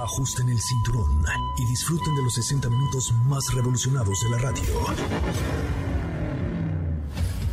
Ajusten 0.00 0.48
el 0.48 0.60
cinturón 0.60 1.24
y 1.58 1.66
disfruten 1.66 2.14
de 2.14 2.22
los 2.22 2.34
60 2.34 2.68
minutos 2.70 3.12
más 3.26 3.52
revolucionados 3.52 4.20
de 4.22 4.30
la 4.30 4.38
radio. 4.38 4.62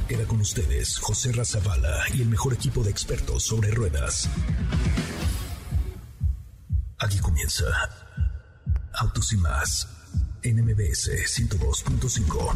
Queda 0.08 0.28
con 0.28 0.40
ustedes 0.42 1.00
José 1.00 1.32
Razabala 1.32 2.04
y 2.14 2.22
el 2.22 2.30
mejor 2.30 2.54
equipo 2.54 2.84
de 2.84 2.92
expertos 2.92 3.44
sobre 3.44 3.72
ruedas. 3.72 4.30
Aquí 7.00 7.18
comienza 7.20 7.66
Autos 8.94 9.34
y 9.34 9.38
más 9.38 9.88
en 10.44 10.64
MBS 10.64 11.10
102.5. 11.10 12.56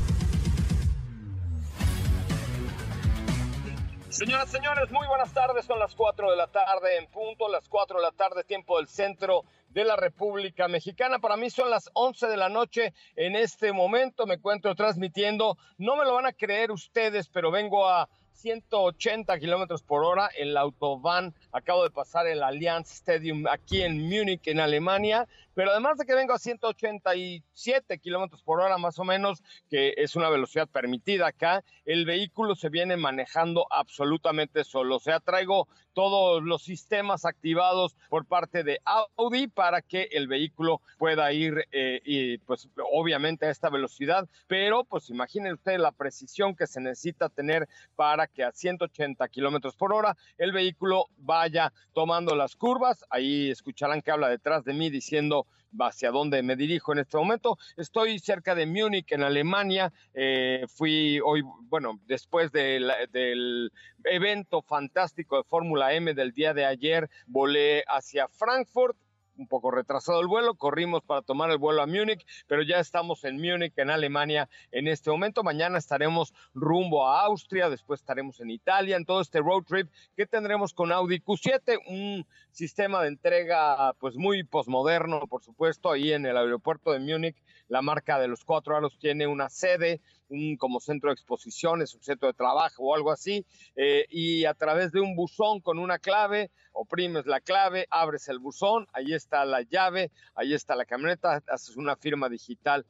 Señoras, 4.10 4.50
señores, 4.50 4.92
muy 4.92 5.08
buenas 5.08 5.34
tardes. 5.34 5.66
Son 5.66 5.80
las 5.80 5.96
4 5.96 6.30
de 6.30 6.38
la 6.38 6.48
tarde 6.48 6.98
en 6.98 7.08
punto, 7.08 7.50
las 7.50 7.68
4 7.68 7.98
de 7.98 8.04
la 8.04 8.12
tarde, 8.12 8.44
tiempo 8.44 8.78
del 8.78 8.88
centro 8.88 9.46
de 9.70 9.83
la 9.83 9.95
República 9.95 10.67
Mexicana. 10.67 11.20
Para 11.20 11.37
mí 11.37 11.50
son 11.50 11.69
las 11.69 11.89
11 11.93 12.27
de 12.27 12.37
la 12.37 12.50
noche 12.50 12.93
en 13.15 13.36
este 13.36 13.71
momento. 13.71 14.25
Me 14.25 14.36
encuentro 14.36 14.75
transmitiendo. 14.75 15.57
No 15.77 15.96
me 15.96 16.05
lo 16.05 16.15
van 16.15 16.25
a 16.25 16.33
creer 16.33 16.71
ustedes, 16.71 17.29
pero 17.29 17.51
vengo 17.51 17.87
a 17.87 18.10
180 18.39 19.38
kilómetros 19.39 19.84
por 19.84 20.04
hora 20.04 20.29
en 20.38 20.54
la 20.54 20.61
autobahn. 20.61 21.34
Acabo 21.52 21.84
de 21.84 21.92
pasar 21.92 22.25
el 22.28 22.42
Allianz 22.42 22.92
Stadium 22.92 23.46
aquí 23.47 23.82
en 23.82 24.02
Múnich, 24.02 24.47
en 24.47 24.60
Alemania. 24.60 25.28
Pero 25.60 25.71
además 25.71 25.97
de 25.97 26.06
que 26.06 26.16
vengo 26.16 26.32
a 26.32 26.39
187 26.39 28.00
kilómetros 28.00 28.42
por 28.44 28.61
hora, 28.61 28.78
más 28.78 28.97
o 28.97 29.04
menos, 29.04 29.44
que 29.70 29.94
es 29.97 30.16
una 30.16 30.30
velocidad 30.30 30.70
permitida 30.70 31.28
acá, 31.28 31.66
el 31.83 32.06
vehículo 32.06 32.56
se 32.56 32.70
viene 32.70 32.95
manejando 32.95 33.67
absolutamente 33.70 34.64
solo. 34.64 34.95
O 34.95 35.00
sea, 35.02 35.19
traigo 35.19 35.67
todos 35.94 36.42
los 36.42 36.64
sistemas 36.64 37.25
activados 37.25 37.97
por 38.08 38.25
parte 38.25 38.64
de 38.64 38.80
Audi 38.86 39.47
para 39.47 39.81
que 39.81 40.08
el 40.11 40.30
vehículo 40.30 40.81
pueda 40.97 41.33
ir, 41.33 41.67
eh, 41.73 42.39
pues 42.45 42.69
obviamente 42.94 43.45
a 43.45 43.50
esta 43.50 43.69
velocidad. 43.69 44.30
Pero 44.47 44.85
pues 44.85 45.09
imaginen 45.09 45.56
ustedes 45.56 45.81
la 45.81 45.91
precisión 45.91 46.56
que 46.56 46.67
se 46.67 46.80
necesita 46.80 47.28
tener 47.28 47.67
para 47.97 48.28
que 48.33 48.44
a 48.44 48.52
180 48.52 49.27
kilómetros 49.30 49.75
por 49.75 49.94
hora 49.94 50.16
el 50.38 50.52
vehículo 50.52 51.05
vaya 51.17 51.73
tomando 51.94 52.35
las 52.35 52.55
curvas. 52.55 53.05
Ahí 53.09 53.49
escucharán 53.49 54.02
que 54.02 54.11
habla 54.11 54.30
detrás 54.30 54.63
de 54.63 54.73
mí 54.73 54.89
diciendo 54.89 55.47
hacia 55.80 56.11
dónde 56.11 56.41
me 56.41 56.55
dirijo 56.55 56.94
en 56.94 57.00
este 57.00 57.17
momento. 57.17 57.57
Estoy 57.77 58.19
cerca 58.19 58.55
de 58.55 58.66
Múnich, 58.66 59.11
en 59.11 59.23
Alemania. 59.23 59.91
Eh, 60.13 60.66
fui 60.67 61.19
hoy, 61.23 61.44
bueno, 61.63 62.00
después 62.05 62.52
del, 62.52 62.91
del 63.11 63.72
evento 64.03 64.61
fantástico 64.61 65.38
de 65.38 65.44
Fórmula 65.44 65.94
M 65.94 66.13
del 66.13 66.31
día 66.31 66.53
de 66.53 66.66
ayer, 66.66 67.09
volé 67.27 67.83
hacia 67.88 68.27
Frankfurt 68.27 68.97
un 69.39 69.47
poco 69.47 69.71
retrasado 69.71 70.19
el 70.19 70.27
vuelo, 70.27 70.55
corrimos 70.55 71.01
para 71.03 71.21
tomar 71.21 71.49
el 71.49 71.57
vuelo 71.57 71.81
a 71.81 71.87
Múnich, 71.87 72.25
pero 72.47 72.61
ya 72.61 72.79
estamos 72.79 73.23
en 73.23 73.37
Múnich, 73.37 73.73
en 73.77 73.89
Alemania, 73.89 74.49
en 74.71 74.87
este 74.87 75.09
momento. 75.09 75.43
Mañana 75.43 75.77
estaremos 75.77 76.33
rumbo 76.53 77.07
a 77.07 77.23
Austria, 77.23 77.69
después 77.69 78.01
estaremos 78.01 78.41
en 78.41 78.49
Italia, 78.49 78.97
en 78.97 79.05
todo 79.05 79.21
este 79.21 79.39
road 79.39 79.63
trip 79.63 79.89
que 80.15 80.25
tendremos 80.25 80.73
con 80.73 80.91
Audi 80.91 81.19
Q7, 81.21 81.79
un 81.87 82.27
sistema 82.51 83.01
de 83.01 83.07
entrega 83.07 83.93
pues 83.99 84.15
muy 84.15 84.43
posmoderno, 84.43 85.25
por 85.27 85.41
supuesto, 85.41 85.91
ahí 85.91 86.11
en 86.11 86.25
el 86.25 86.35
aeropuerto 86.35 86.91
de 86.91 86.99
Múnich. 86.99 87.37
La 87.69 87.81
marca 87.81 88.19
de 88.19 88.27
los 88.27 88.43
cuatro 88.43 88.75
aros 88.75 88.97
tiene 88.99 89.27
una 89.27 89.47
sede, 89.47 90.01
un 90.29 90.57
como 90.57 90.79
centro 90.79 91.09
de 91.09 91.13
exposiciones, 91.13 91.93
un 91.93 92.01
centro 92.01 92.27
de 92.27 92.33
trabajo 92.33 92.83
o 92.83 92.95
algo 92.95 93.11
así, 93.11 93.45
eh, 93.75 94.05
y 94.09 94.45
a 94.45 94.53
través 94.53 94.91
de 94.91 94.99
un 94.99 95.15
buzón 95.15 95.61
con 95.61 95.77
una 95.79 95.99
clave, 95.99 96.51
oprimes 96.73 97.25
la 97.25 97.41
clave, 97.41 97.87
abres 97.89 98.27
el 98.29 98.39
buzón, 98.39 98.87
ahí 98.93 99.13
está 99.13 99.28
la 99.31 99.61
llave, 99.61 100.11
ahí 100.35 100.53
está 100.53 100.75
la 100.75 100.85
camioneta, 100.85 101.41
haces 101.47 101.77
una 101.77 101.95
firma 101.95 102.30
digital 102.30 102.85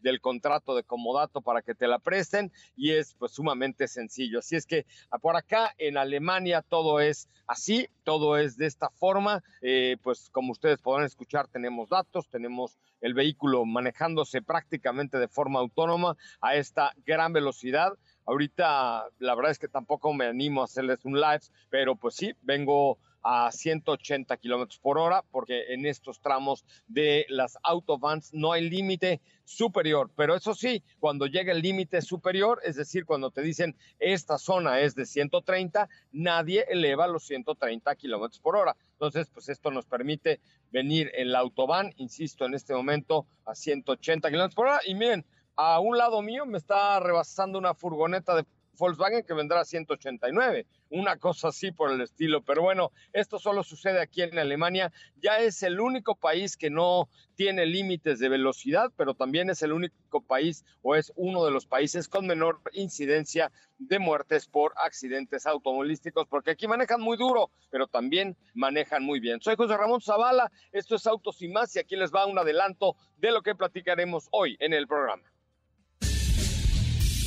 del 0.00 0.20
contrato 0.20 0.74
de 0.74 0.82
comodato 0.82 1.40
para 1.40 1.62
que 1.62 1.74
te 1.74 1.86
la 1.86 1.98
presten 1.98 2.52
y 2.76 2.92
es 2.92 3.14
pues 3.14 3.32
sumamente 3.32 3.88
sencillo. 3.88 4.40
Así 4.40 4.56
es 4.56 4.66
que 4.66 4.86
ah, 5.10 5.18
por 5.18 5.36
acá 5.36 5.74
en 5.78 5.96
Alemania 5.96 6.62
todo 6.62 7.00
es 7.00 7.28
así, 7.46 7.88
todo 8.04 8.36
es 8.36 8.56
de 8.56 8.66
esta 8.66 8.90
forma. 8.90 9.42
Eh, 9.60 9.96
pues 10.02 10.28
como 10.30 10.52
ustedes 10.52 10.80
podrán 10.80 11.06
escuchar, 11.06 11.48
tenemos 11.48 11.88
datos, 11.88 12.28
tenemos 12.28 12.78
el 13.00 13.14
vehículo 13.14 13.64
manejándose 13.64 14.42
prácticamente 14.42 15.18
de 15.18 15.28
forma 15.28 15.60
autónoma 15.60 16.16
a 16.40 16.56
esta 16.56 16.92
gran 17.04 17.32
velocidad. 17.32 17.92
Ahorita 18.26 19.06
la 19.18 19.34
verdad 19.34 19.50
es 19.50 19.58
que 19.58 19.68
tampoco 19.68 20.12
me 20.12 20.26
animo 20.26 20.62
a 20.62 20.64
hacerles 20.64 21.04
un 21.04 21.20
live, 21.20 21.42
pero 21.70 21.96
pues 21.96 22.14
sí, 22.14 22.32
vengo 22.42 22.98
a 23.22 23.50
180 23.52 24.36
kilómetros 24.36 24.78
por 24.78 24.98
hora, 24.98 25.24
porque 25.30 25.72
en 25.72 25.86
estos 25.86 26.20
tramos 26.20 26.64
de 26.86 27.26
las 27.28 27.58
autobahns 27.62 28.32
no 28.32 28.52
hay 28.52 28.68
límite 28.68 29.20
superior. 29.44 30.10
Pero 30.16 30.34
eso 30.34 30.54
sí, 30.54 30.82
cuando 30.98 31.26
llega 31.26 31.52
el 31.52 31.62
límite 31.62 32.02
superior, 32.02 32.60
es 32.64 32.76
decir, 32.76 33.04
cuando 33.04 33.30
te 33.30 33.42
dicen 33.42 33.76
esta 33.98 34.38
zona 34.38 34.80
es 34.80 34.94
de 34.94 35.06
130, 35.06 35.88
nadie 36.12 36.64
eleva 36.68 37.06
los 37.06 37.24
130 37.24 37.94
kilómetros 37.96 38.40
por 38.40 38.56
hora. 38.56 38.76
Entonces, 38.92 39.28
pues 39.30 39.48
esto 39.48 39.70
nos 39.70 39.86
permite 39.86 40.40
venir 40.70 41.10
en 41.14 41.32
la 41.32 41.40
autobahn, 41.40 41.92
insisto, 41.96 42.46
en 42.46 42.54
este 42.54 42.74
momento 42.74 43.26
a 43.44 43.54
180 43.54 44.28
kilómetros 44.28 44.54
por 44.54 44.66
hora. 44.66 44.80
Y 44.86 44.94
miren, 44.94 45.24
a 45.56 45.80
un 45.80 45.98
lado 45.98 46.22
mío 46.22 46.46
me 46.46 46.58
está 46.58 46.98
rebasando 47.00 47.58
una 47.58 47.74
furgoneta 47.74 48.34
de 48.34 48.46
Volkswagen 48.78 49.22
que 49.24 49.34
vendrá 49.34 49.60
a 49.60 49.64
189, 49.64 50.66
una 50.90 51.16
cosa 51.16 51.48
así 51.48 51.72
por 51.72 51.90
el 51.90 52.00
estilo. 52.00 52.42
Pero 52.42 52.62
bueno, 52.62 52.90
esto 53.12 53.38
solo 53.38 53.62
sucede 53.62 54.00
aquí 54.00 54.22
en 54.22 54.38
Alemania. 54.38 54.92
Ya 55.16 55.38
es 55.38 55.62
el 55.62 55.80
único 55.80 56.14
país 56.14 56.56
que 56.56 56.70
no 56.70 57.08
tiene 57.34 57.66
límites 57.66 58.18
de 58.18 58.28
velocidad, 58.28 58.90
pero 58.96 59.14
también 59.14 59.50
es 59.50 59.62
el 59.62 59.72
único 59.72 60.20
país 60.22 60.64
o 60.82 60.94
es 60.94 61.12
uno 61.16 61.44
de 61.44 61.50
los 61.50 61.66
países 61.66 62.08
con 62.08 62.26
menor 62.26 62.60
incidencia 62.72 63.52
de 63.78 63.98
muertes 63.98 64.46
por 64.46 64.72
accidentes 64.76 65.46
automovilísticos, 65.46 66.26
porque 66.28 66.52
aquí 66.52 66.68
manejan 66.68 67.00
muy 67.00 67.16
duro, 67.16 67.50
pero 67.70 67.86
también 67.86 68.36
manejan 68.54 69.02
muy 69.02 69.20
bien. 69.20 69.40
Soy 69.40 69.56
José 69.56 69.76
Ramón 69.76 70.00
Zavala, 70.00 70.50
esto 70.72 70.94
es 70.96 71.06
Autos 71.06 71.42
y 71.42 71.48
más, 71.48 71.74
y 71.74 71.80
aquí 71.80 71.96
les 71.96 72.12
va 72.12 72.26
un 72.26 72.38
adelanto 72.38 72.96
de 73.16 73.32
lo 73.32 73.42
que 73.42 73.54
platicaremos 73.54 74.28
hoy 74.30 74.56
en 74.60 74.72
el 74.72 74.86
programa. 74.86 75.31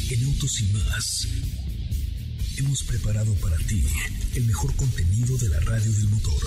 En 0.08 0.24
Autos 0.24 0.62
y 0.62 0.66
más 0.74 1.28
hemos 2.58 2.84
preparado 2.84 3.34
para 3.36 3.58
ti 3.58 3.84
el 4.36 4.46
mejor 4.46 4.76
contenido 4.76 5.36
de 5.38 5.50
la 5.50 5.60
radio 5.62 5.92
del 5.92 6.08
motor. 6.10 6.42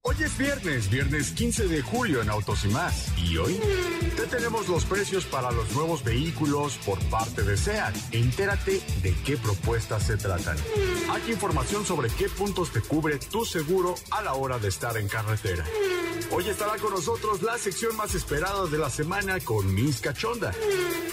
Hoy 0.00 0.16
es 0.22 0.38
viernes, 0.38 0.88
viernes 0.88 1.32
15 1.32 1.68
de 1.68 1.82
julio 1.82 2.22
en 2.22 2.30
Autos 2.30 2.64
y 2.64 2.68
más. 2.68 3.12
Y 3.18 3.36
hoy 3.36 3.60
te 4.16 4.26
tenemos 4.26 4.66
los 4.68 4.86
precios 4.86 5.26
para 5.26 5.52
los 5.52 5.70
nuevos 5.72 6.02
vehículos 6.02 6.78
por 6.84 6.98
parte 7.10 7.42
de 7.42 7.58
SEAT. 7.58 7.94
Entérate 8.12 8.80
de 9.02 9.14
qué 9.26 9.36
propuestas 9.36 10.04
se 10.04 10.16
tratan. 10.16 10.56
Hay 11.10 11.30
información 11.30 11.84
sobre 11.84 12.08
qué 12.08 12.30
puntos 12.30 12.72
te 12.72 12.80
cubre 12.80 13.18
tu 13.18 13.44
seguro 13.44 13.94
a 14.10 14.22
la 14.22 14.34
hora 14.34 14.58
de 14.58 14.68
estar 14.68 14.96
en 14.96 15.08
carretera. 15.08 15.64
Hoy 16.30 16.48
estará 16.48 16.76
con 16.78 16.90
nosotros 16.90 17.42
la 17.42 17.56
sección 17.58 17.96
más 17.96 18.14
esperada 18.14 18.66
de 18.66 18.78
la 18.78 18.90
semana 18.90 19.38
con 19.40 19.72
Miss 19.72 20.00
Cachonda. 20.00 20.52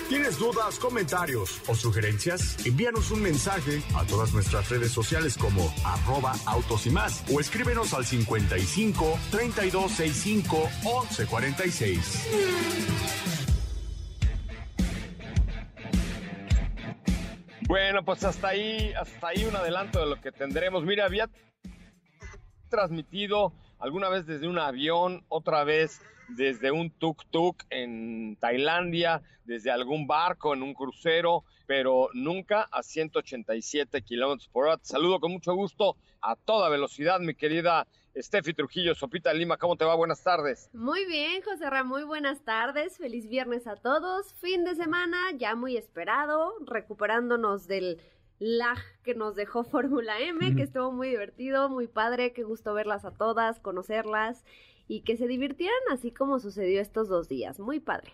¿Tienes 0.10 0.40
dudas, 0.40 0.80
comentarios 0.80 1.62
o 1.68 1.76
sugerencias? 1.76 2.66
Envíanos 2.66 3.12
un 3.12 3.22
mensaje 3.22 3.82
a 3.96 4.06
todas 4.06 4.34
nuestras 4.34 4.70
redes 4.70 4.92
sociales 4.92 5.38
como 5.38 5.74
arroba 5.84 6.34
autos 6.46 6.86
y 6.88 6.90
más 6.90 7.24
o 7.32 7.40
escríbenos 7.40 7.94
al 7.94 8.06
55 8.06 9.20
3265 9.32 10.70
1146. 10.84 12.28
Bueno, 17.68 18.04
pues 18.04 18.24
hasta 18.24 18.50
ahí, 18.50 18.92
hasta 19.00 19.30
ahí 19.30 19.46
un 19.46 19.56
adelanto 19.56 20.00
de 20.00 20.08
lo 20.08 20.20
que 20.20 20.32
tendremos. 20.32 20.84
Mira, 20.84 21.06
había 21.06 21.30
transmitido 22.70 23.54
alguna 23.82 24.10
vez 24.10 24.26
desde 24.26 24.48
un 24.48 24.60
avión, 24.60 25.26
otra 25.28 25.64
vez 25.64 26.02
desde 26.30 26.72
un 26.72 26.92
tuk-tuk 26.98 27.66
en 27.70 28.38
Tailandia, 28.38 29.22
desde 29.44 29.72
algún 29.72 30.08
barco 30.08 30.54
en 30.54 30.64
un 30.64 30.74
crucero, 30.74 31.44
pero 31.68 32.10
nunca 32.14 32.68
a 32.72 32.84
187 32.84 34.02
kilómetros 34.04 34.48
por 34.48 34.66
hora. 34.66 34.78
Te 34.78 34.86
saludo 34.86 35.20
con 35.20 35.32
mucho 35.32 35.54
gusto 35.54 35.98
a 36.22 36.36
toda 36.36 36.70
velocidad, 36.70 37.20
mi 37.20 37.34
querida 37.34 37.88
Steffi 38.16 38.54
Trujillo, 38.54 38.94
Sopita 38.94 39.34
Lima. 39.34 39.58
¿Cómo 39.58 39.76
te 39.76 39.86
va? 39.86 39.96
Buenas 39.96 40.24
tardes. 40.24 40.70
Muy 40.74 41.06
bien, 41.06 41.42
José 41.42 41.70
Ramón, 41.70 42.02
muy 42.02 42.04
buenas 42.04 42.44
tardes. 42.44 42.98
Feliz 42.98 43.28
viernes 43.28 43.68
a 43.68 43.76
todos. 43.76 44.34
Fin 44.36 44.64
de 44.64 44.76
semana 44.76 45.18
ya 45.38 45.56
muy 45.56 45.78
esperado, 45.78 46.54
recuperándonos 46.66 47.68
del 47.68 48.00
lag 48.42 48.80
que 49.04 49.14
nos 49.14 49.36
dejó 49.36 49.64
Fórmula 49.72 50.20
M, 50.20 50.56
que 50.56 50.64
estuvo 50.64 50.92
muy 50.92 51.10
divertido, 51.10 51.70
muy 51.70 51.88
padre, 51.88 52.34
qué 52.34 52.44
gusto 52.44 52.74
verlas 52.74 53.06
a 53.06 53.12
todas, 53.12 53.60
conocerlas 53.60 54.44
y 54.88 55.02
que 55.02 55.16
se 55.16 55.28
divirtieran 55.28 55.80
así 55.92 56.12
como 56.12 56.40
sucedió 56.40 56.82
estos 56.82 57.08
dos 57.08 57.30
días. 57.30 57.60
Muy 57.60 57.80
padre. 57.80 58.12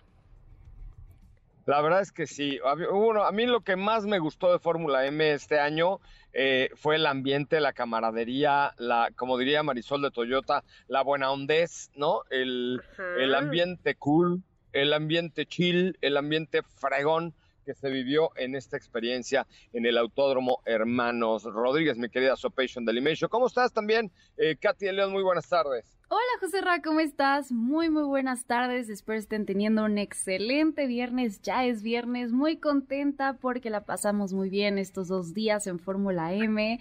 La 1.66 1.82
verdad 1.82 2.02
es 2.02 2.12
que 2.12 2.28
sí. 2.28 2.60
Bueno, 2.92 3.24
a 3.24 3.32
mí 3.32 3.46
lo 3.46 3.62
que 3.62 3.76
más 3.76 4.06
me 4.06 4.20
gustó 4.20 4.52
de 4.52 4.60
Fórmula 4.60 5.06
M 5.06 5.32
este 5.32 5.60
año 5.60 6.00
eh, 6.32 6.70
fue 6.76 6.96
el 6.96 7.06
ambiente, 7.06 7.60
la 7.60 7.74
camaradería, 7.74 8.74
la, 8.78 9.10
como 9.16 9.38
diría 9.38 9.64
Marisol 9.64 10.02
de 10.02 10.12
Toyota, 10.12 10.64
la 10.88 11.04
buena 11.04 11.32
ondez, 11.32 11.90
¿no? 11.96 12.22
El, 12.30 12.82
el 13.18 13.36
ambiente 13.36 13.96
cool, 13.96 14.44
el 14.72 14.94
ambiente 14.94 15.46
chill, 15.46 15.98
el 16.02 16.16
ambiente 16.16 16.62
fregón 16.64 17.34
que 17.68 17.74
se 17.74 17.90
vivió 17.90 18.32
en 18.38 18.56
esta 18.56 18.78
experiencia 18.78 19.46
en 19.74 19.86
el 19.86 19.98
Autódromo 19.98 20.62
Hermanos 20.64 21.44
Rodríguez, 21.44 21.98
mi 21.98 22.08
querida 22.08 22.38
Sopation 22.38 22.86
Delimation. 22.86 23.30
¿Cómo 23.30 23.48
estás 23.48 23.74
también, 23.74 24.10
eh, 24.38 24.56
Katy 24.56 24.90
León? 24.94 25.12
Muy 25.12 25.22
buenas 25.22 25.50
tardes. 25.50 26.00
Hola 26.08 26.22
José 26.40 26.62
Ra, 26.62 26.82
¿cómo 26.82 27.02
estás? 27.02 27.52
Muy, 27.52 27.90
muy 27.90 28.04
buenas 28.04 28.46
tardes. 28.46 28.88
Espero 28.88 29.20
estén 29.20 29.46
teniendo 29.46 29.84
un 29.84 29.98
excelente 29.98 30.88
viernes. 30.88 31.42
Ya 31.42 31.66
es 31.66 31.84
viernes, 31.84 32.32
muy 32.32 32.56
contenta 32.56 33.34
porque 33.34 33.70
la 33.70 33.84
pasamos 33.84 34.32
muy 34.32 34.50
bien 34.50 34.78
estos 34.78 35.10
dos 35.10 35.34
días 35.34 35.68
en 35.68 35.78
Fórmula 35.78 36.34
M. 36.34 36.80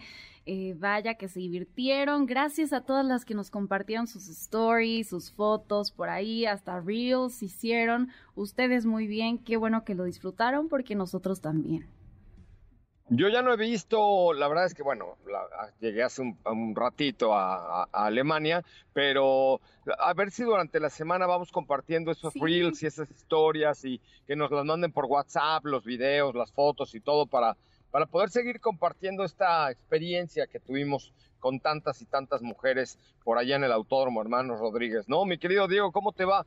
Eh, 0.49 0.75
vaya 0.79 1.15
que 1.15 1.27
se 1.27 1.41
divirtieron. 1.41 2.25
Gracias 2.25 2.73
a 2.73 2.81
todas 2.81 3.05
las 3.05 3.25
que 3.25 3.35
nos 3.35 3.51
compartieron 3.51 4.07
sus 4.07 4.29
stories, 4.29 5.09
sus 5.09 5.33
fotos 5.33 5.91
por 5.91 6.09
ahí, 6.09 6.47
hasta 6.47 6.81
reels 6.81 7.43
hicieron. 7.43 8.11
Ustedes 8.37 8.87
muy 8.87 9.09
bien, 9.09 9.39
qué 9.39 9.57
bueno 9.57 9.85
que 9.85 9.97
lo 9.97 10.05
disfrutaron 10.05 10.69
porque 10.69 10.95
nosotros 10.95 11.41
también. 11.41 11.89
Yo 13.09 13.29
ya 13.29 13.43
no 13.43 13.53
he 13.53 13.57
visto, 13.57 14.33
la 14.33 14.49
verdad 14.49 14.67
es 14.67 14.75
que, 14.75 14.83
bueno, 14.83 15.17
llegué 15.81 16.03
hace 16.03 16.23
un, 16.23 16.75
ratito 16.75 17.35
a, 17.35 17.85
Alemania, 17.93 18.65
pero 18.93 19.61
a 19.99 20.13
ver 20.13 20.33
si 20.33 20.43
durante 20.43 20.81
la 20.81 20.91
semana 20.91 21.27
vamos 21.27 21.53
compartiendo 21.53 22.11
esos 22.11 22.35
reels 22.35 22.83
y 22.83 22.87
esas 22.87 23.09
historias 23.11 23.85
y 23.85 24.01
que 24.27 24.35
nos 24.35 24.51
las 24.51 24.65
manden 24.65 24.91
por 24.91 25.07
WhatsApp, 25.07 25.65
los 25.65 25.85
videos, 25.85 26.35
las 26.35 26.51
fotos 26.53 26.97
y 26.97 27.01
todo 27.01 27.27
para 27.27 27.57
para 27.97 28.05
poder 28.05 28.29
seguir 28.29 28.61
compartiendo 28.61 29.25
esta 29.25 29.71
experiencia 29.71 30.47
que 30.47 30.61
tuvimos 30.61 31.15
con 31.39 31.61
tantas 31.61 32.03
y 32.03 32.05
tantas 32.05 32.43
mujeres 32.43 32.99
por 33.25 33.39
allá 33.39 33.57
en 33.57 33.65
el 33.65 33.73
Autódromo 33.73 34.21
Hermanos 34.21 34.61
Rodríguez. 34.61 35.09
No, 35.09 35.25
mi 35.25 35.39
querido 35.39 35.67
Diego, 35.67 35.93
¿cómo 35.93 36.13
te 36.13 36.27
va? 36.27 36.45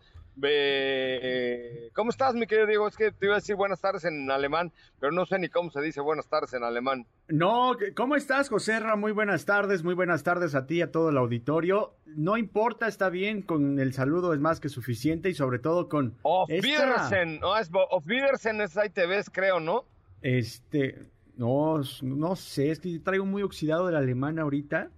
¿Cómo 1.96 2.12
estás, 2.12 2.36
mi 2.36 2.46
querido 2.46 2.68
Diego? 2.68 2.88
Es 2.88 2.96
que 2.96 3.12
te 3.12 3.26
iba 3.26 3.34
a 3.34 3.40
decir 3.40 3.56
buenas 3.56 3.82
tardes 3.82 4.06
en 4.06 4.30
alemán, 4.30 4.72
pero 5.00 5.12
no 5.12 5.26
sé 5.26 5.40
ni 5.40 5.50
cómo 5.50 5.72
se 5.72 5.82
dice 5.82 6.02
buenas 6.02 6.28
tardes 6.28 6.54
en 6.54 6.64
alemán. 6.64 7.08
No, 7.30 7.76
¿cómo 7.96 8.16
estás, 8.16 8.48
José 8.48 8.80
Ra? 8.80 8.96
Muy 8.96 9.12
buenas 9.12 9.46
tardes, 9.46 9.84
muy 9.84 9.96
buenas 9.96 10.22
tardes 10.22 10.54
a 10.54 10.68
ti 10.68 10.76
y 10.76 10.82
a 10.84 10.92
todo 10.92 11.10
el 11.10 11.18
auditorio. 11.18 11.96
No 12.06 12.38
importa, 12.38 12.88
está 12.88 13.10
bien, 13.10 13.42
con 13.42 13.80
el 13.80 13.92
saludo 13.94 14.36
es 14.36 14.40
más 14.40 14.60
que 14.60 14.70
suficiente 14.70 15.30
y 15.30 15.34
sobre 15.34 15.58
todo 15.58 15.90
con... 15.90 16.16
Auf 16.24 16.48
Wiedersehen, 16.48 17.40
no, 17.40 17.58
es, 17.58 17.72
Auf 17.74 18.06
Wiedersehen 18.06 18.62
es 18.62 18.78
ahí 18.78 18.92
te 18.92 19.08
ves, 19.08 19.32
creo, 19.32 19.60
¿no? 19.60 19.86
Este, 20.22 21.10
no, 21.40 21.82
no 22.02 22.36
sé, 22.36 22.70
es 22.70 22.80
que 22.82 23.00
traigo 23.00 23.26
muy 23.26 23.44
oxidado 23.44 23.88
del 23.88 23.96
alemán 23.96 24.40
ahorita. 24.40 24.90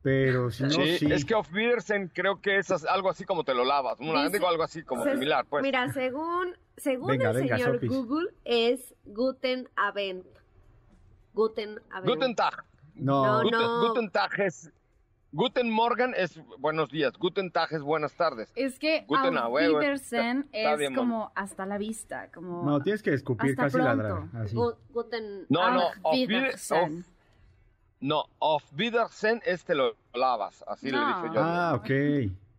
Pero 0.00 0.50
si 0.50 0.62
no, 0.64 0.70
sí, 0.70 1.06
Es 1.10 1.24
que 1.24 1.34
Auf 1.34 1.50
Wiedersehen 1.52 2.10
creo 2.12 2.40
que 2.40 2.58
es 2.58 2.70
algo 2.86 3.10
así 3.10 3.24
como 3.24 3.44
te 3.44 3.54
lo 3.54 3.64
lavas. 3.64 3.98
digo 3.98 4.48
algo 4.48 4.62
así 4.62 4.82
como 4.82 5.04
similar, 5.04 5.46
pues. 5.48 5.62
Mira, 5.62 5.92
según, 5.92 6.56
según 6.76 7.20
el 7.20 7.48
señor 7.48 7.86
Google, 7.86 8.28
es 8.44 8.94
Guten 9.04 9.68
Abend. 9.76 10.24
Guten 11.34 11.80
Abend. 11.90 12.08
Guten 12.08 12.34
Tag. 12.34 12.64
No, 12.94 13.42
no, 13.44 13.88
Guten 13.88 14.10
Tag 14.10 14.40
es 14.40 14.70
Guten 15.36 15.68
Morgen 15.68 16.14
es 16.16 16.40
buenos 16.60 16.90
días, 16.90 17.18
Guten 17.18 17.50
Tag 17.50 17.72
es 17.72 17.82
buenas 17.82 18.14
tardes. 18.14 18.52
Es 18.54 18.78
que 18.78 19.04
Guten 19.08 19.36
Auf 19.36 19.52
Wiedersehen 19.52 20.48
es 20.52 20.90
como 20.94 21.32
hasta 21.34 21.66
la 21.66 21.76
vista, 21.76 22.30
como 22.32 22.62
No, 22.62 22.80
tienes 22.80 23.02
que 23.02 23.12
escupir 23.12 23.56
casi 23.56 23.78
ladrar, 23.78 24.28
Guten 24.92 25.46
No, 25.48 25.72
no, 25.72 25.80
Auf 26.04 26.14
Wiedersehen. 26.14 27.04
No, 27.98 28.26
Auf 28.38 28.62
Wiedersehen 28.76 29.42
es 29.44 29.64
te 29.64 29.74
lo 29.74 29.96
lavas, 30.14 30.64
así 30.68 30.92
le 30.92 30.98
dije 30.98 31.34
yo. 31.34 31.40
Ah, 31.42 31.74
ok. 31.74 31.88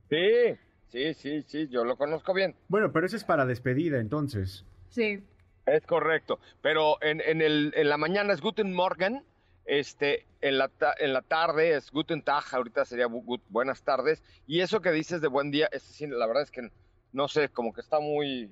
Sí, 0.10 0.58
sí, 0.90 1.14
sí, 1.14 1.44
sí, 1.44 1.68
yo 1.70 1.86
lo 1.86 1.96
conozco 1.96 2.34
bien. 2.34 2.56
Bueno, 2.68 2.92
pero 2.92 3.06
eso 3.06 3.16
es 3.16 3.24
para 3.24 3.46
despedida, 3.46 4.00
entonces. 4.00 4.66
Sí. 4.90 5.24
Es 5.66 5.88
correcto, 5.88 6.42
pero 6.62 7.02
en, 7.02 7.22
en, 7.22 7.42
el, 7.42 7.72
en 7.78 7.88
la 7.88 7.96
mañana 7.96 8.34
es 8.34 8.42
Guten 8.42 8.74
Morgen 8.74 9.24
este, 9.66 10.26
en 10.42 10.58
la, 10.58 10.72
en 11.00 11.14
la 11.14 11.22
tarde 11.22 11.76
es 11.76 11.92
Guten 11.92 12.22
Tag, 12.22 12.44
ahorita 12.52 12.86
sería 12.86 13.08
buenas 13.50 13.84
tardes. 13.84 14.24
Y 14.48 14.62
eso 14.62 14.82
que 14.82 14.92
dices 14.92 15.22
de 15.22 15.28
buen 15.28 15.52
día, 15.52 15.68
es, 15.72 16.02
la 16.02 16.28
verdad 16.28 16.44
es 16.44 16.52
que 16.52 16.70
no 17.12 17.28
sé, 17.30 17.50
como 17.50 17.74
que 17.74 17.82
está 17.82 18.00
muy, 18.00 18.52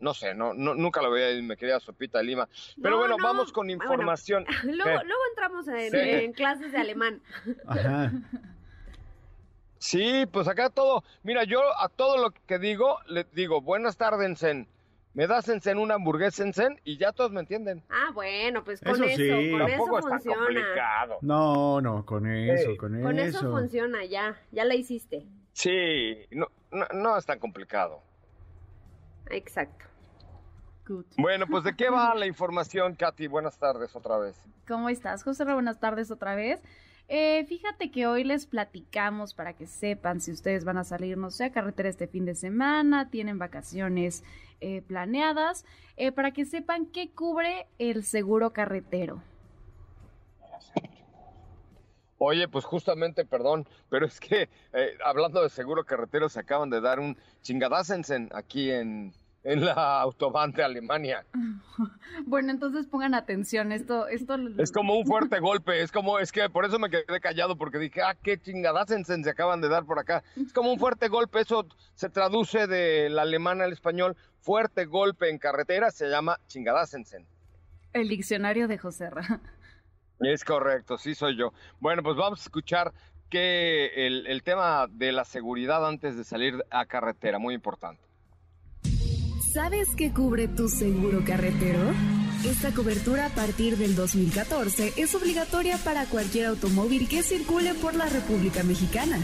no 0.00 0.14
sé, 0.14 0.34
no, 0.34 0.54
nunca 0.54 1.02
lo 1.02 1.10
veía 1.10 1.32
y 1.32 1.42
me 1.42 1.56
quería 1.56 1.78
sopita 1.78 2.18
de 2.18 2.24
lima. 2.24 2.48
Pero 2.82 2.96
bueno, 2.96 3.16
vamos 3.22 3.52
con 3.52 3.68
información. 3.68 4.44
luego, 4.64 5.04
luego, 5.04 5.22
entramos 5.30 5.68
en, 5.68 6.32
clases 6.32 6.72
de 6.72 6.78
alemán. 6.78 7.22
Sí, 9.78 10.26
pues 10.30 10.48
acá 10.48 10.68
todo, 10.68 11.04
mira, 11.22 11.44
yo 11.44 11.60
a 11.78 11.88
todo 11.88 12.18
lo 12.18 12.32
que 12.32 12.58
digo, 12.58 12.98
le 13.06 13.24
digo 13.32 13.62
buenas 13.62 13.96
tardes 13.96 14.42
en 14.42 14.68
me 15.12 15.26
das 15.26 15.48
en 15.48 15.78
una 15.78 15.94
hamburguesa 15.94 16.42
en 16.42 16.52
Zen 16.52 16.80
y 16.84 16.96
ya 16.96 17.12
todos 17.12 17.32
me 17.32 17.40
entienden. 17.40 17.82
Ah, 17.90 18.10
bueno, 18.14 18.62
pues 18.62 18.80
con 18.80 19.02
eso, 19.02 19.16
sí. 19.16 19.50
con 19.50 19.62
eso 19.62 19.86
funciona. 19.86 20.38
complicado. 20.38 21.18
No, 21.22 21.80
no, 21.80 22.06
con 22.06 22.26
eso, 22.26 22.76
con, 22.76 22.94
eso. 22.94 23.04
Con 23.04 23.18
eso 23.18 23.50
funciona, 23.50 24.04
ya, 24.04 24.40
ya 24.52 24.64
la 24.64 24.74
hiciste. 24.74 25.26
Sí, 25.52 26.26
no, 26.30 26.46
no, 26.94 27.16
es 27.16 27.26
tan 27.26 27.38
complicado. 27.38 28.02
Exacto. 29.30 29.86
Bueno, 31.16 31.46
pues 31.46 31.62
¿de 31.62 31.76
qué 31.76 31.88
va 31.88 32.14
la 32.16 32.26
información, 32.26 32.96
Katy? 32.96 33.28
Buenas 33.28 33.58
tardes 33.58 33.94
otra 33.94 34.18
vez. 34.18 34.36
¿Cómo 34.66 34.88
estás, 34.88 35.22
José? 35.22 35.44
Buenas 35.44 35.78
tardes 35.78 36.10
otra 36.10 36.34
vez. 36.34 36.60
Eh, 37.12 37.44
fíjate 37.46 37.90
que 37.90 38.06
hoy 38.06 38.22
les 38.22 38.46
platicamos 38.46 39.34
para 39.34 39.52
que 39.54 39.66
sepan 39.66 40.20
si 40.20 40.30
ustedes 40.30 40.64
van 40.64 40.78
a 40.78 40.84
salir, 40.84 41.18
no 41.18 41.32
sé, 41.32 41.46
a 41.46 41.50
carretera 41.50 41.88
este 41.88 42.06
fin 42.06 42.24
de 42.24 42.36
semana, 42.36 43.10
tienen 43.10 43.36
vacaciones 43.36 44.22
eh, 44.60 44.82
planeadas, 44.82 45.64
eh, 45.96 46.12
para 46.12 46.30
que 46.30 46.44
sepan 46.44 46.86
qué 46.86 47.10
cubre 47.10 47.66
el 47.80 48.04
seguro 48.04 48.52
carretero. 48.52 49.20
Oye, 52.18 52.46
pues 52.46 52.64
justamente, 52.64 53.24
perdón, 53.24 53.66
pero 53.88 54.06
es 54.06 54.20
que 54.20 54.48
hablando 55.04 55.42
de 55.42 55.48
seguro 55.48 55.84
carretero, 55.84 56.28
se 56.28 56.38
acaban 56.38 56.70
de 56.70 56.80
dar 56.80 57.00
un 57.00 57.16
chingadasensen 57.42 58.28
aquí 58.32 58.70
en, 58.70 59.12
en 59.42 59.64
la 59.64 60.00
autobahn 60.00 60.52
de 60.52 60.62
Alemania. 60.62 61.24
Bueno, 62.26 62.50
entonces 62.50 62.86
pongan 62.86 63.14
atención, 63.14 63.72
esto, 63.72 64.06
esto... 64.06 64.36
Es 64.58 64.70
como 64.72 64.94
un 64.94 65.06
fuerte 65.06 65.40
golpe, 65.40 65.80
es 65.80 65.90
como, 65.90 66.18
es 66.18 66.32
que 66.32 66.50
por 66.50 66.66
eso 66.66 66.78
me 66.78 66.90
quedé 66.90 67.20
callado, 67.20 67.56
porque 67.56 67.78
dije, 67.78 68.02
ah, 68.02 68.14
qué 68.14 68.38
chingadas 68.38 68.88
se 68.88 69.30
acaban 69.30 69.62
de 69.62 69.68
dar 69.68 69.86
por 69.86 69.98
acá. 69.98 70.22
Es 70.36 70.52
como 70.52 70.70
un 70.70 70.78
fuerte 70.78 71.08
golpe, 71.08 71.40
eso 71.40 71.66
se 71.94 72.10
traduce 72.10 72.66
del 72.66 73.18
alemán 73.18 73.62
al 73.62 73.72
español, 73.72 74.16
fuerte 74.40 74.84
golpe 74.84 75.30
en 75.30 75.38
carretera, 75.38 75.90
se 75.90 76.08
llama 76.08 76.38
chingadasensen. 76.46 77.26
El 77.94 78.08
diccionario 78.08 78.68
de 78.68 78.76
José 78.76 79.08
Ra. 79.08 79.40
Es 80.20 80.44
correcto, 80.44 80.98
sí 80.98 81.14
soy 81.14 81.36
yo. 81.38 81.54
Bueno, 81.78 82.02
pues 82.02 82.16
vamos 82.16 82.40
a 82.40 82.42
escuchar 82.42 82.92
que 83.30 84.06
el, 84.06 84.26
el 84.26 84.42
tema 84.42 84.86
de 84.90 85.12
la 85.12 85.24
seguridad 85.24 85.86
antes 85.86 86.16
de 86.16 86.24
salir 86.24 86.62
a 86.70 86.84
carretera, 86.84 87.38
muy 87.38 87.54
importante. 87.54 88.09
¿Sabes 89.52 89.88
qué 89.96 90.12
cubre 90.12 90.46
tu 90.46 90.68
seguro 90.68 91.24
carretero? 91.24 91.92
Esta 92.44 92.72
cobertura 92.72 93.26
a 93.26 93.28
partir 93.30 93.76
del 93.76 93.96
2014 93.96 94.92
es 94.96 95.12
obligatoria 95.16 95.76
para 95.78 96.06
cualquier 96.06 96.46
automóvil 96.46 97.08
que 97.08 97.24
circule 97.24 97.74
por 97.74 97.96
la 97.96 98.06
República 98.06 98.62
Mexicana. 98.62 99.18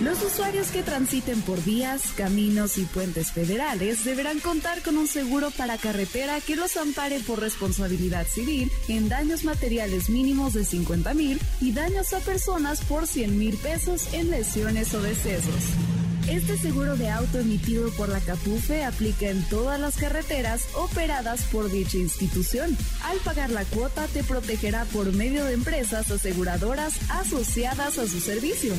Los 0.00 0.22
usuarios 0.22 0.68
que 0.68 0.82
transiten 0.82 1.40
por 1.40 1.62
vías, 1.64 2.02
caminos 2.18 2.76
y 2.76 2.84
puentes 2.84 3.32
federales 3.32 4.04
deberán 4.04 4.40
contar 4.40 4.82
con 4.82 4.98
un 4.98 5.06
seguro 5.06 5.50
para 5.52 5.78
carretera 5.78 6.40
que 6.42 6.56
los 6.56 6.76
ampare 6.76 7.20
por 7.20 7.40
responsabilidad 7.40 8.26
civil 8.26 8.70
en 8.88 9.08
daños 9.08 9.44
materiales 9.44 10.10
mínimos 10.10 10.52
de 10.52 10.66
50 10.66 11.14
mil 11.14 11.40
y 11.62 11.72
daños 11.72 12.12
a 12.12 12.18
personas 12.18 12.82
por 12.82 13.06
100 13.06 13.38
mil 13.38 13.56
pesos 13.56 14.12
en 14.12 14.30
lesiones 14.30 14.92
o 14.92 15.00
decesos. 15.00 15.91
Este 16.28 16.56
seguro 16.56 16.96
de 16.96 17.10
auto 17.10 17.40
emitido 17.40 17.90
por 17.90 18.08
la 18.08 18.20
CAPUFE 18.20 18.84
aplica 18.84 19.28
en 19.28 19.42
todas 19.48 19.78
las 19.80 19.96
carreteras 19.96 20.66
operadas 20.74 21.42
por 21.50 21.70
dicha 21.70 21.98
institución. 21.98 22.76
Al 23.04 23.18
pagar 23.18 23.50
la 23.50 23.64
cuota 23.64 24.06
te 24.06 24.22
protegerá 24.22 24.84
por 24.86 25.12
medio 25.12 25.44
de 25.44 25.54
empresas 25.54 26.10
aseguradoras 26.10 26.94
asociadas 27.10 27.98
a 27.98 28.06
su 28.06 28.20
servicio. 28.20 28.72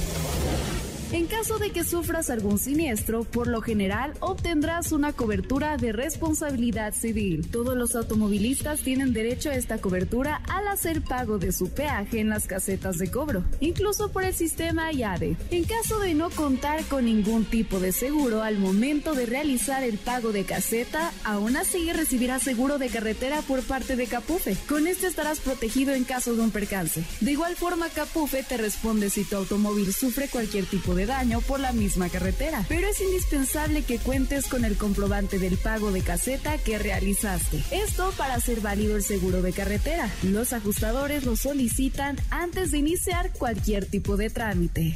En 1.14 1.28
caso 1.28 1.60
de 1.60 1.70
que 1.70 1.84
sufras 1.84 2.32
algún 2.32 2.58
siniestro, 2.58 3.24
por 3.24 3.46
lo 3.46 3.62
general 3.62 4.14
obtendrás 4.20 4.92
una 4.92 5.14
cobertura 5.14 5.78
de 5.78 5.92
responsabilidad 5.92 6.92
civil. 6.92 7.48
Todos 7.52 7.78
los 7.78 7.96
automovilistas 7.96 8.80
tienen 8.80 9.14
derecho 9.14 9.52
a 9.52 9.54
esta 9.54 9.78
cobertura 9.78 10.42
al 10.50 10.68
hacer 10.68 11.04
pago 11.04 11.38
de 11.38 11.52
su 11.52 11.70
peaje 11.70 12.20
en 12.20 12.30
las 12.30 12.48
casetas 12.48 12.98
de 12.98 13.12
cobro, 13.12 13.44
incluso 13.60 14.12
por 14.12 14.24
el 14.24 14.34
sistema 14.34 14.92
IADE. 14.92 15.38
En 15.52 15.66
caso 15.66 16.00
de 16.00 16.16
no 16.16 16.32
contar 16.32 16.84
con 16.86 17.06
ningún 17.06 17.46
tipo 17.46 17.80
de 17.80 17.92
seguro 17.92 18.42
al 18.42 18.58
momento 18.58 19.14
de 19.14 19.28
realizar 19.28 19.84
el 19.84 20.00
pago 20.00 20.32
de 20.32 20.46
caseta, 20.46 21.14
aún 21.24 21.58
así 21.58 21.94
recibirás 21.94 22.42
seguro 22.42 22.80
de 22.80 22.90
carretera 22.90 23.44
por 23.44 23.62
parte 23.62 23.96
de 23.96 24.08
Capufe. 24.08 24.58
Con 24.68 24.88
este 24.88 25.06
estarás 25.06 25.42
protegido 25.42 25.94
en 25.94 26.06
caso 26.06 26.34
de 26.36 26.42
un 26.42 26.50
percance. 26.50 27.04
De 27.22 27.32
igual 27.34 27.56
forma, 27.56 27.90
Capufe 27.90 28.42
te 28.42 28.58
responde 28.58 29.12
si 29.12 29.24
tu 29.26 29.36
automóvil 29.36 29.94
sufre 29.94 30.28
cualquier 30.28 30.66
tipo 30.66 30.96
de 30.96 31.03
daño 31.06 31.42
por 31.42 31.60
la 31.60 31.72
misma 31.72 32.10
carretera, 32.10 32.66
pero 32.68 32.88
es 32.88 33.00
indispensable 33.02 33.84
que 33.84 34.00
cuentes 34.00 34.48
con 34.48 34.66
el 34.66 34.78
comprobante 34.78 35.40
del 35.40 35.58
pago 35.58 35.92
de 35.92 36.02
caseta 36.02 36.58
que 36.58 36.78
realizaste. 36.78 37.64
Esto 37.72 38.14
para 38.18 38.36
hacer 38.36 38.62
válido 38.62 38.96
el 38.96 39.04
seguro 39.04 39.42
de 39.42 39.54
carretera. 39.54 40.10
Los 40.24 40.54
ajustadores 40.54 41.26
lo 41.26 41.36
solicitan 41.36 42.18
antes 42.30 42.72
de 42.72 42.80
iniciar 42.80 43.32
cualquier 43.32 43.86
tipo 43.86 44.18
de 44.18 44.30
trámite. 44.30 44.96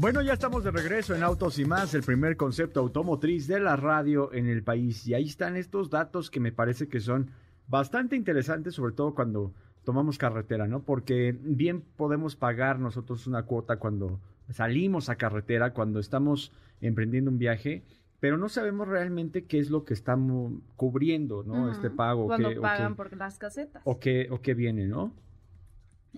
Bueno, 0.00 0.22
ya 0.22 0.34
estamos 0.34 0.62
de 0.62 0.70
regreso 0.70 1.12
en 1.16 1.24
Autos 1.24 1.58
y 1.58 1.64
más, 1.64 1.92
el 1.92 2.04
primer 2.04 2.36
concepto 2.36 2.78
automotriz 2.78 3.48
de 3.48 3.58
la 3.58 3.74
radio 3.74 4.32
en 4.32 4.46
el 4.46 4.62
país. 4.62 5.04
Y 5.08 5.14
ahí 5.14 5.24
están 5.24 5.56
estos 5.56 5.90
datos 5.90 6.30
que 6.30 6.38
me 6.38 6.52
parece 6.52 6.86
que 6.86 7.00
son 7.00 7.32
bastante 7.66 8.14
interesantes, 8.14 8.76
sobre 8.76 8.92
todo 8.92 9.12
cuando 9.12 9.52
tomamos 9.82 10.16
carretera, 10.16 10.68
¿no? 10.68 10.84
Porque 10.84 11.36
bien 11.42 11.82
podemos 11.96 12.36
pagar 12.36 12.78
nosotros 12.78 13.26
una 13.26 13.42
cuota 13.42 13.78
cuando 13.80 14.20
salimos 14.50 15.08
a 15.08 15.16
carretera, 15.16 15.72
cuando 15.72 15.98
estamos 15.98 16.52
emprendiendo 16.80 17.32
un 17.32 17.38
viaje, 17.38 17.82
pero 18.20 18.38
no 18.38 18.48
sabemos 18.48 18.86
realmente 18.86 19.46
qué 19.46 19.58
es 19.58 19.68
lo 19.68 19.84
que 19.84 19.94
estamos 19.94 20.52
cubriendo, 20.76 21.42
¿no? 21.42 21.72
Este 21.72 21.90
pago. 21.90 22.26
Cuando 22.26 22.50
qué- 22.50 22.58
o 22.58 22.62
pagan 22.62 22.92
qué- 22.92 22.96
por 22.96 23.16
las 23.16 23.36
casetas. 23.38 23.82
o 23.84 23.98
qué, 23.98 24.28
o 24.30 24.40
qué 24.42 24.54
viene, 24.54 24.86
¿no? 24.86 25.12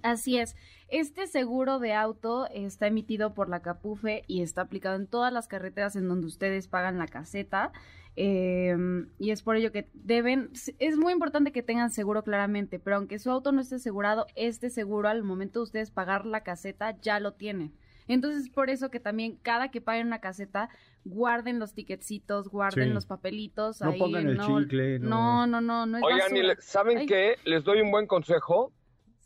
Así 0.02 0.38
es. 0.38 0.56
Este 0.88 1.26
seguro 1.26 1.78
de 1.78 1.92
auto 1.94 2.46
está 2.52 2.86
emitido 2.86 3.34
por 3.34 3.48
la 3.48 3.60
Capufe 3.60 4.22
y 4.26 4.42
está 4.42 4.62
aplicado 4.62 4.96
en 4.96 5.06
todas 5.06 5.32
las 5.32 5.46
carreteras 5.48 5.96
en 5.96 6.08
donde 6.08 6.26
ustedes 6.26 6.68
pagan 6.68 6.98
la 6.98 7.06
caseta. 7.06 7.72
eh, 8.16 8.76
y 9.18 9.30
es 9.30 9.42
por 9.42 9.56
ello 9.56 9.70
que 9.72 9.88
deben, 9.94 10.50
es 10.78 10.96
muy 10.96 11.12
importante 11.12 11.52
que 11.52 11.62
tengan 11.62 11.90
seguro 11.90 12.24
claramente, 12.24 12.78
pero 12.80 12.96
aunque 12.96 13.18
su 13.20 13.30
auto 13.30 13.52
no 13.52 13.60
esté 13.60 13.76
asegurado, 13.76 14.26
este 14.34 14.68
seguro 14.68 15.08
al 15.08 15.22
momento 15.22 15.60
de 15.60 15.64
ustedes 15.64 15.90
pagar 15.92 16.26
la 16.26 16.42
caseta 16.42 16.98
ya 17.00 17.20
lo 17.20 17.34
tienen. 17.34 17.72
Entonces 18.08 18.42
es 18.46 18.50
por 18.50 18.68
eso 18.68 18.90
que 18.90 18.98
también 18.98 19.36
cada 19.42 19.70
que 19.70 19.80
paguen 19.80 20.08
una 20.08 20.18
caseta, 20.20 20.68
guarden 21.04 21.60
los 21.60 21.72
ticketcitos, 21.72 22.48
guarden 22.48 22.88
Sí. 22.88 22.94
los 22.94 23.06
papelitos. 23.06 23.80
No 23.80 23.90
ahí, 23.90 23.98
pongan 24.00 24.26
el 24.28 24.36
no, 24.36 24.60
chicle, 24.60 24.98
no. 24.98 25.46
No, 25.46 25.46
no, 25.46 25.60
no, 25.60 25.86
no 25.86 25.98
es 25.98 26.02
Oigan, 26.04 26.32
basura. 26.32 26.56
¿saben 26.58 26.98
Ay. 26.98 27.06
qué? 27.06 27.36
Les 27.44 27.62
doy 27.62 27.80
un 27.80 27.92
buen 27.92 28.08
consejo. 28.08 28.72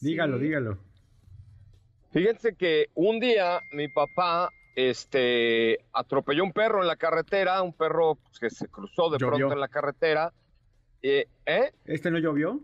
Dígalo, 0.01 0.39
Sí. 0.39 0.45
dígalo. 0.45 0.79
Fíjense 2.13 2.55
que 2.55 2.91
un 2.95 3.19
día 3.19 3.61
mi 3.73 3.89
papá 3.89 4.51
este, 4.77 5.79
atropelló 5.93 6.45
un 6.45 6.53
perro 6.53 6.81
en 6.83 6.89
la 6.89 6.97
carretera, 6.97 7.63
un 7.63 7.73
perro 7.73 8.17
pues, 8.17 8.39
que 8.39 8.51
se 8.51 8.69
cruzó 8.69 9.11
de 9.11 9.19
Llovió. 9.19 9.37
pronto 9.39 9.55
en 9.55 9.61
la 9.61 9.69
carretera. 9.69 10.33
Eh, 11.03 11.27
¿eh? 11.47 11.73
¿Este 11.85 12.11
no 12.11 12.19
llovió? 12.19 12.61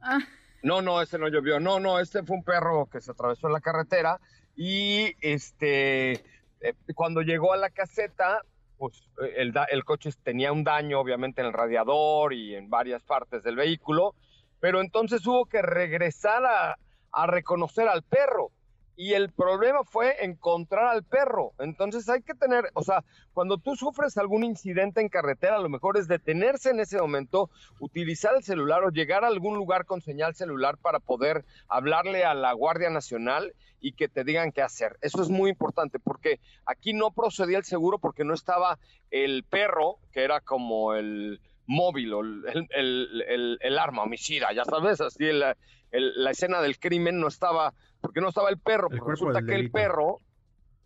Ah, 0.00 0.20
No, 0.62 0.80
no, 0.82 1.00
ese 1.02 1.18
no 1.18 1.28
llovió. 1.28 1.58
No, 1.60 1.80
no, 1.80 1.98
este 1.98 2.22
fue 2.22 2.36
un 2.36 2.44
perro 2.44 2.86
que 2.86 3.00
se 3.00 3.10
atravesó 3.10 3.46
en 3.48 3.52
la 3.54 3.60
carretera 3.60 4.20
y 4.54 5.14
este, 5.20 6.12
eh, 6.60 6.74
cuando 6.94 7.22
llegó 7.22 7.52
a 7.52 7.56
la 7.56 7.70
caseta, 7.70 8.42
pues 8.78 9.08
eh, 9.22 9.34
el, 9.38 9.52
da- 9.52 9.64
el 9.64 9.84
coche 9.84 10.10
tenía 10.22 10.52
un 10.52 10.62
daño 10.62 11.00
obviamente 11.00 11.40
en 11.40 11.48
el 11.48 11.52
radiador 11.52 12.32
y 12.34 12.54
en 12.54 12.68
varias 12.70 13.02
partes 13.02 13.42
del 13.42 13.56
vehículo, 13.56 14.14
pero 14.62 14.80
entonces 14.80 15.26
hubo 15.26 15.46
que 15.46 15.60
regresar 15.60 16.44
a, 16.46 17.26
reconocer 17.26 17.88
al 17.88 18.04
perro. 18.04 18.52
Y 18.94 19.14
el 19.14 19.32
problema 19.32 19.82
fue 19.82 20.24
encontrar 20.24 20.84
al 20.84 21.02
perro. 21.02 21.52
Entonces 21.58 22.08
hay 22.08 22.22
que 22.22 22.34
tener, 22.34 22.70
o 22.74 22.84
sea, 22.84 23.02
cuando 23.32 23.58
tú 23.58 23.74
sufres 23.74 24.16
algún 24.18 24.44
incidente 24.44 25.00
en 25.00 25.08
carretera, 25.08 25.58
lo 25.58 25.68
mejor 25.68 25.96
es 25.96 26.06
detenerse 26.06 26.70
en 26.70 26.78
ese 26.78 26.98
momento, 26.98 27.50
utilizar 27.80 28.36
el 28.36 28.44
celular 28.44 28.84
o 28.84 28.90
llegar 28.90 29.24
a 29.24 29.28
algún 29.28 29.56
lugar 29.56 29.84
con 29.84 30.00
señal 30.00 30.36
celular 30.36 30.78
para 30.78 31.00
poder 31.00 31.44
hablarle 31.66 32.24
a 32.24 32.32
la 32.32 32.52
Guardia 32.52 32.88
Nacional 32.88 33.54
y 33.80 33.94
que 33.94 34.06
te 34.06 34.22
digan 34.22 34.52
qué 34.52 34.62
hacer. 34.62 34.96
Eso 35.00 35.22
es 35.22 35.28
muy 35.28 35.50
importante 35.50 35.98
porque 35.98 36.38
aquí 36.66 36.92
no 36.92 37.10
procedía 37.10 37.58
el 37.58 37.64
seguro 37.64 37.98
porque 37.98 38.22
no 38.22 38.32
estaba 38.32 38.78
el 39.10 39.42
perro, 39.42 39.98
que 40.12 40.22
era 40.22 40.40
como 40.40 40.94
el 40.94 41.40
móvil 41.66 42.12
o 42.14 42.20
el, 42.20 42.44
el- 42.70 43.24
el- 43.28 43.58
el 43.60 43.78
arma 43.78 44.02
homicida, 44.02 44.52
ya 44.52 44.64
sabes, 44.64 45.00
así 45.00 45.30
la, 45.32 45.56
el- 45.90 46.12
la 46.22 46.30
escena 46.30 46.60
del 46.60 46.78
crimen 46.78 47.20
no 47.20 47.28
estaba, 47.28 47.72
porque 48.00 48.20
no 48.20 48.28
estaba 48.28 48.50
el 48.50 48.58
perro, 48.58 48.88
El 48.90 48.98
porque 48.98 49.12
resulta 49.12 49.42
que 49.42 49.54
el 49.54 49.70
perro, 49.70 50.18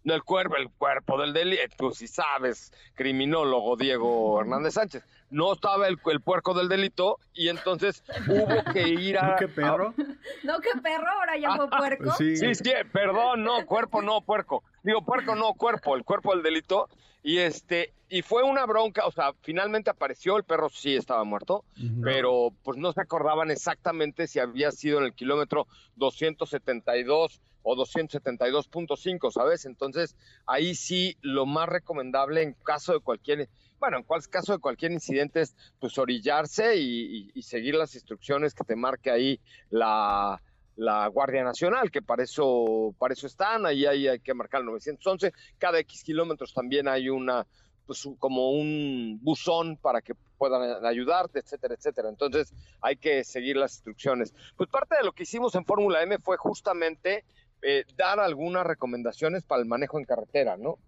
no 0.05 0.15
el 0.15 0.23
cuerpo, 0.23 0.57
el 0.57 0.69
cuerpo 0.71 1.21
del 1.21 1.33
delito, 1.33 1.63
tú 1.77 1.91
sí 1.93 2.07
sabes, 2.07 2.73
criminólogo 2.95 3.77
Diego 3.77 4.41
Hernández 4.41 4.75
Sánchez, 4.75 5.05
no 5.31 5.53
estaba 5.53 5.89
el, 5.89 5.99
el 6.13 6.21
puerco 6.21 6.55
del 6.55 6.69
delito 6.69 7.19
y 7.35 7.49
entonces 7.49 8.05
hubo 8.29 8.73
que 8.73 8.89
ir 8.89 9.19
a... 9.19 9.31
¿No 9.33 9.37
qué 9.37 9.49
perro? 9.49 9.95
No, 10.45 10.61
qué 10.61 10.71
perro, 10.81 11.07
ahora 11.09 11.37
ya 11.39 11.57
fue 11.57 11.69
puerco. 11.69 12.11
Sí. 12.19 12.37
Sí, 12.37 12.55
sí, 12.55 12.71
perdón, 12.93 13.43
no, 13.43 13.67
cuerpo, 13.67 14.03
no, 14.03 14.21
puerco. 14.21 14.63
Digo, 14.87 15.05
puerco, 15.05 15.35
no, 15.35 15.53
cuerpo, 15.55 15.97
el 15.97 16.05
cuerpo 16.05 16.33
del 16.33 16.45
delito. 16.45 16.89
Y 17.25 17.39
este, 17.39 17.93
y 18.09 18.23
fue 18.23 18.45
una 18.45 18.65
bronca, 18.67 19.05
o 19.05 19.11
sea, 19.11 19.33
finalmente 19.43 19.91
apareció, 19.91 20.37
el 20.37 20.45
perro 20.45 20.69
sí 20.69 20.95
estaba 20.95 21.25
muerto, 21.25 21.65
pero 22.05 22.53
pues 22.63 22.79
no 22.79 22.93
se 22.93 23.01
acordaban 23.01 23.51
exactamente 23.51 24.29
si 24.29 24.39
había 24.39 24.71
sido 24.71 24.99
en 24.99 25.07
el 25.07 25.13
kilómetro 25.13 25.67
272 25.97 27.41
o 27.63 27.75
272.5, 27.75 29.33
¿sabes? 29.33 29.65
Entonces, 29.65 30.15
ahí 30.47 30.77
sí 30.77 31.17
lo 31.21 31.47
más 31.47 31.69
recomendable 31.69 32.43
en 32.43 32.53
caso 32.53 32.93
de 32.93 33.01
cualquier, 33.01 33.49
bueno, 33.81 33.97
en 33.97 34.05
cual, 34.05 34.23
caso 34.31 34.53
de 34.53 34.61
cualquier 34.61 34.93
incidente 34.93 35.41
es 35.41 35.57
pues 35.81 35.99
orillarse 35.99 36.77
y, 36.77 37.17
y- 37.17 37.31
y 37.35 37.43
seguir 37.43 37.75
las 37.75 37.97
instrucciones 37.97 38.55
que 38.55 38.63
te 38.63 38.77
marque 38.77 39.11
ahí 39.11 39.41
la, 39.71 40.41
la 40.77 41.07
Guardia 41.09 41.43
Nacional, 41.43 41.91
que 41.91 42.03
para 42.03 42.23
eso, 42.23 42.95
para 42.99 43.15
eso 43.15 43.27
están, 43.27 43.67
ahí, 43.67 43.87
ahí 43.87 44.09
hay 44.09 44.21
que 44.21 44.35
marcar 44.35 44.61
el 44.61 44.67
911, 44.67 45.33
cada 45.59 45.79
X 45.81 46.05
kilómetros 46.05 46.53
también 46.53 46.87
hay 46.87 47.09
una, 47.09 47.47
pues 47.87 48.07
como 48.19 48.53
un 48.53 49.19
buzón 49.23 49.77
para 49.79 50.03
que 50.03 50.15
puedan 50.37 50.85
ayudarte, 50.85 51.39
etcétera, 51.39 51.75
etcétera. 51.75 52.09
Entonces 52.09 52.53
hay 52.81 52.97
que 52.97 53.25
seguir 53.25 53.57
las 53.57 53.75
instrucciones. 53.75 54.35
Pues 54.57 54.69
parte 54.69 54.97
de 54.97 55.05
lo 55.05 55.13
que 55.13 55.23
hicimos 55.23 55.55
en 55.55 55.65
Fórmula 55.65 56.03
M 56.03 56.19
fue 56.19 56.37
justamente 56.37 57.25
eh, 57.63 57.85
dar 57.97 58.21
algunas 58.21 58.67
recomendaciones 58.67 59.45
para 59.45 59.63
el 59.63 59.69
manejo 59.69 59.99
en 59.99 60.05
carretera, 60.05 60.57
¿no? 60.57 60.79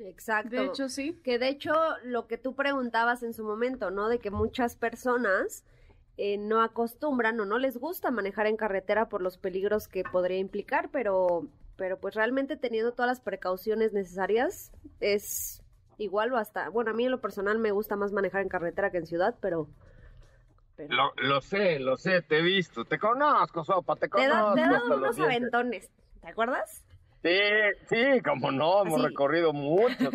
Exacto. 0.00 0.56
de 0.56 0.64
hecho, 0.64 0.88
sí. 0.88 1.20
Que 1.22 1.38
de 1.38 1.48
hecho 1.48 1.72
lo 2.04 2.26
que 2.26 2.38
tú 2.38 2.54
preguntabas 2.54 3.22
en 3.22 3.34
su 3.34 3.44
momento, 3.44 3.90
¿no? 3.90 4.08
De 4.08 4.18
que 4.18 4.30
muchas 4.30 4.74
personas 4.74 5.64
eh, 6.16 6.36
no 6.38 6.60
acostumbran 6.62 7.38
o 7.40 7.44
no 7.44 7.58
les 7.58 7.76
gusta 7.78 8.10
manejar 8.10 8.46
en 8.46 8.56
carretera 8.56 9.08
por 9.08 9.22
los 9.22 9.38
peligros 9.38 9.88
que 9.88 10.02
podría 10.04 10.38
implicar, 10.38 10.90
pero, 10.90 11.46
pero 11.76 11.98
pues 11.98 12.14
realmente 12.14 12.56
teniendo 12.56 12.92
todas 12.92 13.08
las 13.10 13.20
precauciones 13.20 13.92
necesarias 13.92 14.70
es 15.00 15.62
igual 15.98 16.32
o 16.32 16.36
hasta, 16.36 16.68
bueno, 16.68 16.90
a 16.90 16.94
mí 16.94 17.04
en 17.04 17.10
lo 17.10 17.20
personal 17.20 17.58
me 17.58 17.72
gusta 17.72 17.96
más 17.96 18.12
manejar 18.12 18.42
en 18.42 18.48
carretera 18.48 18.90
que 18.90 18.98
en 18.98 19.06
ciudad, 19.06 19.34
pero... 19.40 19.68
pero 20.76 20.94
Lo, 20.94 21.12
lo 21.16 21.40
sé, 21.40 21.78
lo 21.78 21.96
sé, 21.96 22.22
te 22.22 22.38
he 22.38 22.42
visto, 22.42 22.84
te 22.84 22.98
conozco, 22.98 23.64
Sopa, 23.64 23.96
te 23.96 24.08
te, 24.08 24.26
da- 24.26 24.52
conozco. 24.52 24.54
te 24.54 24.60
he 24.62 24.64
dado 24.68 24.96
unos 24.98 25.18
aventones, 25.18 25.90
¿te 26.20 26.28
acuerdas? 26.28 26.84
Sí, 27.22 27.38
sí, 27.90 28.20
como 28.22 28.50
no, 28.50 28.82
hemos 28.82 29.02
recorrido 29.02 29.52
muchos, 29.52 30.08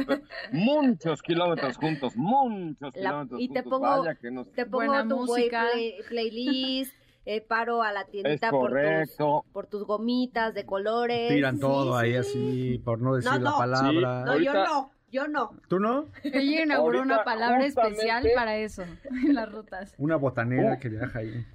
muchos 0.52 1.22
kilómetros 1.22 1.78
juntos, 1.78 2.16
muchos 2.16 2.96
La- 2.96 3.10
kilómetros 3.10 3.42
y 3.42 3.50
te 3.50 3.62
pongo- 3.62 4.00
Vaya 4.02 4.16
que 4.16 4.32
nos- 4.32 4.52
Te 4.54 4.66
pongo 4.66 4.78
Buena 4.88 5.08
tu 5.08 5.18
música. 5.18 5.68
play- 5.72 5.96
playlist, 6.10 6.96
eh, 7.26 7.42
paro 7.42 7.84
a 7.84 7.92
la 7.92 8.06
tiendita 8.06 8.50
por 8.50 8.72
tus, 8.72 9.44
por 9.54 9.68
tus 9.68 9.84
gomitas 9.86 10.54
de 10.56 10.66
colores. 10.66 11.30
Tiran 11.32 11.56
Sí, 11.56 11.62
todo 11.62 11.96
ahí 11.96 12.14
sí. 12.14 12.18
así, 12.18 12.82
por 12.84 13.00
no 13.00 13.16
decir 13.16 13.32
No, 13.34 13.38
la 13.40 13.50
no. 13.52 13.58
palabra. 13.58 14.24
No, 14.26 14.38
yo 14.40 14.54
no, 14.54 14.92
yo 15.12 15.28
no. 15.28 15.52
¿Tú 15.70 15.80
no? 15.80 16.06
Ella 16.24 16.64
inauguró 16.64 17.02
una 17.04 17.24
palabra 17.24 17.62
justamente- 17.64 17.98
especial 17.98 18.28
para 18.36 18.58
eso, 18.58 18.84
en 19.30 19.36
las 19.36 19.52
rutas. 19.52 19.94
Una 20.00 20.16
botanera 20.16 20.74
Uh. 20.74 20.80
que 20.80 20.90
viaja 20.90 21.20
ahí. 21.20 21.46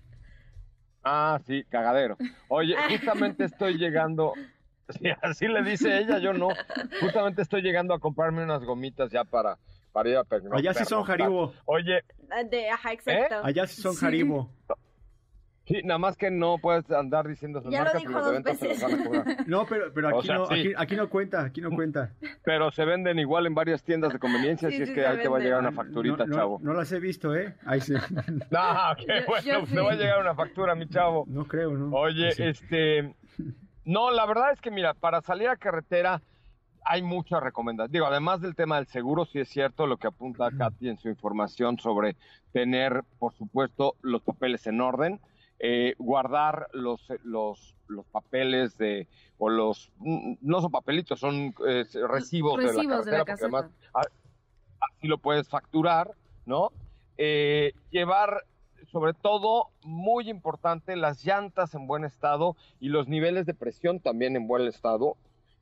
Ah, 1.03 1.41
sí, 1.45 1.65
cagadero. 1.69 2.17
Oye, 2.49 2.77
justamente 3.17 3.45
estoy 3.45 3.79
llegando, 3.79 4.35
sí, 4.93 5.09
así 5.23 5.49
le 5.49 5.63
dice 5.63 5.99
ella, 5.99 6.19
yo 6.19 6.33
no. 6.33 6.49
Justamente 7.01 7.43
estoy 7.43 7.63
llegando 7.63 7.95
a 7.95 7.99
comprarme 7.99 8.43
unas 8.45 8.63
gomitas 8.65 9.11
ya 9.11 9.25
para 9.25 9.59
para 9.93 10.09
ir 10.09 10.17
a 10.17 10.25
pernoctar. 10.25 10.59
Allá 10.61 10.73
sí 10.75 10.85
son 10.85 11.03
jaribo. 11.03 11.53
Oye, 11.65 12.05
De, 12.51 12.71
ajá, 12.71 12.93
exacto. 12.93 13.41
Allá 13.43 13.67
sí 13.67 13.83
son 13.83 13.95
Sí. 13.95 14.01
jaribo. 14.01 14.49
sí, 15.67 15.81
nada 15.85 15.99
más 15.99 16.17
que 16.17 16.31
no 16.31 16.59
puedes 16.59 16.89
andar 16.93 17.27
diciendo 17.27 17.61
sus 17.61 17.73
Ya 17.73 17.81
lo 17.81 17.85
marcas 17.87 18.01
dijo 18.03 18.13
porque 18.13 18.41
dos 18.41 18.61
veces. 18.61 19.47
No, 19.49 19.67
pero, 19.67 19.93
pero 19.93 20.09
O 20.15 20.19
aquí, 20.19 20.27
sea, 20.29 20.37
no, 20.39 20.47
sí. 20.47 20.55
aquí, 20.55 20.73
aquí 20.77 20.97
no 20.97 21.09
cuenta, 21.11 21.43
aquí 21.45 21.61
no 21.61 21.71
cuenta. 21.71 22.13
Pero 22.45 22.71
se 22.71 22.85
venden 22.85 23.19
igual 23.19 23.47
en 23.47 23.55
varias 23.55 23.83
tiendas 23.83 24.13
de 24.13 24.19
conveniencia, 24.21 24.69
Sí, 24.69 24.75
así 24.77 24.83
es 24.85 24.91
que 24.91 25.05
ahí 25.05 25.19
te 25.19 25.29
va 25.29 25.39
a 25.39 25.41
llegar 25.41 25.59
una 25.61 25.73
facturita, 25.73 26.19
no, 26.19 26.27
no- 26.27 26.35
chavo. 26.37 26.59
No 26.63 26.73
las 26.73 26.91
he 26.93 27.01
visto, 27.01 27.35
¿eh? 27.35 27.55
Ahí 27.67 27.81
sí. 27.81 27.95
No, 28.51 28.95
qué 28.97 29.07
Yo- 29.23 29.27
bueno, 29.27 29.43
yo 29.45 29.65
te 29.75 29.81
va 29.81 29.91
a 29.93 29.97
llegar 29.97 30.21
una 30.21 30.35
factura, 30.37 30.75
mi 30.77 30.89
chavo. 30.89 31.25
No 31.27 31.47
creo, 31.47 31.73
¿no? 31.73 31.91
Oye, 31.97 32.31
Sí. 32.33 32.45
este, 32.45 33.15
no, 33.85 34.11
la 34.11 34.27
verdad 34.27 34.53
es 34.53 34.61
que 34.61 34.71
mira, 34.71 34.95
para 34.95 35.21
salir 35.23 35.49
a 35.49 35.57
carretera 35.57 36.23
hay 36.85 37.03
muchas 37.03 37.43
recomendaciones. 37.43 37.93
Digo, 37.93 38.07
además 38.07 38.41
del 38.41 38.55
tema 38.55 38.77
del 38.77 38.87
seguro, 38.87 39.27
sí 39.27 39.39
es 39.41 39.49
cierto 39.49 39.87
lo 39.87 39.99
que 39.99 40.07
apunta 40.07 40.51
Katy 40.57 40.89
en 40.89 40.99
su 40.99 41.09
información 41.09 41.79
sobre 41.79 42.17
tener, 42.53 43.05
por 43.19 43.35
supuesto, 43.35 43.97
los 44.03 44.23
papeles 44.23 44.67
en 44.67 44.81
orden, 44.81 45.21
eh, 45.59 45.95
guardar 45.99 46.69
los, 46.73 47.07
los, 47.23 47.77
los 47.87 48.07
papeles 48.07 48.79
de, 48.79 49.09
o 49.37 49.51
los, 49.51 49.93
no 49.99 50.61
son 50.63 50.71
papelitos, 50.71 51.21
son 51.21 51.55
eh, 51.69 51.85
recibos, 52.09 52.09
Recibos 52.09 52.57
de 52.63 52.67
de 52.67 52.73
la 52.73 52.83
carretera, 52.89 53.25
porque 53.25 53.33
además 53.45 53.65
a- 53.95 54.87
así 54.97 55.07
lo 55.07 55.19
puedes 55.19 55.49
facturar, 55.51 56.13
¿no? 56.47 56.73
Eh, 57.19 57.73
llevar, 57.91 58.45
sobre 58.91 59.15
todo, 59.15 59.69
muy 59.83 60.29
importante, 60.31 60.97
las 60.97 61.25
llantas 61.25 61.75
en 61.75 61.87
buen 61.87 62.05
estado 62.05 62.57
y 62.81 62.89
los 62.89 63.09
niveles 63.09 63.47
de 63.47 63.55
presión 63.55 64.01
también 64.01 64.37
en 64.37 64.47
buen 64.47 64.67
estado. 64.67 65.17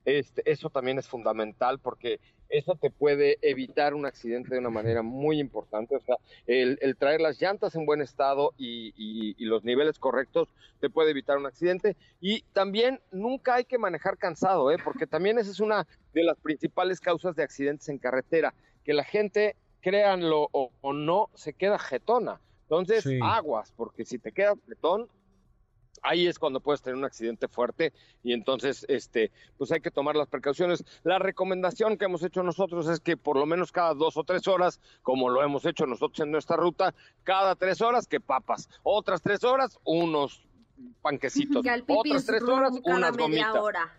Este, 0.04 0.50
eso 0.50 0.70
también 0.70 0.98
es 0.98 1.06
fundamental 1.06 1.78
porque 1.80 2.18
eso 2.48 2.76
te 2.76 2.90
puede 2.90 3.36
evitar 3.42 3.92
un 3.92 4.06
accidente 4.06 4.54
de 4.54 4.58
una 4.60 4.70
manera 4.70 5.02
muy 5.02 5.38
importante. 5.38 5.96
O 5.96 6.00
sea, 6.00 6.16
el, 6.46 6.78
el 6.80 6.96
traer 6.96 7.20
las 7.20 7.38
llantas 7.42 7.74
en 7.74 7.84
buen 7.84 8.00
estado 8.00 8.54
y, 8.56 8.94
y- 8.96 9.44
los 9.44 9.64
niveles 9.64 9.98
correctos 9.98 10.48
te 10.80 10.88
puede 10.88 11.10
evitar 11.10 11.36
un 11.36 11.44
accidente. 11.44 11.94
Y 12.22 12.40
también 12.54 13.00
nunca 13.12 13.56
hay 13.56 13.64
que 13.66 13.76
manejar 13.76 14.16
cansado, 14.16 14.70
¿eh? 14.70 14.78
porque 14.82 15.06
también 15.06 15.38
esa 15.38 15.50
es 15.50 15.60
una 15.60 15.86
de 16.14 16.22
las 16.22 16.38
principales 16.40 17.00
causas 17.00 17.36
de 17.36 17.42
accidentes 17.42 17.88
en 17.90 17.98
carretera, 17.98 18.54
que 18.84 18.94
la 18.94 19.04
gente, 19.04 19.56
créanlo 19.82 20.48
o, 20.52 20.70
o 20.80 20.92
no, 20.94 21.28
se 21.34 21.52
queda 21.52 21.78
jetona. 21.78 22.40
Entonces, 22.68 23.02
Sí. 23.02 23.18
aguas, 23.22 23.72
porque 23.74 24.04
si 24.04 24.18
te 24.18 24.30
quedas 24.30 24.58
jetón, 24.68 25.08
ahí 26.02 26.26
es 26.26 26.38
cuando 26.38 26.60
puedes 26.60 26.82
tener 26.82 26.96
un 26.96 27.06
accidente 27.06 27.48
fuerte 27.48 27.94
y 28.22 28.32
entonces 28.32 28.84
este 28.88 29.32
pues 29.56 29.72
hay 29.72 29.80
que 29.80 29.90
tomar 29.90 30.14
las 30.14 30.28
precauciones 30.28 30.84
la 31.02 31.18
recomendación 31.18 31.96
que 31.96 32.04
hemos 32.04 32.22
hecho 32.22 32.44
nosotros 32.44 32.86
es 32.86 33.00
que 33.00 33.16
por 33.16 33.36
lo 33.36 33.46
menos 33.46 33.72
cada 33.72 33.94
dos 33.94 34.16
o 34.16 34.22
tres 34.22 34.46
horas 34.46 34.80
como 35.02 35.28
lo 35.28 35.42
hemos 35.42 35.64
hecho 35.64 35.86
nosotros 35.86 36.20
en 36.20 36.30
nuestra 36.30 36.56
ruta 36.56 36.94
cada 37.24 37.56
tres 37.56 37.80
horas 37.80 38.06
que 38.06 38.20
papas 38.20 38.68
otras 38.84 39.22
tres 39.22 39.42
horas 39.42 39.76
unos 39.82 40.46
panquecitos 41.02 41.66
otras 41.88 42.26
tres 42.26 42.42
horas 42.42 42.72
unas 42.84 43.16
media 43.16 43.24
gomitas 43.24 43.56
hora. 43.56 43.92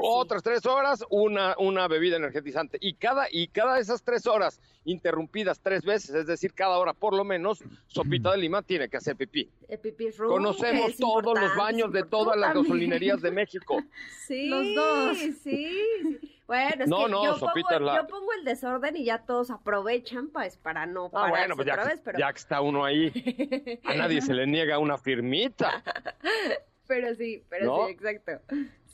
Otras 0.00 0.42
tres 0.42 0.64
horas 0.66 1.04
una, 1.10 1.54
una 1.58 1.86
bebida 1.88 2.16
energizante 2.16 2.78
y 2.80 2.94
cada 2.94 3.26
y 3.30 3.48
cada 3.48 3.74
de 3.74 3.82
esas 3.82 4.02
tres 4.02 4.26
horas 4.26 4.58
interrumpidas 4.86 5.60
tres 5.60 5.84
veces 5.84 6.14
es 6.14 6.26
decir 6.26 6.54
cada 6.54 6.78
hora 6.78 6.92
por 6.94 7.14
lo 7.14 7.22
menos 7.24 7.62
sopita 7.86 8.30
de 8.32 8.38
lima 8.38 8.62
tiene 8.62 8.88
que 8.88 8.96
hacer 8.96 9.14
pipí 9.16 9.48
El 9.68 9.78
pipis 9.78 10.16
room, 10.16 10.30
conocemos 10.32 10.96
todos 10.96 11.38
los 11.38 11.54
baños 11.56 11.92
de 11.92 12.02
todas 12.02 12.36
las 12.36 12.48
también. 12.54 12.64
gasolinerías 12.64 13.20
de 13.20 13.30
México 13.30 13.82
Sí, 14.26 14.48
Los 14.48 14.74
dos. 14.74 15.18
Sí, 15.18 15.32
sí. 15.32 16.30
Bueno, 16.46 16.84
es 16.84 16.88
No, 16.90 17.04
que 17.06 17.10
no, 17.10 17.24
yo, 17.24 17.38
Sopita 17.38 17.68
pongo, 17.68 17.74
es 17.76 17.80
la- 17.82 17.96
yo 17.96 18.06
pongo 18.06 18.32
el 18.32 18.44
desorden 18.44 18.96
y 18.96 19.04
ya 19.04 19.18
todos 19.24 19.50
aprovechan 19.50 20.28
pues, 20.28 20.56
para 20.56 20.86
no 20.86 21.10
Ah, 21.14 21.28
bueno, 21.30 21.56
pues 21.56 21.66
ya, 21.66 21.72
otra 21.74 21.84
que- 21.84 21.90
vez, 21.90 22.00
pero, 22.04 22.18
ya 22.18 22.32
que 22.32 22.38
está 22.38 22.60
uno 22.62 22.84
ahí, 22.84 23.80
a 23.84 23.94
nadie 23.94 24.20
se 24.22 24.32
le 24.34 24.46
niega 24.46 24.78
una 24.78 24.98
firmita. 24.98 25.82
pero 26.86 27.14
sí, 27.14 27.42
pero 27.48 27.66
¿No? 27.66 27.86
sí, 27.86 27.92
exacto. 27.92 28.32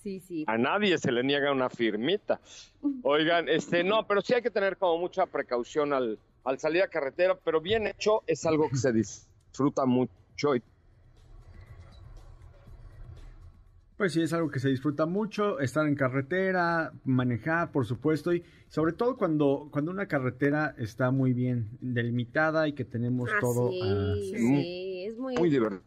Sí, 0.03 0.21
sí. 0.21 0.45
A 0.47 0.57
nadie 0.57 0.97
se 0.99 1.13
le 1.13 1.23
niega 1.23 1.53
una 1.53 1.69
firmita. 1.69 2.41
Oigan, 3.03 3.49
este, 3.49 3.85
no, 3.85 4.07
pero 4.07 4.21
sí 4.23 4.35
hay 4.35 4.43
que 4.43 4.51
tener 4.51 4.77
como 4.77 4.99
mucha 4.99 5.27
precaución 5.27 5.93
al, 5.93 6.19
al 6.45 6.59
salir 6.59 6.83
a 6.83 6.89
carretera, 6.89 7.39
pero 7.45 7.61
bien 7.61 7.87
hecho 7.87 8.23
es 8.27 8.47
algo 8.47 8.69
que 8.71 8.77
se 8.77 8.93
disfruta 8.93 9.85
mucho 9.85 10.57
y 10.57 10.63
Pues 14.01 14.15
sí, 14.15 14.23
es 14.23 14.33
algo 14.33 14.51
que 14.51 14.61
se 14.61 14.71
disfruta 14.71 15.05
mucho, 15.05 15.61
estar 15.61 15.87
en 15.87 15.95
carretera, 15.95 16.91
manejar, 17.05 17.71
por 17.71 17.85
supuesto, 17.85 18.33
y 18.33 18.43
sobre 18.71 18.95
todo 18.95 19.19
cuando, 19.19 19.69
cuando 19.71 19.91
una 19.91 20.09
carretera 20.09 20.75
está 20.79 21.11
muy 21.11 21.35
bien 21.35 21.69
delimitada 21.83 22.67
y 22.67 22.73
que 22.73 22.87
tenemos 22.87 23.29
Ah, 23.31 23.37
todo... 23.43 23.71
sí, 23.71 24.33
sí, 24.35 25.05
es 25.05 25.19
muy... 25.19 25.37
muy 25.37 25.51
divertido. 25.51 25.83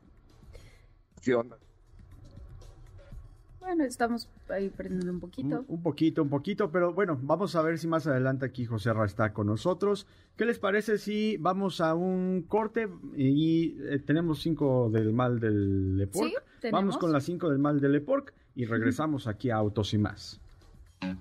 Bueno, 3.63 3.85
estamos 3.85 4.27
ahí 4.49 4.69
prendiendo 4.69 5.09
un 5.09 5.21
poquito. 5.21 5.59
Un, 5.61 5.65
un 5.69 5.81
poquito, 5.81 6.21
un 6.21 6.29
poquito, 6.29 6.69
pero 6.69 6.93
bueno, 6.93 7.17
vamos 7.21 7.55
a 7.55 7.61
ver 7.61 7.79
si 7.79 7.87
más 7.87 8.05
adelante 8.05 8.45
aquí 8.45 8.65
José 8.65 8.91
Ra 8.91 9.05
está 9.05 9.31
con 9.31 9.47
nosotros. 9.47 10.05
¿Qué 10.35 10.45
les 10.45 10.59
parece 10.59 10.97
si 10.97 11.37
vamos 11.37 11.79
a 11.79 11.95
un 11.95 12.43
corte 12.47 12.89
y 13.15 13.77
eh, 13.83 13.99
tenemos 14.05 14.41
cinco 14.41 14.89
del 14.91 15.13
mal 15.13 15.39
del 15.39 15.97
Leporc? 15.97 16.27
Sí, 16.27 16.35
tenemos. 16.59 16.81
Vamos 16.81 16.97
con 16.97 17.13
las 17.13 17.23
cinco 17.23 17.49
del 17.49 17.59
mal 17.59 17.79
del 17.79 17.93
Leporc 17.93 18.33
y 18.53 18.65
regresamos 18.65 19.27
aquí 19.27 19.49
a 19.49 19.55
Autos 19.55 19.93
y 19.93 19.97
más. 19.97 20.41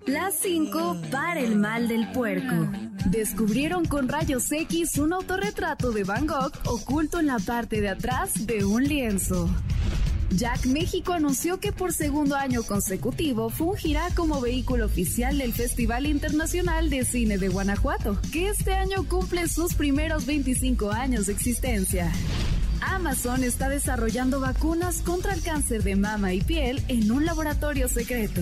Las 0.06 0.34
5 0.38 0.96
para 1.10 1.40
el 1.40 1.56
mal 1.56 1.88
del 1.88 2.10
puerco. 2.12 2.68
Descubrieron 3.10 3.84
con 3.84 4.08
rayos 4.08 4.50
X 4.52 4.98
un 4.98 5.12
autorretrato 5.12 5.90
de 5.90 6.04
Van 6.04 6.26
Gogh 6.26 6.52
oculto 6.66 7.18
en 7.18 7.26
la 7.26 7.38
parte 7.38 7.80
de 7.80 7.88
atrás 7.88 8.46
de 8.46 8.64
un 8.64 8.84
lienzo. 8.84 9.48
Jack 10.36 10.66
México 10.66 11.12
anunció 11.12 11.60
que 11.60 11.72
por 11.72 11.92
segundo 11.92 12.36
año 12.36 12.62
consecutivo 12.62 13.50
fungirá 13.50 14.08
como 14.14 14.40
vehículo 14.40 14.86
oficial 14.86 15.36
del 15.38 15.52
Festival 15.52 16.06
Internacional 16.06 16.88
de 16.88 17.04
Cine 17.04 17.36
de 17.36 17.48
Guanajuato, 17.48 18.18
que 18.32 18.48
este 18.48 18.72
año 18.72 19.06
cumple 19.08 19.46
sus 19.48 19.74
primeros 19.74 20.24
25 20.24 20.90
años 20.90 21.26
de 21.26 21.32
existencia. 21.34 22.10
Amazon 22.80 23.44
está 23.44 23.68
desarrollando 23.68 24.40
vacunas 24.40 25.02
contra 25.02 25.34
el 25.34 25.42
cáncer 25.42 25.82
de 25.82 25.96
mama 25.96 26.32
y 26.32 26.40
piel 26.40 26.82
en 26.88 27.12
un 27.12 27.26
laboratorio 27.26 27.88
secreto. 27.88 28.40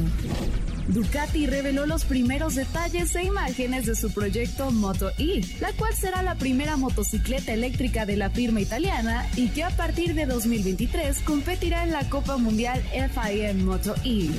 Ducati 0.90 1.46
reveló 1.46 1.87
los 1.87 2.05
primeros 2.05 2.57
detalles 2.57 3.14
e 3.14 3.22
imágenes 3.22 3.87
de 3.87 3.94
su 3.94 4.12
proyecto 4.12 4.72
Moto 4.72 5.11
E, 5.18 5.40
la 5.61 5.72
cual 5.72 5.94
será 5.94 6.22
la 6.22 6.35
primera 6.35 6.76
motocicleta 6.76 7.53
eléctrica 7.53 8.07
de 8.07 8.16
la 8.16 8.31
firma 8.31 8.61
italiana 8.61 9.24
y 9.37 9.50
que 9.50 9.62
a 9.62 9.70
partir 9.70 10.14
de 10.14 10.26
2023 10.26 11.20
competirá 11.20 11.85
en 11.85 11.92
la 11.92 12.09
Copa 12.09 12.37
Mundial 12.38 12.83
FIM 12.92 13.64
Moto 13.64 13.94
E. 14.05 14.31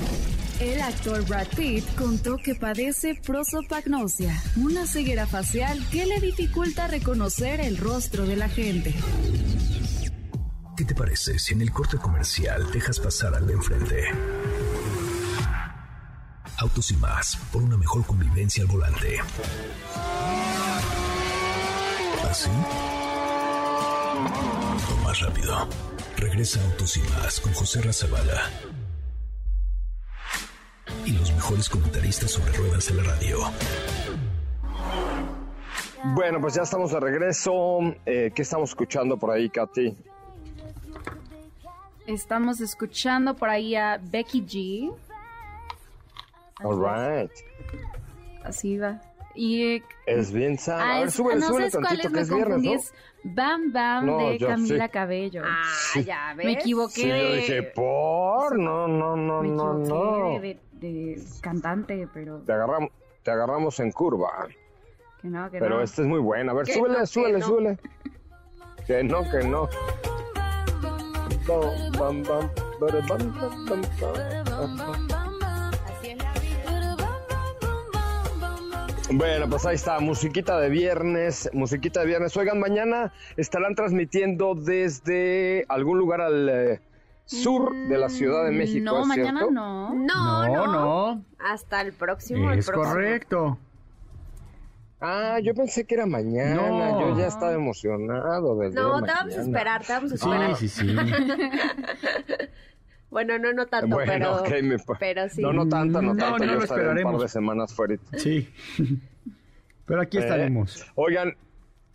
El 0.59 0.81
actor 0.81 1.25
Brad 1.25 1.47
Pitt 1.55 1.85
contó 1.95 2.35
que 2.37 2.53
padece 2.53 3.15
prosopagnosia, 3.15 4.37
una 4.57 4.85
ceguera 4.85 5.25
facial 5.27 5.79
que 5.89 6.05
le 6.05 6.19
dificulta 6.19 6.87
reconocer 6.87 7.61
el 7.61 7.77
rostro 7.77 8.25
de 8.25 8.35
la 8.35 8.49
gente. 8.49 8.93
¿Qué 10.75 10.85
te 10.85 10.95
parece 10.95 11.39
si 11.39 11.53
en 11.53 11.61
el 11.61 11.71
corte 11.71 11.97
comercial 11.97 12.69
dejas 12.71 12.99
pasar 12.99 13.35
al 13.35 13.47
de 13.47 13.53
enfrente? 13.53 14.03
Autos 16.61 16.91
y 16.91 16.95
más, 16.97 17.37
por 17.51 17.63
una 17.63 17.75
mejor 17.75 18.05
convivencia 18.05 18.61
al 18.61 18.69
volante. 18.69 19.17
¿Así? 22.29 22.51
O 24.91 25.03
más 25.03 25.19
rápido. 25.21 25.67
Regresa 26.17 26.63
Autos 26.63 26.97
y 26.97 26.99
más 27.01 27.39
con 27.39 27.51
José 27.53 27.81
Razabala. 27.81 28.43
Y 31.03 31.13
los 31.13 31.33
mejores 31.33 31.67
comentaristas 31.67 32.29
sobre 32.29 32.53
ruedas 32.53 32.87
de 32.89 32.93
la 32.93 33.03
radio. 33.09 33.39
Bueno, 36.13 36.39
pues 36.39 36.53
ya 36.53 36.61
estamos 36.61 36.91
de 36.91 36.99
regreso. 36.99 37.79
Eh, 38.05 38.31
¿Qué 38.35 38.43
estamos 38.43 38.69
escuchando 38.69 39.17
por 39.17 39.31
ahí, 39.31 39.49
Katy? 39.49 39.97
Estamos 42.05 42.61
escuchando 42.61 43.35
por 43.35 43.49
ahí 43.49 43.75
a 43.75 43.99
Becky 43.99 44.41
G. 44.43 45.10
All 46.63 46.79
right. 46.79 47.31
Así 48.43 48.77
va. 48.77 48.99
Y 49.33 49.75
eh, 49.77 49.83
Es 50.07 50.31
bien 50.33 50.57
sano. 50.57 50.81
ah, 50.83 50.91
A 50.91 50.95
ver, 50.97 51.05
no 51.05 51.11
súbele 51.11 51.41
sé 51.41 51.47
cuál 51.47 51.69
tantito, 51.71 51.91
es, 51.93 52.01
que 52.01 52.09
me 52.09 52.21
es 52.21 52.29
viernes, 52.29 52.47
confundí. 52.55 52.69
¿no? 52.69 52.75
Es 52.75 52.93
Bam 53.23 53.71
Bam 53.71 54.05
No, 54.07 54.17
de 54.29 54.37
Camila 54.39 54.85
sí. 54.85 54.91
Cabello. 54.91 55.41
Ah, 55.45 55.63
ya 56.05 56.33
ves. 56.35 56.45
Me 56.45 56.51
equivoqué 56.53 56.93
Sí, 57.01 57.07
yo 57.07 57.33
dije, 57.35 57.63
por, 57.63 58.57
no, 58.59 58.87
no, 58.87 59.15
no, 59.15 59.41
Me 59.41 59.49
no, 59.49 59.73
no. 59.75 60.39
de, 60.39 60.39
de- 60.39 60.59
de 60.87 61.23
cantante, 61.41 62.07
pero 62.13 62.39
Te 62.39 62.51
agarramos, 62.53 62.89
te 63.23 63.31
agarramos 63.31 63.79
en 63.79 63.91
curva. 63.91 64.47
que 65.21 65.27
no, 65.29 65.49
que 65.51 65.59
Pero 65.59 65.77
no. 65.77 65.81
esta 65.83 66.01
es 66.01 66.07
muy 66.07 66.19
buena. 66.19 66.51
A 66.51 66.55
ver, 66.55 66.65
Que 66.65 66.73
súbele, 66.73 66.95
no, 66.95 66.99
que 67.01 67.07
súbele, 67.07 67.37
no. 67.39 67.45
súbele. 67.45 67.77
Que 68.87 69.03
no, 69.03 69.21
que 69.29 69.43
no. 69.47 69.69
Bam, 71.47 72.23
bam, 72.23 72.23
bam, 72.23 72.49
bam, 72.79 73.07
bam, 73.07 73.81
bam, 74.45 74.77
bam. 74.77 75.20
Bueno, 79.13 79.49
pues 79.49 79.65
ahí 79.65 79.75
está, 79.75 79.99
musiquita 79.99 80.57
de 80.59 80.69
viernes, 80.69 81.49
musiquita 81.53 81.99
de 82.01 82.05
viernes. 82.05 82.35
Oigan, 82.37 82.59
mañana 82.59 83.11
estarán 83.35 83.75
transmitiendo 83.75 84.55
desde 84.55 85.65
algún 85.67 85.97
lugar 85.99 86.21
al 86.21 86.49
eh, 86.49 86.81
sur 87.25 87.73
de 87.75 87.97
la 87.97 88.09
Ciudad 88.09 88.45
de 88.45 88.51
México. 88.51 88.85
No, 88.85 89.01
¿es 89.01 89.07
mañana 89.07 89.39
cierto? 89.39 89.51
no. 89.51 89.93
No, 89.93 90.47
No, 90.47 90.47
no, 90.47 90.67
no. 90.67 91.25
Hasta 91.39 91.81
el 91.81 91.91
próximo. 91.93 92.51
el 92.51 92.59
Es 92.59 92.67
próximo. 92.67 92.93
correcto. 92.93 93.57
Ah, 95.01 95.39
yo 95.43 95.55
pensé 95.55 95.83
que 95.85 95.95
era 95.95 96.05
mañana. 96.05 96.55
No. 96.55 97.01
Yo 97.01 97.17
ya 97.17 97.27
estaba 97.27 97.53
emocionado. 97.53 98.57
Del 98.59 98.71
día 98.71 98.81
No, 98.81 99.01
te 99.01 99.11
vamos 99.11 99.35
a 99.35 99.41
esperar, 99.41 99.83
te 99.83 99.93
vamos 99.93 100.11
a 100.11 100.15
esperar. 100.15 100.55
Sí, 100.55 100.67
sí, 100.69 100.87
sí. 100.87 100.95
Bueno, 103.11 103.37
no, 103.37 103.51
no 103.53 103.67
tanto, 103.67 103.87
Bueno, 103.95 104.11
pero, 104.11 104.63
me 104.63 104.79
sí. 105.29 105.41
No, 105.41 105.51
no 105.53 105.67
tanto, 105.67 106.01
no 106.01 106.13
No, 106.13 106.19
tanto. 106.19 106.45
no 106.45 106.45
yo 106.45 106.57
lo 106.59 106.63
estaré 106.63 107.03
un 107.03 107.11
par 107.11 107.17
de 107.21 107.27
semanas 107.27 107.73
fuera. 107.73 107.95
Sí. 108.17 108.49
Pero 109.85 110.01
aquí 110.01 110.17
Eh, 110.17 110.21
estaremos. 110.21 110.85
Oigan, 110.95 111.35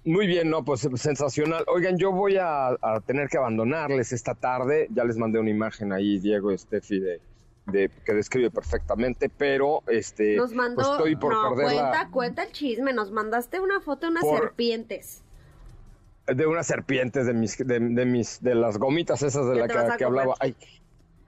muy 0.05 0.27
bien, 0.27 0.51
no, 0.51 0.63
pues 0.65 0.87
sensacional. 0.97 1.65
Oigan, 1.69 1.97
yo 1.97 2.13
voy 2.13 2.37
a, 2.37 2.69
a 2.69 3.01
tener 3.05 3.29
que 3.29 3.39
abandonarles 3.39 4.13
esta 4.13 4.35
tarde. 4.35 4.89
Ya 4.91 5.05
les 5.05 5.17
mandé 5.17 5.39
una 5.39 5.49
imagen 5.51 5.93
ahí, 5.93 6.19
Diego 6.19 6.53
y 6.53 6.59
Steffi, 6.59 7.01
de, 7.01 7.21
de- 7.67 7.91
que 8.05 8.13
describe 8.13 8.51
perfectamente, 8.51 9.31
pero 9.31 9.83
este, 9.89 10.37
Nos 10.37 10.53
mandó, 10.53 10.77
pues 10.83 10.89
estoy 10.89 11.17
por 11.17 11.33
no, 11.33 11.55
cuenta, 11.55 12.09
cuenta 12.13 12.43
el 12.43 12.53
chisme, 12.53 12.93
nos 12.93 13.11
mandaste 13.11 13.59
una 13.59 13.81
foto 13.81 14.07
de 14.07 14.13
unas 14.13 14.23
Por- 14.25 14.39
serpientes. 14.41 15.23
de 16.27 16.47
unas 16.47 16.67
serpientes 16.67 17.25
de 17.27 17.33
mis, 17.33 17.57
de, 17.57 17.79
de 17.81 18.05
mis, 18.05 18.43
de 18.43 18.55
las 18.55 18.77
gomitas 18.79 19.23
esas 19.23 19.47
de 19.47 19.53
¿Qué 19.55 19.61
la 19.61 19.67
te 19.67 19.91
que, 19.93 19.97
que 19.97 20.05
hablaba. 20.05 20.35
Ay, 20.41 20.55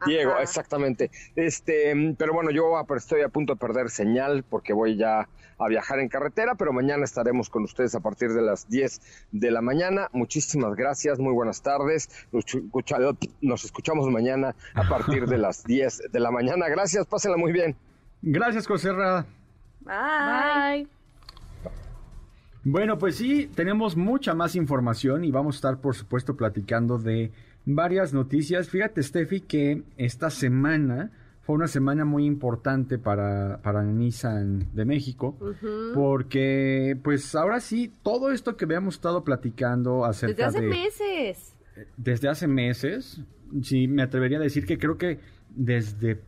Diego, 0.07 0.33
Ajá. 0.33 0.43
exactamente. 0.43 1.11
Este, 1.37 2.15
pero 2.19 2.33
bueno, 2.33 2.51
yo 2.51 2.73
estoy 2.97 3.23
a 3.23 3.29
punto 3.29 3.55
de 3.55 3.59
perder 3.59 3.91
señal 3.91 4.45
porque 4.49 4.73
voy 4.73 4.97
ya 4.97 5.29
a 5.61 5.69
viajar 5.69 5.99
en 5.99 6.09
carretera, 6.09 6.55
pero 6.55 6.73
mañana 6.73 7.05
estaremos 7.05 7.51
con 7.51 7.65
ustedes 7.65 7.95
a 7.97 8.01
partir 8.01 8.33
de 8.33 8.43
las 8.43 8.69
10 8.69 9.01
de 9.33 9.51
la 9.51 9.61
mañana. 9.61 10.09
Muchísimas 10.13 10.75
gracias, 10.77 11.19
muy 11.19 11.33
buenas 11.33 11.63
tardes. 11.63 12.09
Nos, 12.31 12.45
escucha- 12.55 12.99
nos 13.41 13.65
escuchamos 13.65 14.09
mañana 14.09 14.55
a 14.75 14.89
partir 14.89 15.27
de 15.27 15.37
las 15.39 15.65
10 15.65 16.13
de 16.13 16.21
la 16.21 16.31
mañana. 16.31 16.69
Gracias, 16.69 17.07
pásenla 17.07 17.37
muy 17.37 17.51
bien. 17.53 17.75
Gracias, 18.23 18.67
Joserra. 18.67 19.27
Bye. 19.81 20.85
Bye. 20.85 20.98
Bueno, 22.71 22.99
pues 22.99 23.17
sí, 23.17 23.49
tenemos 23.55 23.97
mucha 23.97 24.35
más 24.35 24.55
información 24.55 25.25
y 25.25 25.31
vamos 25.31 25.55
a 25.55 25.59
estar, 25.59 25.81
por 25.81 25.95
supuesto, 25.95 26.37
platicando 26.37 26.99
de 26.99 27.33
varias 27.65 28.13
noticias. 28.13 28.69
Fíjate, 28.69 29.03
Steffi, 29.03 29.41
que 29.41 29.85
esta 29.97 30.29
semana 30.29 31.11
fue 31.41 31.57
una 31.57 31.67
semana 31.67 32.05
muy 32.05 32.27
importante 32.27 32.99
para, 32.99 33.63
para 33.63 33.83
Nissan 33.83 34.69
de 34.75 34.85
México, 34.85 35.39
porque 35.95 36.95
pues 37.03 37.35
ahora 37.35 37.61
sí, 37.61 37.91
todo 38.03 38.33
esto 38.33 38.59
que 38.59 38.67
habíamos 38.67 38.97
estado 38.97 39.25
platicando 39.25 40.01
Desde 40.07 40.11
acerca 40.11 40.47
hace 40.49 40.61
de... 40.61 40.67
meses. 40.67 41.57
Desde 41.97 42.29
hace 42.29 42.47
meses, 42.49 43.23
sí, 43.63 43.89
me 43.89 44.03
atrevería 44.03 44.37
a 44.37 44.43
decir 44.43 44.67
que 44.67 44.77
creo 44.77 44.99
que 44.99 45.21
desde 45.49 46.21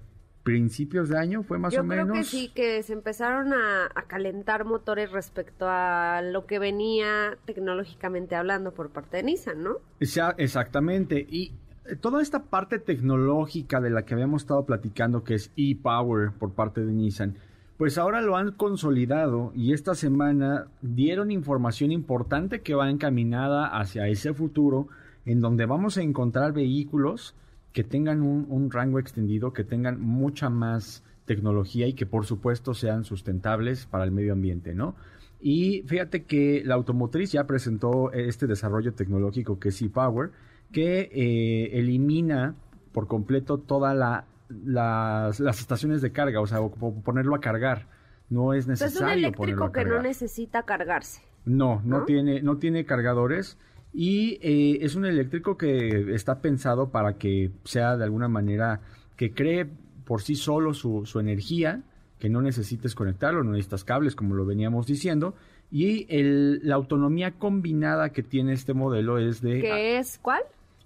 principios 0.43 1.09
de 1.09 1.19
año 1.19 1.43
fue 1.43 1.59
más 1.59 1.73
Yo 1.73 1.83
o 1.83 1.87
creo 1.87 2.07
menos... 2.07 2.19
que 2.19 2.25
sí, 2.25 2.51
que 2.55 2.83
se 2.83 2.93
empezaron 2.93 3.53
a, 3.53 3.87
a 3.95 4.03
calentar 4.03 4.65
motores 4.65 5.13
respecto 5.13 5.67
a 5.69 6.23
lo 6.23 6.47
que 6.47 6.59
venía 6.59 7.37
tecnológicamente 7.45 8.35
hablando 8.37 8.73
por 8.73 8.91
parte 8.91 9.19
de 9.19 9.23
Nissan, 9.25 9.63
¿no? 9.63 9.77
Ya, 10.01 10.35
exactamente. 10.39 11.27
Y 11.29 11.53
toda 12.01 12.23
esta 12.23 12.45
parte 12.45 12.79
tecnológica 12.79 13.81
de 13.81 13.91
la 13.91 14.03
que 14.03 14.15
habíamos 14.15 14.43
estado 14.43 14.65
platicando, 14.65 15.25
que 15.25 15.35
es 15.35 15.51
e-Power 15.57 16.33
por 16.39 16.53
parte 16.53 16.81
de 16.81 16.93
Nissan, 16.93 17.37
pues 17.77 17.97
ahora 17.97 18.21
lo 18.21 18.37
han 18.37 18.53
consolidado 18.53 19.53
y 19.55 19.73
esta 19.73 19.95
semana 19.95 20.67
dieron 20.83 21.31
información 21.31 21.93
importante 21.93 22.61
que 22.61 22.75
va 22.75 22.91
encaminada 22.91 23.67
hacia 23.69 24.07
ese 24.09 24.35
futuro 24.35 24.89
en 25.25 25.41
donde 25.41 25.65
vamos 25.65 25.97
a 25.97 26.03
encontrar 26.03 26.53
vehículos 26.53 27.35
que 27.73 27.85
tengan 27.85 28.23
un, 28.23 28.47
un 28.49 28.71
rango 28.71 28.99
extendido, 28.99 29.53
que 29.53 29.65
tengan 29.65 30.01
mucha 30.01 30.51
más 30.51 31.05
tecnología 31.25 31.87
y 31.87 31.93
que 31.95 32.07
por 32.07 32.27
supuesto 32.27 32.75
sean 32.75 33.05
sustentables 33.05 33.87
para 33.87 34.05
el 34.05 34.11
medio 34.11 34.33
ambiente, 34.33 34.75
¿no? 34.75 34.97
Y 35.41 35.83
fíjate 35.87 36.25
que 36.25 36.63
la 36.65 36.75
automotriz 36.75 37.33
ya 37.33 37.47
presentó 37.47 38.13
este 38.13 38.47
desarrollo 38.47 38.93
tecnológico 38.93 39.59
que 39.59 39.69
es 39.71 39.81
e-Power, 39.81 40.31
que 40.73 41.09
eh, 41.13 41.79
elimina 41.79 42.55
por 42.93 43.07
completo 43.07 43.59
todas 43.59 43.97
la, 43.97 44.25
las, 44.49 45.41
las 45.41 45.61
estaciones 45.61 46.03
de 46.03 46.13
carga, 46.13 46.41
o 46.41 46.47
sea, 46.47 46.61
o- 46.61 46.75
o 46.81 46.95
ponerlo 47.03 47.35
a 47.35 47.41
cargar. 47.41 47.87
No 48.29 48.53
es 48.53 48.69
O 48.69 48.77
sea, 48.77 48.87
es 48.89 48.97
un 48.97 49.07
necesario 49.07 49.33
ponerlo 49.33 49.65
eléctrico 49.65 49.73
que 49.73 49.85
no 49.85 50.03
necesita 50.03 50.63
cargarse. 50.65 51.23
No, 51.45 51.81
no, 51.85 52.01
¿no? 52.01 52.05
tiene, 52.05 52.43
no 52.43 52.59
tiene 52.59 52.85
cargadores 52.85 53.57
y 53.93 54.39
eh, 54.43 54.79
es 54.83 54.95
un 54.95 55.05
eléctrico 55.05 55.57
que 55.57 56.15
está 56.15 56.41
pensado 56.41 56.91
para 56.91 57.15
que 57.15 57.51
sea 57.65 57.97
de 57.97 58.05
alguna 58.05 58.29
manera 58.29 58.81
que 59.17 59.33
cree 59.33 59.67
por 60.05 60.23
sí 60.23 60.35
solo 60.35 60.75
su, 60.75 61.07
su 61.07 61.21
energía, 61.21 61.83
que 62.19 62.29
no 62.29 62.43
necesites 62.43 62.95
conectarlo, 62.95 63.43
no 63.43 63.53
necesitas 63.53 63.85
cables 63.85 64.15
como 64.15 64.35
lo 64.35 64.45
veníamos 64.45 64.87
diciendo 64.87 65.35
y 65.71 66.07
el, 66.09 66.61
la 66.67 66.75
autonomía 66.75 67.33
combinada 67.33 68.11
que 68.11 68.23
tiene 68.23 68.53
este 68.53 68.75
modelo 68.75 69.19
es 69.19 69.41
de 69.41 69.61
¿Qué 69.61 69.99
es 69.99 70.19
cuál? 70.19 70.43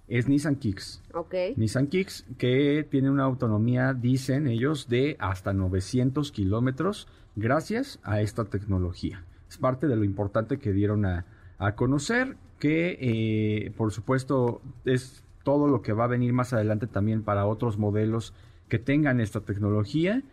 es 0.07 0.27
Nissan 0.27 0.55
Kicks. 0.55 1.01
Ok. 1.13 1.33
Nissan 1.55 1.87
Kicks, 1.87 2.25
que 2.37 2.87
tiene 2.89 3.09
una 3.09 3.23
autonomía, 3.23 3.93
dicen 3.93 4.47
ellos, 4.47 4.87
de 4.87 5.15
hasta 5.19 5.53
900 5.53 6.31
kilómetros 6.31 7.07
gracias 7.35 7.99
a 8.03 8.21
esta 8.21 8.45
tecnología. 8.45 9.23
Es 9.49 9.57
parte 9.57 9.87
de 9.87 9.95
lo 9.95 10.03
importante 10.03 10.59
que 10.59 10.73
dieron 10.73 11.05
a, 11.05 11.25
a 11.57 11.75
conocer, 11.75 12.37
que 12.65 12.97
eh, 12.99 13.71
por 13.77 13.91
supuesto 13.91 14.59
es 14.85 15.23
todo 15.43 15.67
lo 15.67 15.83
que 15.83 15.93
va 15.93 16.05
a 16.05 16.07
venir 16.07 16.33
más 16.33 16.51
adelante 16.51 16.87
también 16.87 17.21
para 17.21 17.45
otros 17.45 17.77
modelos 17.77 18.33
que 18.69 18.79
tengan 18.79 19.19
esta 19.19 19.41
tecnología. 19.41 20.23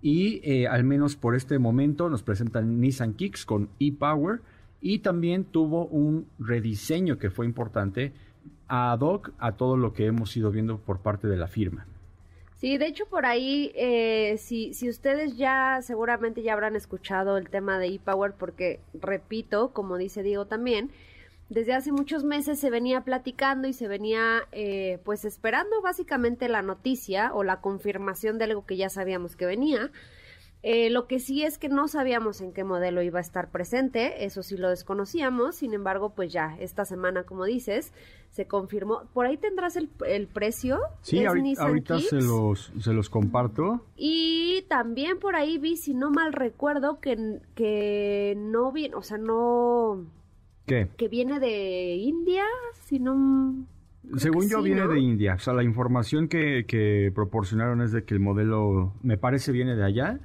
Y 0.00 0.40
eh, 0.42 0.68
al 0.68 0.84
menos 0.84 1.16
por 1.16 1.36
este 1.36 1.58
momento 1.58 2.08
nos 2.08 2.22
presentan 2.22 2.80
Nissan 2.80 3.12
Kicks 3.12 3.44
con 3.44 3.68
e-Power 3.78 4.40
y 4.80 5.00
también 5.00 5.44
tuvo 5.44 5.84
un 5.84 6.26
rediseño 6.38 7.18
que 7.18 7.28
fue 7.28 7.44
importante 7.44 8.14
ad 8.68 9.00
hoc 9.00 9.32
a 9.38 9.52
todo 9.52 9.76
lo 9.76 9.92
que 9.92 10.06
hemos 10.06 10.34
ido 10.34 10.50
viendo 10.50 10.78
por 10.78 11.00
parte 11.00 11.28
de 11.28 11.36
la 11.36 11.46
firma. 11.46 11.86
Sí, 12.54 12.78
de 12.78 12.86
hecho 12.86 13.04
por 13.04 13.26
ahí, 13.26 13.70
eh, 13.74 14.38
si, 14.38 14.72
si 14.72 14.88
ustedes 14.88 15.36
ya 15.36 15.80
seguramente 15.82 16.42
ya 16.42 16.54
habrán 16.54 16.74
escuchado 16.74 17.36
el 17.36 17.50
tema 17.50 17.78
de 17.78 17.88
ePower, 17.88 18.32
porque 18.32 18.80
repito, 18.94 19.74
como 19.74 19.98
dice 19.98 20.22
Diego 20.22 20.46
también, 20.46 20.90
desde 21.52 21.74
hace 21.74 21.92
muchos 21.92 22.24
meses 22.24 22.58
se 22.58 22.70
venía 22.70 23.02
platicando 23.02 23.68
y 23.68 23.74
se 23.74 23.86
venía 23.86 24.40
eh, 24.52 25.00
pues 25.04 25.26
esperando 25.26 25.82
básicamente 25.82 26.48
la 26.48 26.62
noticia 26.62 27.30
o 27.34 27.44
la 27.44 27.60
confirmación 27.60 28.38
de 28.38 28.44
algo 28.44 28.64
que 28.64 28.78
ya 28.78 28.88
sabíamos 28.88 29.36
que 29.36 29.44
venía. 29.44 29.90
Eh, 30.62 30.88
lo 30.90 31.06
que 31.08 31.18
sí 31.18 31.42
es 31.42 31.58
que 31.58 31.68
no 31.68 31.88
sabíamos 31.88 32.40
en 32.40 32.52
qué 32.52 32.64
modelo 32.64 33.02
iba 33.02 33.18
a 33.18 33.22
estar 33.22 33.50
presente, 33.50 34.24
eso 34.24 34.42
sí 34.44 34.56
lo 34.56 34.70
desconocíamos, 34.70 35.56
sin 35.56 35.74
embargo, 35.74 36.14
pues 36.14 36.32
ya 36.32 36.56
esta 36.60 36.84
semana, 36.84 37.24
como 37.24 37.44
dices, 37.44 37.92
se 38.30 38.46
confirmó. 38.46 39.02
¿Por 39.12 39.26
ahí 39.26 39.36
tendrás 39.36 39.76
el, 39.76 39.90
el 40.06 40.28
precio? 40.28 40.78
Sí, 41.02 41.22
ahorita, 41.24 41.64
ahorita 41.64 41.98
se, 41.98 42.16
los, 42.16 42.72
se 42.80 42.92
los 42.92 43.10
comparto. 43.10 43.84
Y 43.96 44.64
también 44.68 45.18
por 45.18 45.34
ahí 45.34 45.58
vi, 45.58 45.76
si 45.76 45.94
no 45.94 46.10
mal 46.10 46.32
recuerdo, 46.32 47.00
que, 47.00 47.40
que 47.56 48.34
no 48.38 48.70
viene, 48.70 48.94
o 48.94 49.02
sea, 49.02 49.18
no, 49.18 50.06
¿Qué? 50.66 50.88
que 50.96 51.08
viene 51.08 51.40
de 51.40 51.96
India, 51.96 52.44
si 52.84 52.98
no... 52.98 53.66
Según 54.16 54.48
yo 54.48 54.58
sí, 54.58 54.64
viene 54.64 54.82
¿no? 54.82 54.88
de 54.88 55.00
India, 55.00 55.34
o 55.34 55.38
sea, 55.38 55.54
la 55.54 55.62
información 55.62 56.28
que, 56.28 56.64
que 56.66 57.12
proporcionaron 57.14 57.82
es 57.82 57.92
de 57.92 58.04
que 58.04 58.14
el 58.14 58.20
modelo, 58.20 58.94
me 59.02 59.16
parece, 59.16 59.52
viene 59.52 59.76
de 59.76 59.84
allá. 59.84 60.18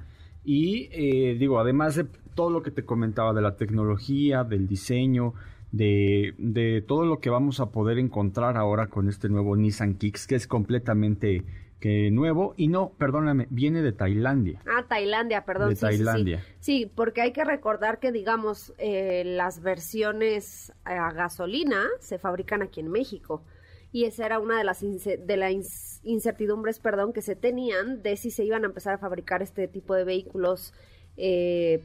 Y 0.44 0.88
eh, 0.90 1.36
digo, 1.38 1.60
además 1.60 1.94
de 1.94 2.06
todo 2.34 2.50
lo 2.50 2.62
que 2.62 2.70
te 2.70 2.84
comentaba 2.84 3.32
de 3.32 3.42
la 3.42 3.56
tecnología, 3.56 4.44
del 4.44 4.66
diseño, 4.66 5.34
de, 5.72 6.34
de 6.38 6.82
todo 6.86 7.04
lo 7.04 7.20
que 7.20 7.30
vamos 7.30 7.60
a 7.60 7.70
poder 7.70 7.98
encontrar 7.98 8.56
ahora 8.56 8.88
con 8.88 9.08
este 9.08 9.28
nuevo 9.28 9.56
Nissan 9.56 9.94
Kicks, 9.94 10.26
que 10.26 10.34
es 10.34 10.46
completamente 10.46 11.44
que 11.80 12.10
nuevo. 12.10 12.54
Y 12.56 12.68
no, 12.68 12.92
perdóname, 12.98 13.46
viene 13.50 13.82
de 13.82 13.92
Tailandia. 13.92 14.60
Ah, 14.66 14.84
Tailandia, 14.88 15.44
perdón. 15.44 15.70
De 15.70 15.76
sí, 15.76 15.86
sí, 15.86 15.92
sí. 15.98 16.04
Tailandia. 16.04 16.44
Sí, 16.60 16.92
porque 16.94 17.20
hay 17.20 17.32
que 17.32 17.44
recordar 17.44 17.98
que, 17.98 18.12
digamos, 18.12 18.72
eh, 18.78 19.22
las 19.24 19.62
versiones 19.62 20.72
a 20.84 21.12
gasolina 21.12 21.86
se 22.00 22.18
fabrican 22.18 22.62
aquí 22.62 22.80
en 22.80 22.90
México. 22.90 23.42
Y 23.90 24.04
esa 24.04 24.26
era 24.26 24.38
una 24.38 24.58
de 24.58 24.64
las 24.64 24.80
de 24.80 25.36
las 25.36 26.00
incertidumbres, 26.04 26.78
perdón, 26.78 27.12
que 27.12 27.22
se 27.22 27.36
tenían 27.36 28.02
de 28.02 28.16
si 28.16 28.30
se 28.30 28.44
iban 28.44 28.64
a 28.64 28.66
empezar 28.66 28.94
a 28.94 28.98
fabricar 28.98 29.40
este 29.42 29.66
tipo 29.66 29.94
de 29.94 30.04
vehículos 30.04 30.74
eh, 31.16 31.84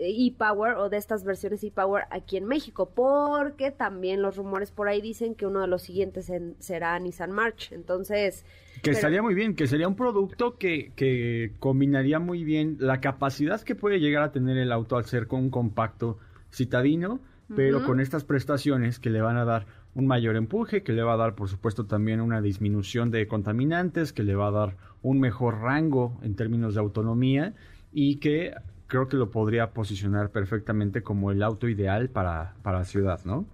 e-Power 0.00 0.76
o 0.76 0.88
de 0.88 0.96
estas 0.96 1.24
versiones 1.24 1.62
e-Power 1.64 2.04
aquí 2.10 2.36
en 2.36 2.46
México, 2.46 2.90
porque 2.94 3.70
también 3.70 4.22
los 4.22 4.36
rumores 4.36 4.70
por 4.70 4.88
ahí 4.88 5.00
dicen 5.00 5.34
que 5.34 5.46
uno 5.46 5.60
de 5.60 5.66
los 5.66 5.82
siguientes 5.82 6.30
será 6.58 6.98
Nissan 6.98 7.32
March. 7.32 7.72
Entonces... 7.72 8.44
Que 8.82 8.90
estaría 8.90 9.22
muy 9.22 9.34
bien, 9.34 9.54
que 9.54 9.66
sería 9.66 9.88
un 9.88 9.96
producto 9.96 10.56
que, 10.56 10.92
que 10.94 11.52
combinaría 11.58 12.20
muy 12.20 12.44
bien 12.44 12.76
la 12.78 13.00
capacidad 13.00 13.60
que 13.60 13.74
puede 13.74 13.98
llegar 13.98 14.22
a 14.22 14.30
tener 14.30 14.56
el 14.56 14.70
auto 14.70 14.96
al 14.96 15.04
ser 15.04 15.26
con 15.26 15.40
un 15.40 15.50
compacto 15.50 16.18
citadino, 16.52 17.20
pero 17.54 17.84
con 17.84 17.98
estas 17.98 18.24
prestaciones 18.24 18.98
que 18.98 19.10
le 19.10 19.22
van 19.22 19.36
a 19.38 19.44
dar 19.44 19.66
un 19.94 20.06
mayor 20.06 20.36
empuje, 20.36 20.82
que 20.82 20.92
le 20.92 21.02
va 21.02 21.14
a 21.14 21.16
dar, 21.16 21.34
por 21.34 21.48
supuesto, 21.48 21.86
también 21.86 22.20
una 22.20 22.40
disminución 22.40 23.10
de 23.10 23.26
contaminantes, 23.26 24.12
que 24.12 24.22
le 24.22 24.34
va 24.34 24.48
a 24.48 24.52
dar 24.52 24.76
un 25.02 25.18
mejor 25.18 25.60
rango 25.60 26.18
en 26.22 26.36
términos 26.36 26.74
de 26.74 26.80
autonomía 26.80 27.54
y 27.92 28.16
que 28.16 28.54
creo 28.88 29.06
que 29.06 29.16
lo 29.16 29.30
podría 29.30 29.70
posicionar 29.70 30.30
perfectamente 30.30 31.02
como 31.02 31.30
el 31.30 31.42
auto 31.42 31.68
ideal 31.68 32.08
para, 32.08 32.54
para 32.62 32.78
la 32.78 32.84
ciudad, 32.84 33.20
¿no? 33.24 33.46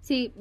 Sí, 0.00 0.32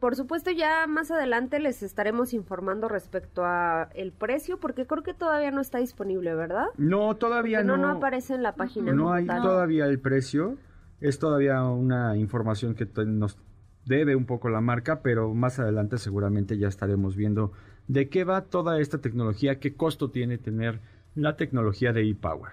por 0.00 0.16
supuesto 0.16 0.50
ya 0.50 0.86
más 0.86 1.10
adelante 1.10 1.58
les 1.60 1.82
estaremos 1.82 2.34
informando 2.34 2.88
respecto 2.88 3.44
a 3.44 3.88
el 3.94 4.12
precio 4.12 4.58
porque 4.58 4.86
creo 4.86 5.02
que 5.02 5.14
todavía 5.14 5.50
no 5.50 5.60
está 5.60 5.78
disponible, 5.78 6.34
¿verdad? 6.34 6.66
No, 6.76 7.16
todavía 7.16 7.62
no. 7.62 7.76
No, 7.76 7.88
aparece 7.88 8.34
en 8.34 8.42
la 8.42 8.54
página. 8.54 8.92
No 8.92 9.12
hay 9.12 9.26
todavía 9.26 9.86
el 9.86 10.00
precio. 10.00 10.56
Es 11.00 11.18
todavía 11.18 11.62
una 11.64 12.16
información 12.16 12.74
que 12.74 12.88
nos 13.06 13.38
debe 13.86 14.16
un 14.16 14.26
poco 14.26 14.48
la 14.48 14.60
marca, 14.60 15.00
pero 15.02 15.32
más 15.32 15.58
adelante 15.58 15.98
seguramente 15.98 16.58
ya 16.58 16.68
estaremos 16.68 17.16
viendo 17.16 17.52
de 17.86 18.08
qué 18.08 18.24
va 18.24 18.42
toda 18.42 18.80
esta 18.80 18.98
tecnología, 18.98 19.60
qué 19.60 19.74
costo 19.74 20.10
tiene 20.10 20.38
tener 20.38 20.80
la 21.14 21.36
tecnología 21.36 21.92
de 21.92 22.08
e-Power. 22.08 22.50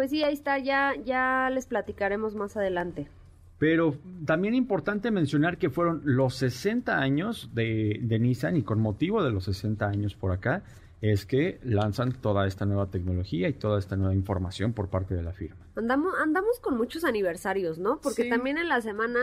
Pues 0.00 0.12
sí, 0.12 0.24
ahí 0.24 0.32
está, 0.32 0.58
ya, 0.58 0.94
ya 1.04 1.50
les 1.52 1.66
platicaremos 1.66 2.34
más 2.34 2.56
adelante. 2.56 3.06
Pero 3.58 3.96
también 4.24 4.54
importante 4.54 5.10
mencionar 5.10 5.58
que 5.58 5.68
fueron 5.68 6.00
los 6.04 6.36
60 6.36 6.98
años 6.98 7.50
de, 7.52 8.00
de 8.00 8.18
Nissan 8.18 8.56
y 8.56 8.62
con 8.62 8.80
motivo 8.80 9.22
de 9.22 9.30
los 9.30 9.44
60 9.44 9.86
años 9.86 10.14
por 10.14 10.32
acá 10.32 10.62
es 11.02 11.26
que 11.26 11.60
lanzan 11.64 12.12
toda 12.12 12.46
esta 12.46 12.64
nueva 12.64 12.86
tecnología 12.86 13.46
y 13.50 13.52
toda 13.52 13.78
esta 13.78 13.94
nueva 13.94 14.14
información 14.14 14.72
por 14.72 14.88
parte 14.88 15.14
de 15.14 15.22
la 15.22 15.34
firma. 15.34 15.66
Andamos, 15.76 16.14
andamos 16.18 16.60
con 16.60 16.78
muchos 16.78 17.04
aniversarios, 17.04 17.78
¿no? 17.78 18.00
Porque 18.00 18.24
también 18.24 18.56
en 18.56 18.70
la 18.70 18.80
semana 18.80 19.18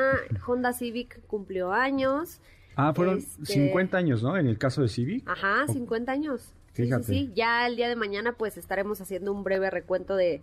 Honda 0.46 0.74
Civic 0.74 1.26
cumplió 1.26 1.72
años. 1.74 2.40
Ah, 2.76 2.94
fueron 2.94 3.22
50 3.22 3.82
este 3.82 3.98
años, 3.98 4.22
¿no? 4.22 4.38
En 4.38 4.46
el 4.46 4.60
caso 4.60 4.84
de 4.84 4.90
Civic. 4.90 5.28
Ajá, 5.28 5.66
50 5.68 6.12
años. 6.12 6.54
Fíjate. 6.78 7.04
Sí, 7.04 7.28
sí, 7.28 7.32
Ya 7.36 7.66
el 7.68 7.76
día 7.76 7.90
de 7.90 7.96
mañana 7.96 8.34
pues 8.34 8.58
estaremos 8.58 9.02
haciendo 9.02 9.32
un 9.34 9.44
breve 9.44 9.70
recuento 9.70 10.16
de, 10.16 10.42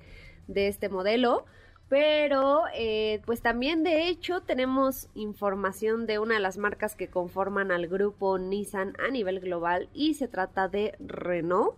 de 0.49 0.68
este 0.68 0.88
modelo. 0.88 1.44
Pero, 1.88 2.62
eh, 2.75 3.20
pues 3.27 3.42
también 3.42 3.85
de 3.85 4.09
hecho 4.09 4.40
tenemos 4.40 5.09
información 5.14 6.07
de 6.07 6.18
una 6.18 6.35
de 6.35 6.40
las 6.40 6.57
marcas 6.57 6.97
que 6.97 7.09
conforman 7.09 7.70
al 7.70 7.87
grupo 7.88 8.38
Nissan 8.38 8.94
a 8.99 9.11
nivel 9.11 9.38
global 9.40 9.88
y 9.92 10.14
se 10.14 10.27
trata 10.27 10.66
de 10.68 10.97
Renault, 10.99 11.77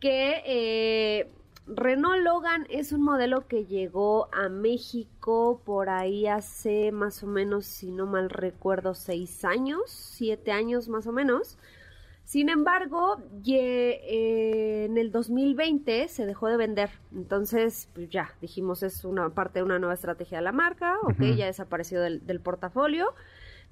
que 0.00 0.42
eh, 0.44 1.30
Renault 1.66 2.22
Logan 2.22 2.66
es 2.70 2.92
un 2.92 3.02
modelo 3.02 3.46
que 3.46 3.64
llegó 3.66 4.28
a 4.34 4.48
México 4.48 5.62
por 5.64 5.88
ahí 5.88 6.26
hace 6.26 6.90
más 6.90 7.22
o 7.22 7.28
menos, 7.28 7.66
si 7.66 7.92
no 7.92 8.06
mal 8.06 8.30
recuerdo, 8.30 8.94
seis 8.94 9.44
años, 9.44 9.82
siete 9.86 10.50
años 10.50 10.88
más 10.88 11.06
o 11.06 11.12
menos. 11.12 11.56
Sin 12.30 12.48
embargo, 12.48 13.20
eh, 13.44 14.84
en 14.84 14.98
el 14.98 15.10
2020 15.10 16.06
se 16.06 16.26
dejó 16.26 16.46
de 16.46 16.56
vender. 16.56 16.90
Entonces, 17.12 17.88
pues 17.92 18.08
ya, 18.08 18.36
dijimos, 18.40 18.84
es 18.84 19.04
una 19.04 19.30
parte 19.30 19.58
de 19.58 19.64
una 19.64 19.80
nueva 19.80 19.94
estrategia 19.94 20.38
de 20.38 20.44
la 20.44 20.52
marca, 20.52 20.96
ok, 21.02 21.20
ya 21.36 21.46
desapareció 21.46 22.00
del, 22.00 22.24
del 22.24 22.38
portafolio. 22.38 23.14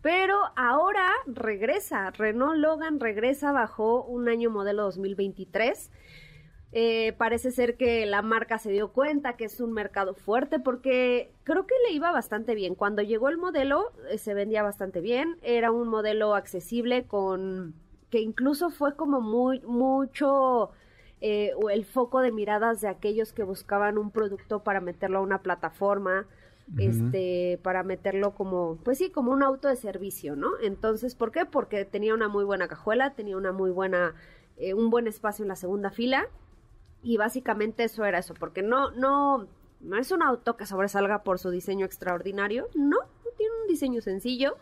Pero 0.02 0.36
ahora 0.56 1.08
regresa, 1.26 2.10
Renault 2.10 2.58
Logan 2.58 2.98
regresa 2.98 3.52
bajo 3.52 4.02
un 4.02 4.28
año 4.28 4.50
modelo 4.50 4.82
2023. 4.82 5.92
Eh, 6.72 7.14
parece 7.16 7.52
ser 7.52 7.76
que 7.76 8.06
la 8.06 8.22
marca 8.22 8.58
se 8.58 8.72
dio 8.72 8.92
cuenta 8.92 9.36
que 9.36 9.44
es 9.44 9.60
un 9.60 9.72
mercado 9.72 10.14
fuerte 10.14 10.58
porque 10.58 11.32
creo 11.44 11.64
que 11.68 11.76
le 11.86 11.94
iba 11.94 12.10
bastante 12.10 12.56
bien. 12.56 12.74
Cuando 12.74 13.02
llegó 13.02 13.28
el 13.28 13.38
modelo 13.38 13.92
eh, 14.10 14.18
se 14.18 14.34
vendía 14.34 14.64
bastante 14.64 15.00
bien, 15.00 15.38
era 15.42 15.70
un 15.70 15.86
modelo 15.86 16.34
accesible 16.34 17.06
con 17.06 17.76
que 18.10 18.20
incluso 18.20 18.70
fue 18.70 18.96
como 18.96 19.20
muy, 19.20 19.60
mucho 19.60 20.70
eh, 21.20 21.52
el 21.70 21.84
foco 21.84 22.20
de 22.20 22.32
miradas 22.32 22.80
de 22.80 22.88
aquellos 22.88 23.32
que 23.32 23.42
buscaban 23.42 23.98
un 23.98 24.10
producto 24.10 24.62
para 24.62 24.80
meterlo 24.80 25.18
a 25.18 25.22
una 25.22 25.42
plataforma, 25.42 26.26
este, 26.76 27.58
para 27.62 27.82
meterlo 27.82 28.34
como, 28.34 28.76
pues 28.84 28.98
sí, 28.98 29.08
como 29.10 29.32
un 29.32 29.42
auto 29.42 29.68
de 29.68 29.76
servicio, 29.76 30.36
¿no? 30.36 30.50
Entonces, 30.62 31.14
¿por 31.14 31.32
qué? 31.32 31.46
Porque 31.46 31.86
tenía 31.86 32.12
una 32.12 32.28
muy 32.28 32.44
buena 32.44 32.68
cajuela, 32.68 33.14
tenía 33.14 33.38
una 33.38 33.52
muy 33.52 33.70
buena, 33.70 34.14
eh, 34.58 34.74
un 34.74 34.90
buen 34.90 35.06
espacio 35.06 35.44
en 35.44 35.48
la 35.48 35.56
segunda 35.56 35.90
fila, 35.90 36.28
y 37.02 37.16
básicamente 37.16 37.84
eso 37.84 38.04
era 38.04 38.18
eso, 38.18 38.34
porque 38.34 38.60
no, 38.60 38.90
no, 38.90 39.46
no 39.80 39.96
es 39.96 40.12
un 40.12 40.22
auto 40.22 40.56
que 40.58 40.66
sobresalga 40.66 41.22
por 41.22 41.38
su 41.38 41.48
diseño 41.50 41.86
extraordinario, 41.86 42.68
no, 42.74 42.98
tiene 43.38 43.52
un 43.62 43.68
diseño 43.68 44.02
sencillo, 44.02 44.56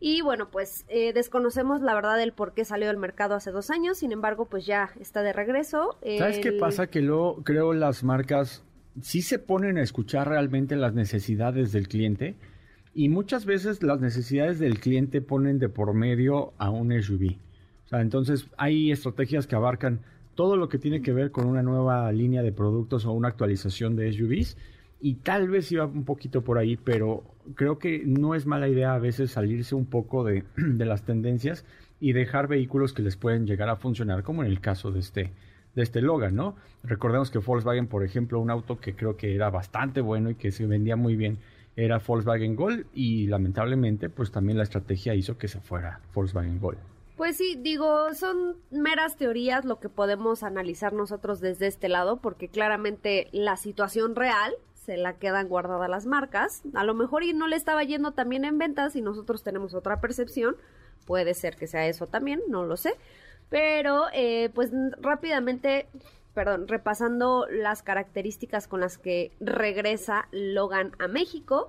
y 0.00 0.20
bueno, 0.22 0.48
pues 0.50 0.84
eh, 0.88 1.12
desconocemos 1.12 1.80
la 1.80 1.94
verdad 1.94 2.22
el 2.22 2.32
por 2.32 2.54
qué 2.54 2.64
salió 2.64 2.86
del 2.86 2.98
mercado 2.98 3.34
hace 3.34 3.50
dos 3.50 3.70
años, 3.70 3.98
sin 3.98 4.12
embargo, 4.12 4.46
pues 4.46 4.64
ya 4.64 4.90
está 5.00 5.22
de 5.22 5.32
regreso. 5.32 5.98
¿Sabes 6.18 6.38
qué 6.38 6.52
pasa? 6.52 6.86
Que 6.86 7.00
luego 7.00 7.42
creo 7.42 7.72
las 7.72 8.04
marcas 8.04 8.62
sí 9.02 9.22
se 9.22 9.38
ponen 9.38 9.78
a 9.78 9.82
escuchar 9.82 10.28
realmente 10.28 10.76
las 10.76 10.94
necesidades 10.94 11.72
del 11.72 11.88
cliente 11.88 12.36
y 12.94 13.08
muchas 13.08 13.44
veces 13.44 13.82
las 13.82 14.00
necesidades 14.00 14.58
del 14.58 14.80
cliente 14.80 15.20
ponen 15.20 15.58
de 15.58 15.68
por 15.68 15.94
medio 15.94 16.52
a 16.58 16.70
un 16.70 16.90
SUV. 17.00 17.36
O 17.86 17.88
sea, 17.88 18.00
entonces 18.00 18.46
hay 18.56 18.92
estrategias 18.92 19.46
que 19.46 19.56
abarcan 19.56 20.00
todo 20.34 20.56
lo 20.56 20.68
que 20.68 20.78
tiene 20.78 21.02
que 21.02 21.12
ver 21.12 21.30
con 21.30 21.46
una 21.46 21.62
nueva 21.62 22.10
línea 22.12 22.42
de 22.42 22.52
productos 22.52 23.06
o 23.06 23.12
una 23.12 23.28
actualización 23.28 23.96
de 23.96 24.12
SUVs 24.12 24.56
y 25.00 25.16
tal 25.16 25.48
vez 25.48 25.70
iba 25.72 25.86
un 25.86 26.04
poquito 26.04 26.42
por 26.42 26.58
ahí, 26.58 26.76
pero 26.76 27.22
creo 27.54 27.78
que 27.78 28.02
no 28.04 28.34
es 28.34 28.46
mala 28.46 28.68
idea 28.68 28.94
a 28.94 28.98
veces 28.98 29.32
salirse 29.32 29.74
un 29.74 29.86
poco 29.86 30.24
de, 30.24 30.44
las 30.56 31.02
tendencias 31.04 31.64
y 32.00 32.12
dejar 32.12 32.48
vehículos 32.48 32.92
que 32.92 33.02
les 33.02 33.16
pueden 33.16 33.46
llegar 33.46 33.68
a 33.68 33.76
funcionar, 33.76 34.22
como 34.22 34.42
en 34.42 34.50
el 34.50 34.60
caso 34.60 34.90
de 34.90 35.00
este, 35.00 35.32
de 35.74 35.82
este 35.82 36.00
Logan, 36.00 36.34
¿no? 36.34 36.56
Recordemos 36.82 37.30
que 37.30 37.38
Volkswagen, 37.38 37.86
por 37.86 38.04
ejemplo, 38.04 38.40
un 38.40 38.50
auto 38.50 38.80
que 38.80 38.94
creo 38.94 39.16
que 39.16 39.34
era 39.34 39.50
bastante 39.50 40.00
bueno 40.00 40.30
y 40.30 40.34
que 40.34 40.50
se 40.50 40.66
vendía 40.66 40.96
muy 40.96 41.16
bien, 41.16 41.38
era 41.76 41.98
Volkswagen 42.04 42.56
Gol 42.56 42.86
y 42.92 43.28
lamentablemente 43.28 44.10
pues 44.10 44.32
también 44.32 44.58
la 44.58 44.64
estrategia 44.64 45.14
hizo 45.14 45.38
que 45.38 45.46
se 45.46 45.60
fuera 45.60 46.00
Volkswagen 46.12 46.58
Gol. 46.58 46.76
Pues 47.16 47.36
sí, 47.36 47.58
digo, 47.60 48.14
son 48.14 48.56
meras 48.70 49.16
teorías 49.16 49.64
lo 49.64 49.80
que 49.80 49.88
podemos 49.88 50.44
analizar 50.44 50.92
nosotros 50.92 51.40
desde 51.40 51.66
este 51.66 51.88
lado, 51.88 52.18
porque 52.18 52.48
claramente 52.48 53.28
la 53.32 53.56
situación 53.56 54.14
real 54.14 54.54
se 54.88 54.96
la 54.96 55.18
quedan 55.18 55.48
guardadas 55.48 55.90
las 55.90 56.06
marcas. 56.06 56.62
A 56.72 56.82
lo 56.82 56.94
mejor 56.94 57.22
y 57.22 57.34
no 57.34 57.46
le 57.46 57.56
estaba 57.56 57.84
yendo 57.84 58.12
también 58.12 58.46
en 58.46 58.56
ventas 58.56 58.96
y 58.96 59.02
nosotros 59.02 59.42
tenemos 59.42 59.74
otra 59.74 60.00
percepción. 60.00 60.56
Puede 61.04 61.34
ser 61.34 61.56
que 61.56 61.66
sea 61.66 61.86
eso 61.86 62.06
también, 62.06 62.40
no 62.48 62.64
lo 62.64 62.78
sé. 62.78 62.94
Pero 63.50 64.06
eh, 64.14 64.48
pues 64.54 64.72
rápidamente, 64.98 65.88
perdón, 66.32 66.68
repasando 66.68 67.46
las 67.50 67.82
características 67.82 68.66
con 68.66 68.80
las 68.80 68.96
que 68.96 69.30
regresa 69.40 70.26
Logan 70.32 70.92
a 70.98 71.06
México. 71.06 71.68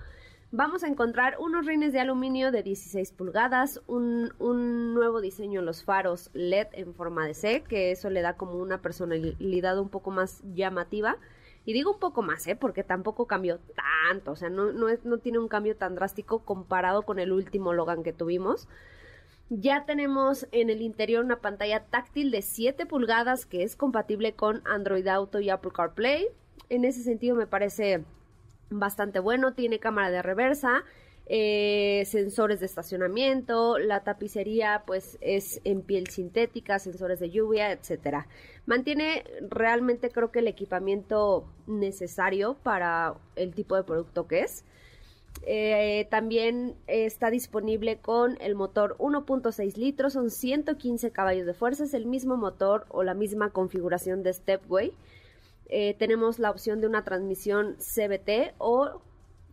Vamos 0.54 0.86
a 0.86 0.88
encontrar 0.88 1.36
unos 1.40 1.66
rines 1.66 1.92
de 1.92 2.00
aluminio 2.00 2.54
de 2.54 2.64
16 2.64 3.12
pulgadas, 3.12 3.82
un, 3.86 4.32
un, 4.40 4.94
nuevo 4.94 5.20
diseño 5.20 5.60
en 5.60 5.66
los 5.66 5.84
faros 5.84 6.30
LED 6.32 6.68
en 6.72 6.94
forma 6.94 7.28
de 7.28 7.34
C, 7.34 7.64
que 7.68 7.92
eso 7.92 8.10
le 8.10 8.22
da 8.22 8.38
como 8.38 8.54
una 8.54 8.82
personalidad 8.82 9.78
un 9.78 9.90
poco 9.90 10.10
más 10.10 10.42
llamativa. 10.54 11.18
Y 11.65 11.74
digo 11.74 11.91
un 11.91 12.00
poco 12.00 12.22
más, 12.22 12.48
¿eh? 12.48 12.56
Porque 12.56 12.84
tampoco 12.84 13.28
cambió 13.28 13.60
tanto, 13.76 14.32
o 14.32 14.36
sea, 14.36 14.50
no, 14.50 14.72
no, 14.72 14.88
no 15.04 15.17
tiene 15.17 15.39
un 15.39 15.48
cambio 15.48 15.76
tan 15.76 15.95
drástico 15.95 16.39
comparado 16.39 17.04
con 17.04 17.19
el 17.19 17.32
último 17.32 17.74
Logan 17.74 18.04
que 18.04 18.13
tuvimos. 18.13 18.67
Ya 19.50 19.86
tenemos 19.86 20.48
en 20.52 20.69
el 20.69 20.82
interior 20.82 21.26
una 21.26 21.41
pantalla 21.41 21.84
táctil 21.86 22.30
de 22.30 22.43
7 22.43 22.86
pulgadas 22.86 23.48
que 23.48 23.63
es 23.63 23.76
compatible 23.76 24.34
con 24.34 24.62
Android 24.65 25.08
Auto 25.08 25.39
y 25.39 25.50
Apple 25.50 25.72
CarPlay. 25.74 26.28
En 26.69 26.86
ese 26.86 27.02
sentido 27.02 27.36
me 27.36 27.48
parece 27.48 28.04
bastante 28.69 29.19
bueno. 29.19 29.54
Tiene 29.54 29.80
cámara 29.80 30.12
de 30.12 30.22
reversa, 30.22 30.84
eh, 31.32 32.06
sensores 32.08 32.60
de 32.60 32.65
estacionamiento, 32.65 33.78
la 33.78 34.04
tapicería 34.04 34.82
pues 34.88 35.20
es 35.22 35.62
en 35.63 35.84
piel 35.84 36.08
sintética, 36.08 36.80
sensores 36.80 37.20
de 37.20 37.30
lluvia, 37.30 37.72
etcétera. 37.72 38.28
Mantiene 38.65 39.24
realmente 39.48 40.10
creo 40.10 40.32
que 40.32 40.39
el 40.39 40.48
equipamiento 40.48 41.46
necesario 41.68 42.56
para 42.63 43.13
el 43.36 43.54
tipo 43.54 43.76
de 43.76 43.84
producto 43.84 44.28
que 44.28 44.39
es. 44.39 44.65
Eh, 45.44 46.08
también 46.10 46.76
está 46.88 47.30
disponible 47.30 48.00
con 48.00 48.36
el 48.42 48.56
motor 48.56 48.98
1.6 48.98 49.78
litros, 49.78 50.13
son 50.13 50.32
115 50.32 51.12
caballos 51.12 51.46
de 51.46 51.54
fuerza, 51.54 51.84
es 51.84 51.94
el 51.94 52.08
mismo 52.08 52.38
motor 52.38 52.88
o 52.89 53.04
la 53.04 53.13
misma 53.13 53.52
configuración 53.52 54.24
de 54.24 54.34
Stepway. 54.34 54.94
eh, 55.68 55.96
tenemos 56.00 56.39
la 56.39 56.50
opción 56.50 56.82
de 56.82 56.88
una 56.88 57.04
transmisión 57.04 57.76
CBT 57.78 58.56
o 58.58 59.02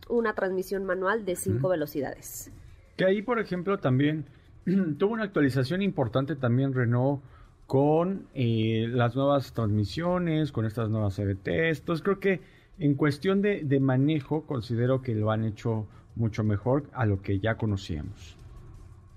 una 0.09 0.33
transmisión 0.33 0.85
manual 0.85 1.25
de 1.25 1.35
cinco 1.35 1.69
velocidades. 1.69 2.51
Que 2.95 3.05
ahí, 3.05 3.21
por 3.21 3.39
ejemplo, 3.39 3.79
también 3.79 4.25
tuvo 4.97 5.13
una 5.13 5.23
actualización 5.23 5.81
importante 5.81 6.35
también 6.35 6.73
Renault 6.73 7.21
con 7.65 8.27
eh, 8.33 8.87
las 8.89 9.15
nuevas 9.15 9.53
transmisiones, 9.53 10.51
con 10.51 10.65
estas 10.65 10.89
nuevas 10.89 11.15
CBTs. 11.15 11.79
Entonces 11.79 12.03
creo 12.03 12.19
que 12.19 12.41
en 12.79 12.95
cuestión 12.95 13.41
de, 13.41 13.63
de 13.63 13.79
manejo 13.79 14.45
considero 14.45 15.01
que 15.01 15.13
lo 15.15 15.31
han 15.31 15.43
hecho 15.43 15.87
mucho 16.15 16.43
mejor 16.43 16.89
a 16.93 17.05
lo 17.05 17.21
que 17.21 17.39
ya 17.39 17.55
conocíamos. 17.55 18.37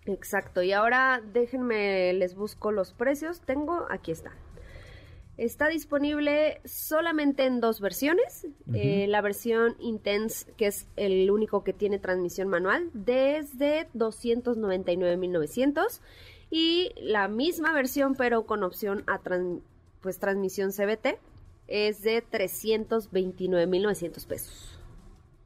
Exacto, 0.07 0.63
y 0.63 0.73
ahora 0.73 1.23
déjenme, 1.33 2.13
les 2.15 2.35
busco 2.35 2.73
los 2.73 2.93
precios. 2.93 3.41
Tengo, 3.41 3.87
aquí 3.91 4.11
están. 4.11 4.33
Está 5.41 5.69
disponible 5.69 6.61
solamente 6.67 7.47
en 7.47 7.61
dos 7.63 7.81
versiones. 7.81 8.47
Eh, 8.75 9.07
la 9.09 9.23
versión 9.23 9.75
Intense, 9.81 10.53
que 10.59 10.67
es 10.67 10.87
el 10.97 11.31
único 11.31 11.65
que 11.65 11.73
tiene 11.73 11.99
transmisión 11.99 12.49
manual, 12.49 12.91
desde 12.93 13.89
299.900. 13.95 16.03
Y 16.51 16.93
la 17.01 17.29
misma 17.29 17.73
versión, 17.73 18.17
pero 18.17 18.45
con 18.45 18.63
opción 18.63 19.03
a 19.07 19.19
pues, 20.03 20.19
transmisión 20.19 20.73
CBT, 20.73 21.19
es 21.69 22.03
de 22.03 22.23
329.900 22.23 24.27
pesos. 24.27 24.79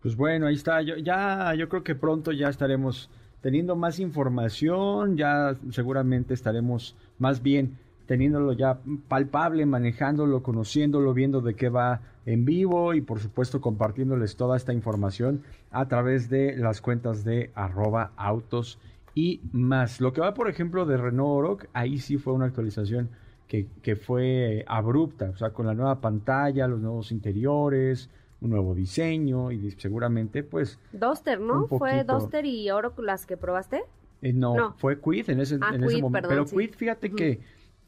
Pues 0.02 0.16
bueno, 0.16 0.48
ahí 0.48 0.57
está. 0.57 0.83
Yo, 0.83 0.96
ya, 0.96 1.54
yo 1.54 1.68
creo 1.68 1.85
que 1.85 1.94
pronto 1.94 2.33
ya 2.33 2.48
estaremos 2.48 3.11
teniendo 3.42 3.76
más 3.76 4.00
información, 4.00 5.16
ya 5.16 5.54
seguramente 5.70 6.35
estaremos 6.35 6.96
más 7.16 7.40
bien 7.40 7.78
teniéndolo 8.07 8.53
ya 8.53 8.79
palpable, 9.09 9.67
manejándolo, 9.67 10.43
conociéndolo, 10.43 11.14
viendo 11.14 11.40
de 11.40 11.55
qué 11.55 11.69
va 11.69 12.01
en 12.27 12.45
vivo 12.45 12.95
y 12.95 13.01
por 13.01 13.21
supuesto 13.21 13.61
compartiéndoles 13.61 14.37
toda 14.37 14.57
esta 14.57 14.73
información 14.73 15.43
a 15.71 15.88
través 15.88 16.31
de 16.31 16.57
las 16.57 16.81
cuentas 16.81 17.25
de 17.25 17.51
arroba 17.55 18.12
autos 18.17 18.79
y 19.14 19.40
más. 19.53 20.01
Lo 20.01 20.12
que 20.12 20.21
va, 20.21 20.35
por 20.35 20.49
ejemplo, 20.49 20.87
de 20.87 20.97
Renault 20.97 21.38
Oroc, 21.38 21.67
ahí 21.73 21.99
sí 21.99 22.19
fue 22.19 22.33
una 22.33 22.47
actualización 22.47 23.11
que, 23.47 23.67
que 23.83 23.97
fue 23.97 24.64
abrupta, 24.67 25.31
o 25.31 25.37
sea, 25.37 25.51
con 25.51 25.67
la 25.67 25.75
nueva 25.75 26.01
pantalla, 26.01 26.67
los 26.67 26.81
nuevos 26.81 27.12
interiores, 27.12 28.11
un 28.40 28.51
nuevo 28.51 28.75
diseño 28.75 29.53
y 29.53 29.71
seguramente 29.73 30.43
pues... 30.43 30.79
Duster, 30.93 31.40
¿no? 31.40 31.67
¿Fue 31.67 32.05
Duster 32.05 32.45
y 32.45 32.71
Oroc 32.71 32.99
las 33.01 33.27
que 33.27 33.37
probaste? 33.37 33.85
Eh, 34.23 34.33
no, 34.33 34.75
fue 34.79 35.01
Quid 35.01 35.31
en 35.31 35.40
ese, 35.40 35.59
ah, 35.61 35.73
en 35.75 35.85
ese 35.85 36.01
momento. 36.01 36.29
Pero 36.29 36.47
Quid, 36.47 36.75
fíjate 36.75 37.11
que 37.11 37.40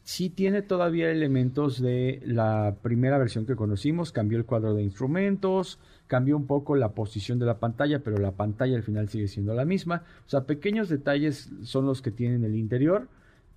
sí 0.07 0.31
tiene 0.31 0.63
todavía 0.63 1.11
elementos 1.11 1.83
de 1.83 2.23
la 2.25 2.77
primera 2.81 3.19
versión 3.19 3.45
que 3.45 3.57
conocimos, 3.57 4.13
cambió 4.13 4.39
el 4.39 4.45
cuadro 4.45 4.73
de 4.73 4.85
instrumentos, 4.85 5.81
cambió 6.07 6.37
un 6.37 6.47
poco 6.47 6.77
la 6.77 6.91
posición 6.91 7.41
de 7.41 7.47
la 7.47 7.59
pantalla, 7.59 7.99
pero 8.05 8.17
la 8.19 8.31
pantalla 8.31 8.77
al 8.77 8.85
final 8.85 9.09
sigue 9.09 9.27
siendo 9.27 9.53
la 9.53 9.65
misma. 9.65 10.05
O 10.25 10.29
sea, 10.29 10.45
pequeños 10.45 10.89
detalles 10.89 11.51
son 11.65 11.87
los 11.87 12.03
que 12.03 12.13
tienen 12.13 12.45
el 12.45 12.55
interior, 12.55 13.09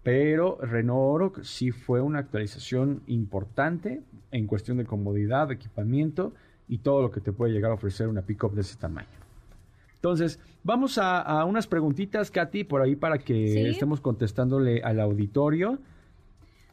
pero 0.02 0.58
Renault 0.60 1.14
Oroc 1.14 1.44
sí 1.44 1.70
fue 1.70 2.02
una 2.02 2.18
actualización 2.18 3.04
importante 3.06 4.02
en 4.32 4.48
cuestión 4.48 4.78
de 4.78 4.86
comodidad, 4.86 5.50
de 5.50 5.54
equipamiento 5.54 6.34
y 6.68 6.80
todo 6.80 7.04
lo 7.04 7.12
que 7.12 7.22
te 7.22 7.32
puede 7.32 7.54
llegar 7.54 7.70
a 7.70 7.76
ofrecer 7.76 8.08
una 8.08 8.24
pickup 8.24 8.56
de 8.56 8.62
ese 8.62 8.76
tamaño. 8.76 9.08
Entonces, 9.94 10.40
vamos 10.64 10.98
a, 10.98 11.46
unas 11.46 11.68
preguntitas, 11.68 12.32
Katy, 12.32 12.64
por 12.64 12.82
ahí 12.82 12.96
para 12.96 13.20
que 13.20 13.70
estemos 13.70 14.02
contestándole 14.02 14.82
al 14.82 15.00
auditorio. 15.00 15.78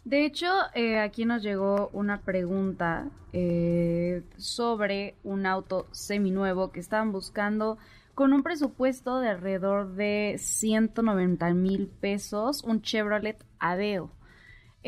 De 0.07 0.25
hecho, 0.25 0.47
eh, 0.75 1.01
aquí 1.01 1.25
nos 1.25 1.43
llegó 1.43 1.91
una 1.93 2.21
pregunta 2.21 3.11
eh, 3.33 4.23
sobre 4.37 5.17
un 5.25 5.47
auto 5.47 5.89
seminuevo 5.91 6.71
que 6.71 6.79
estaban 6.79 7.11
buscando 7.11 7.77
con 8.15 8.33
un 8.33 8.45
presupuesto 8.45 9.19
de 9.19 9.31
alrededor 9.31 9.97
de 9.97 10.37
190 10.39 11.53
mil 11.55 11.89
pesos, 11.89 12.63
un 12.63 12.83
Chevrolet 12.83 13.45
Aveo. 13.59 14.13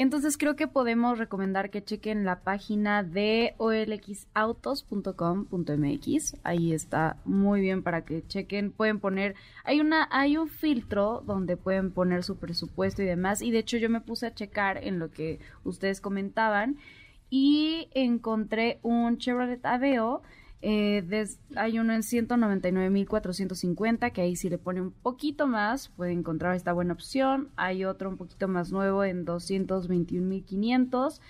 Entonces 0.01 0.39
creo 0.39 0.55
que 0.55 0.69
podemos 0.69 1.19
recomendar 1.19 1.71
que 1.71 1.83
chequen 1.83 2.25
la 2.25 2.43
página 2.43 3.03
de 3.03 3.57
olxautos.com.mx. 3.57 6.37
Ahí 6.45 6.73
está 6.73 7.17
muy 7.25 7.61
bien 7.61 7.83
para 7.83 8.05
que 8.05 8.25
chequen. 8.25 8.71
Pueden 8.71 9.01
poner, 9.01 9.35
hay 9.65 9.81
una, 9.81 10.07
hay 10.13 10.37
un 10.37 10.49
filtro 10.49 11.25
donde 11.27 11.57
pueden 11.57 11.91
poner 11.91 12.23
su 12.23 12.37
presupuesto 12.37 13.03
y 13.03 13.07
demás. 13.07 13.43
Y 13.43 13.51
de 13.51 13.59
hecho 13.59 13.77
yo 13.77 13.91
me 13.91 14.01
puse 14.01 14.29
a 14.29 14.35
checar 14.37 14.79
en 14.85 15.01
lo 15.01 15.11
que 15.11 15.41
ustedes 15.65 16.01
comentaban 16.01 16.77
y 17.29 17.89
encontré 17.91 18.79
un 18.83 19.19
Chevrolet 19.19 19.67
Aveo 19.67 20.23
eh, 20.61 21.29
hay 21.55 21.79
uno 21.79 21.93
en 21.93 22.01
199.450 22.01 24.11
que 24.13 24.23
ahí 24.23 24.35
si 24.35 24.51
le 24.51 24.59
pone 24.59 24.81
un 24.81 24.91
poquito 24.91 25.47
más 25.47 25.91
puede 25.91 26.11
encontrar 26.13 26.57
esta 26.57 26.73
buena 26.73 26.95
opción. 26.95 27.51
Hay 27.57 27.85
otro 27.85 28.09
un 28.09 28.17
poquito 28.17 28.49
más 28.49 28.73
nuevo 28.73 29.05
en 29.05 29.25
221.500. 29.25 31.21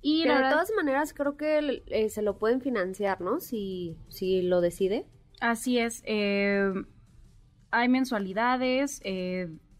Y 0.00 0.22
Pero 0.22 0.36
de 0.36 0.50
todas 0.50 0.70
maneras 0.76 1.12
creo 1.12 1.36
que 1.36 1.82
eh, 1.86 2.08
se 2.08 2.22
lo 2.22 2.38
pueden 2.38 2.60
financiar, 2.60 3.20
¿no? 3.20 3.40
Si, 3.40 3.96
si 4.08 4.42
lo 4.42 4.60
decide. 4.60 5.06
Así 5.40 5.78
es. 5.78 6.02
Eh, 6.06 6.72
hay 7.70 7.88
mensualidades. 7.88 9.00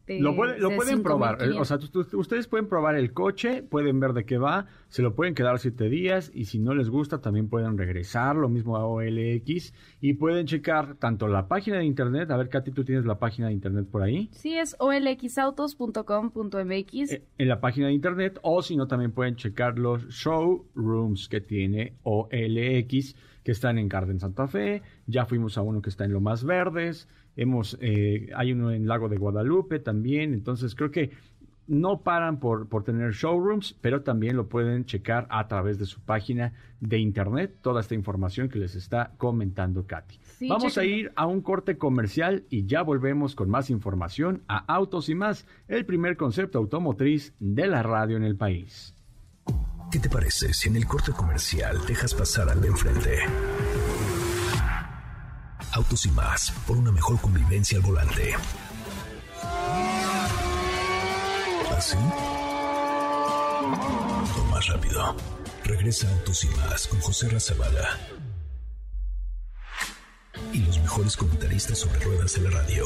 Eh, 0.09 0.21
lo, 0.21 0.35
pueden 0.35 1.03
probar. 1.03 1.43
Eh, 1.43 1.53
o 1.59 1.67
sea, 1.67 1.79
ustedes 2.15 2.47
pueden 2.47 2.67
probar 2.67 2.97
el 2.97 3.13
coche, 3.13 3.63
pueden 3.63 4.01
ver 4.01 4.15
de 4.15 4.25
qué 4.25 4.39
va, 4.39 4.65
se 4.89 5.03
lo 5.03 5.15
pueden 5.15 5.35
quedar 5.35 5.59
siete 5.59 5.91
días 5.91 6.31
y 6.35 6.47
si 6.47 6.59
no 6.59 6.75
les 6.75 6.89
gusta 6.89 7.21
también 7.21 7.51
pueden 7.51 7.77
regresar, 7.77 8.37
lo 8.37 8.49
mismo 8.49 8.79
a 8.79 8.87
OLX 8.87 9.75
y 10.01 10.15
pueden 10.15 10.47
checar 10.47 10.95
tanto 10.95 11.29
la 11.29 11.47
página 11.47 11.77
de 11.79 11.85
internet, 11.85 12.31
a 12.31 12.39
ver 12.39 12.49
Katy, 12.49 12.71
tú 12.71 12.85
tienes 12.85 13.05
la 13.05 13.19
página 13.19 13.49
de 13.49 13.53
internet 13.53 13.87
por 13.91 14.01
ahí. 14.03 14.31
Sí, 14.33 14.57
es 14.57 14.77
olxautos.com.mx. 14.79 17.13
Eh, 17.13 17.23
en 17.37 17.49
la 17.49 17.61
página 17.61 17.89
de 17.89 17.93
internet 17.93 18.39
o 18.43 18.63
si 18.63 18.77
no 18.77 18.87
también 18.87 19.13
pueden 19.13 19.37
checar 19.37 19.79
los 19.79 20.09
showrooms 20.09 21.29
que 21.29 21.43
tiene 21.43 21.93
OLX 22.05 23.15
que 23.45 23.53
están 23.53 23.79
en 23.79 23.89
Garden 23.89 24.21
Santa 24.21 24.47
Fe, 24.47 24.83
ya 25.07 25.25
fuimos 25.25 25.57
a 25.59 25.63
uno 25.63 25.81
que 25.81 25.89
está 25.91 26.05
en 26.05 26.13
Lo 26.13 26.21
Más 26.21 26.45
Verdes, 26.45 27.09
hemos, 27.39 27.79
eh, 27.81 28.29
hay 28.37 28.53
uno 28.53 28.73
en 28.73 28.87
Lago 28.87 29.09
de 29.09 29.17
Guadalupe 29.17 29.79
también, 29.79 30.35
entonces 30.35 30.75
creo 30.75 30.91
que 30.91 31.11
no 31.69 32.01
paran 32.01 32.41
por, 32.41 32.69
por, 32.69 32.83
tener 32.83 33.13
showrooms, 33.13 33.77
pero 33.81 34.03
también 34.03 34.37
lo 34.37 34.49
pueden 34.49 34.87
checar 34.87 35.27
a 35.31 35.47
través 35.49 35.79
de 35.79 35.85
su 35.85 36.01
página 36.01 36.55
de 36.81 36.99
internet, 36.99 37.59
toda 37.61 37.83
esta 37.83 37.95
información 37.95 38.49
que 38.49 38.59
les 38.59 38.75
está 38.75 39.13
comentando 39.19 39.87
Katy. 39.87 40.19
Vamos 40.49 40.79
a 40.79 40.85
ir 40.85 41.13
a 41.15 41.27
un 41.27 41.43
corte 41.43 41.77
comercial 41.77 42.45
y 42.49 42.67
ya 42.67 42.83
volvemos 42.83 43.35
con 43.35 43.51
más 43.51 43.71
información 43.71 44.43
a 44.49 44.59
Autos 44.73 45.09
y 45.09 45.15
más, 45.15 45.47
el 45.69 45.85
primer 45.85 46.17
concepto 46.17 46.59
automotriz 46.59 47.35
de 47.39 47.67
la 47.67 47.83
radio 47.83 48.17
en 48.17 48.25
el 48.25 48.37
país. 48.37 48.95
¿Qué 49.93 49.99
te 49.99 50.09
parece 50.09 50.53
si 50.55 50.69
en 50.69 50.77
el 50.77 50.87
corte 50.87 51.13
comercial 51.13 51.79
dejas 51.87 52.15
pasar 52.15 52.49
al 52.49 52.61
de 52.61 52.69
enfrente? 52.69 53.19
Autos 55.79 56.07
y 56.07 56.11
más, 56.11 56.51
por 56.67 56.77
una 56.77 56.91
mejor 56.91 57.21
convivencia 57.21 57.79
al 57.79 57.85
volante. 57.85 58.35
¿Así? 61.71 61.97
O 64.37 64.45
más 64.51 64.67
rápido. 64.67 65.15
Regresa 65.63 66.11
Autos 66.11 66.43
y 66.43 66.49
más 66.57 66.89
con 66.89 66.99
José 66.99 67.29
Razabala. 67.29 67.97
Y 70.53 70.65
los 70.65 70.81
mejores 70.81 71.17
comentaristas 71.17 71.79
sobre 71.79 72.01
ruedas 72.01 72.35
de 72.35 72.41
la 72.41 72.51
radio. 72.59 72.85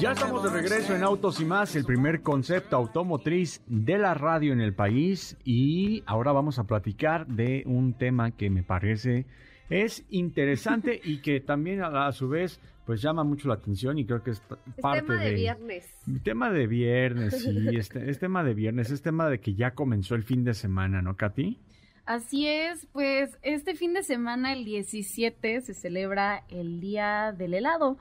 Ya 0.00 0.12
estamos 0.12 0.42
de 0.42 0.48
regreso 0.48 0.96
en 0.96 1.02
Autos 1.02 1.38
y 1.38 1.44
más, 1.44 1.76
el 1.76 1.84
primer 1.84 2.22
concepto 2.22 2.76
automotriz 2.76 3.60
de 3.66 3.98
la 3.98 4.14
radio 4.14 4.54
en 4.54 4.62
el 4.62 4.74
país 4.74 5.36
y 5.44 6.02
ahora 6.06 6.32
vamos 6.32 6.58
a 6.58 6.64
platicar 6.64 7.26
de 7.26 7.62
un 7.66 7.92
tema 7.92 8.30
que 8.30 8.48
me 8.48 8.62
parece 8.62 9.26
es 9.72 10.04
interesante 10.10 11.00
y 11.04 11.18
que 11.18 11.40
también 11.40 11.82
a, 11.82 12.12
su 12.12 12.28
vez 12.28 12.60
pues 12.84 13.00
llama 13.00 13.24
mucho 13.24 13.48
la 13.48 13.54
atención 13.54 13.98
y 13.98 14.04
creo 14.04 14.22
que 14.22 14.32
es 14.32 14.42
parte 14.80 15.02
tema 15.02 15.22
de, 15.22 15.34
viernes. 15.34 15.94
Tema 16.24 16.50
de 16.50 16.66
viernes, 16.66 17.42
sí, 17.42 17.68
este, 17.76 18.10
es 18.10 18.18
tema 18.18 18.42
de 18.44 18.54
viernes, 18.54 18.90
es 18.90 19.02
tema 19.02 19.28
de 19.28 19.40
que 19.40 19.54
ya 19.54 19.72
comenzó 19.72 20.14
el 20.14 20.24
fin 20.24 20.44
de 20.44 20.52
semana, 20.52 21.00
¿no, 21.00 21.16
Katy? 21.16 21.58
Así 22.04 22.48
es, 22.48 22.86
pues 22.92 23.38
este 23.42 23.76
fin 23.76 23.94
de 23.94 24.02
semana, 24.02 24.52
el 24.52 24.64
17, 24.64 25.60
se 25.60 25.74
celebra 25.74 26.42
el 26.48 26.80
Día 26.80 27.32
del 27.32 27.54
Helado. 27.54 27.96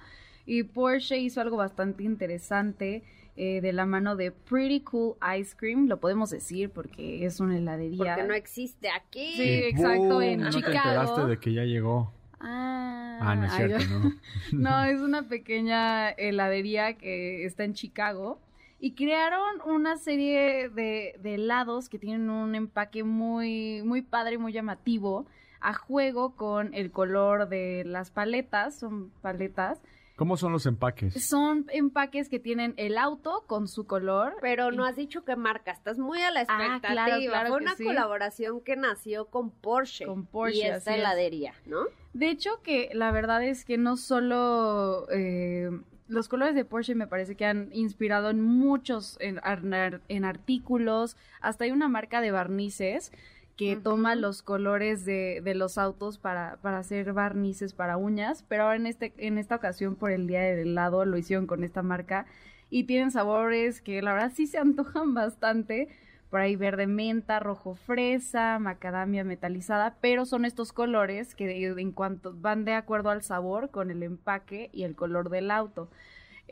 Y 0.47 0.63
Porsche 0.63 1.19
hizo 1.19 1.39
algo 1.39 1.57
bastante 1.57 2.03
interesante 2.03 3.03
eh, 3.37 3.61
de 3.61 3.71
la 3.73 3.85
mano 3.85 4.15
de 4.15 4.31
Pretty 4.31 4.81
Cool 4.81 5.15
Ice 5.39 5.55
Cream, 5.55 5.87
lo 5.87 5.99
podemos 5.99 6.29
decir 6.29 6.69
porque 6.69 7.25
es 7.25 7.39
una 7.39 7.57
heladería. 7.57 8.15
Porque 8.15 8.27
no 8.27 8.33
existe 8.33 8.89
aquí. 8.89 9.33
Sí, 9.35 9.53
exacto, 9.63 10.21
en 10.21 10.41
¿no 10.41 10.49
Chicago. 10.49 10.71
te 10.71 10.77
enteraste 10.77 11.25
de 11.25 11.39
que 11.39 11.53
ya 11.53 11.63
llegó? 11.63 12.11
Ah, 12.39 13.19
ah 13.21 13.35
no 13.35 13.45
es 13.45 13.53
cierto, 13.53 13.99
¿no? 13.99 14.11
no, 14.51 14.83
es 14.85 14.99
una 14.99 15.27
pequeña 15.27 16.09
heladería 16.09 16.97
que 16.97 17.45
está 17.45 17.63
en 17.63 17.73
Chicago 17.73 18.39
y 18.79 18.93
crearon 18.93 19.61
una 19.65 19.97
serie 19.97 20.69
de, 20.69 21.15
de 21.21 21.35
helados 21.35 21.87
que 21.87 21.99
tienen 21.99 22.29
un 22.29 22.55
empaque 22.55 23.03
muy, 23.03 23.83
muy 23.83 24.01
padre, 24.01 24.39
muy 24.39 24.53
llamativo, 24.53 25.27
a 25.61 25.73
juego 25.73 26.35
con 26.35 26.73
el 26.73 26.91
color 26.91 27.47
de 27.47 27.83
las 27.85 28.09
paletas, 28.09 28.79
son 28.79 29.11
paletas. 29.21 29.79
¿Cómo 30.15 30.37
son 30.37 30.51
los 30.51 30.65
empaques? 30.65 31.27
Son 31.27 31.65
empaques 31.71 32.29
que 32.29 32.39
tienen 32.39 32.73
el 32.77 32.97
auto 32.97 33.43
con 33.47 33.67
su 33.67 33.85
color. 33.87 34.35
Pero 34.41 34.71
no 34.71 34.85
has 34.85 34.95
dicho 34.95 35.23
qué 35.25 35.35
marca, 35.35 35.71
estás 35.71 35.97
muy 35.97 36.21
a 36.21 36.29
la 36.31 36.41
Ah, 36.47 36.75
expectativa. 36.75 36.91
claro, 37.05 37.21
claro 37.23 37.49
Fue 37.49 37.57
que 37.59 37.63
una 37.65 37.75
sí. 37.75 37.83
colaboración 37.85 38.61
que 38.61 38.75
nació 38.75 39.25
con 39.25 39.49
Porsche. 39.49 40.05
Con 40.05 40.25
Porsche, 40.25 40.57
Y 40.57 40.61
esta 40.61 40.93
es. 40.93 40.99
heladería, 40.99 41.53
¿no? 41.65 41.85
De 42.13 42.29
hecho, 42.29 42.61
que 42.61 42.89
la 42.93 43.11
verdad 43.11 43.43
es 43.43 43.65
que 43.65 43.77
no 43.77 43.97
solo 43.97 45.07
eh, 45.11 45.71
los 46.07 46.27
colores 46.27 46.55
de 46.55 46.65
Porsche 46.65 46.93
me 46.93 47.07
parece 47.07 47.35
que 47.35 47.45
han 47.45 47.69
inspirado 47.71 48.29
en 48.29 48.41
muchos, 48.41 49.17
en, 49.21 49.39
en 50.09 50.25
artículos, 50.25 51.15
hasta 51.39 51.63
hay 51.63 51.71
una 51.71 51.87
marca 51.87 52.19
de 52.21 52.31
barnices 52.31 53.11
que 53.57 53.75
toma 53.75 54.15
los 54.15 54.41
colores 54.41 55.05
de, 55.05 55.41
de 55.43 55.55
los 55.55 55.77
autos 55.77 56.17
para, 56.17 56.57
para 56.61 56.79
hacer 56.79 57.13
barnices 57.13 57.73
para 57.73 57.97
uñas, 57.97 58.43
pero 58.47 58.63
ahora 58.63 58.77
en, 58.77 58.87
este, 58.87 59.13
en 59.17 59.37
esta 59.37 59.55
ocasión 59.55 59.95
por 59.95 60.11
el 60.11 60.27
Día 60.27 60.41
del 60.41 60.69
Helado 60.69 61.05
lo 61.05 61.17
hicieron 61.17 61.47
con 61.47 61.63
esta 61.63 61.83
marca 61.83 62.25
y 62.69 62.85
tienen 62.85 63.11
sabores 63.11 63.81
que 63.81 64.01
la 64.01 64.13
verdad 64.13 64.31
sí 64.33 64.47
se 64.47 64.57
antojan 64.57 65.13
bastante. 65.13 65.89
Por 66.29 66.39
ahí 66.39 66.55
verde 66.55 66.87
menta, 66.87 67.41
rojo 67.41 67.75
fresa, 67.75 68.57
macadamia 68.57 69.25
metalizada, 69.25 69.97
pero 69.99 70.25
son 70.25 70.45
estos 70.45 70.71
colores 70.71 71.35
que 71.35 71.67
en 71.67 71.91
cuanto 71.91 72.33
van 72.33 72.63
de 72.63 72.73
acuerdo 72.73 73.09
al 73.09 73.21
sabor 73.21 73.69
con 73.69 73.91
el 73.91 74.01
empaque 74.01 74.69
y 74.71 74.83
el 74.83 74.95
color 74.95 75.29
del 75.29 75.51
auto. 75.51 75.89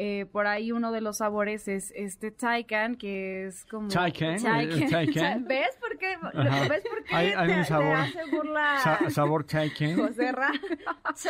Eh, 0.02 0.28
por 0.32 0.48
ahí 0.48 0.72
uno 0.72 0.94
de 0.94 1.02
los 1.02 1.18
sabores 1.18 1.68
es 1.68 1.92
este 1.94 2.32
Taycan, 2.32 2.96
que 2.96 3.48
es 3.48 3.66
como... 3.66 3.90
Taycan. 3.90 4.36
el 4.46 4.90
Taycan. 4.90 5.44
¿Ves 5.48 5.78
por 5.78 5.98
qué? 5.98 6.14
Ajá. 6.14 6.70
¿Ves 6.70 6.84
por 6.90 7.04
qué 7.04 7.14
Hay- 7.14 7.34
hay 7.36 7.48
te, 7.48 7.54
un 7.56 7.60
te 7.60 7.66
sabor. 7.66 7.96
hace 7.98 8.20
burla 8.32 8.80
Sa- 8.82 9.10
sabor 9.10 9.44
Taycan. 9.44 9.98
José 9.98 10.32
Ra? 10.32 10.52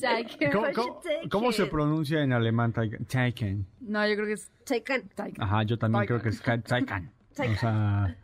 Taycan. 0.00 0.50
¿Cómo, 0.52 0.66
cómo- 0.74 1.00
cómo 1.30 1.52
se 1.52 1.66
pronuncia 1.66 2.20
en 2.22 2.32
alemán 2.32 2.72
Taycan? 2.72 3.04
Taycan. 3.04 3.64
No, 3.80 4.04
yo 4.08 4.14
creo 4.16 4.26
que 4.26 4.32
es. 4.32 4.50
Taycan. 4.64 5.04
Ajá, 5.38 5.62
yo 5.62 5.78
también 5.78 6.00
Taycan. 6.00 6.18
creo 6.20 6.22
que 6.22 6.28
es 6.30 6.62
Taycan. 6.62 7.12
O 7.38 7.54
sea, 7.56 8.16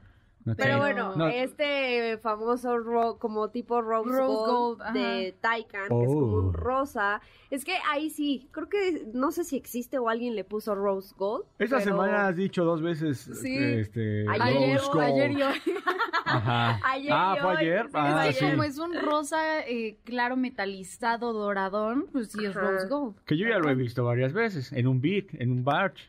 Pero 0.57 0.79
bueno, 0.79 1.17
No, 1.17 1.27
este 1.29 2.19
famoso 2.19 2.79
ro- 2.79 3.19
como 3.19 3.49
tipo 3.51 3.81
rose, 3.83 4.11
Rose 4.11 4.23
gold, 4.23 4.79
gold, 4.79 4.93
de 4.95 5.37
Taycan, 5.41 5.89
que 5.89 6.03
es 6.03 6.09
como 6.09 6.27
Oh. 6.37 6.41
un 6.47 6.53
rosa. 6.53 7.21
Es 7.51 7.65
que 7.65 7.75
ahí 7.91 8.11
sí, 8.11 8.49
creo 8.53 8.69
que 8.69 9.07
no 9.13 9.33
sé 9.33 9.43
si 9.45 9.57
existe 9.57 9.99
o 9.99 10.09
alguien 10.09 10.37
le 10.37 10.45
puso 10.45 10.75
rose 10.75 11.15
gold. 11.17 11.45
Esta 11.59 11.79
pero 11.79 11.91
semana 11.91 12.29
has 12.29 12.37
dicho 12.37 12.65
dos 12.65 12.81
veces 12.83 13.19
Sí. 13.43 13.57
este, 13.57 14.25
Ayer, 14.29 14.77
rose 14.79 14.87
gold. 14.93 15.01
ayer 15.05 15.31
y 15.33 15.43
hoy. 15.43 15.55
Ajá. 16.27 16.81
Ayer 16.85 17.13
ah, 17.15 17.35
y 17.37 17.41
fue 17.41 17.51
hoy, 17.51 17.57
ayer. 17.59 17.83
sí, 17.87 17.91
Ah, 17.95 18.29
es 18.29 18.37
sí. 18.37 18.45
que 18.45 18.51
como 18.51 18.63
es 18.65 18.79
un 18.79 18.95
rosa 19.01 19.61
eh, 19.67 19.97
claro 20.05 20.37
metalizado 20.37 21.33
doradón, 21.33 22.07
pues 22.13 22.33
sí 22.33 22.45
es 22.45 22.57
Ajá. 22.57 22.61
rose 22.71 22.89
gold. 22.89 23.17
Que 23.25 23.37
yo 23.37 23.49
ya 23.49 23.59
lo 23.59 23.71
he 23.71 23.75
visto 23.75 24.05
varias 24.05 24.33
veces. 24.33 24.73
En 24.73 24.87
un 24.87 25.01
beat, 25.01 25.27
en 25.35 25.51
un 25.53 25.65
barge. 25.65 26.05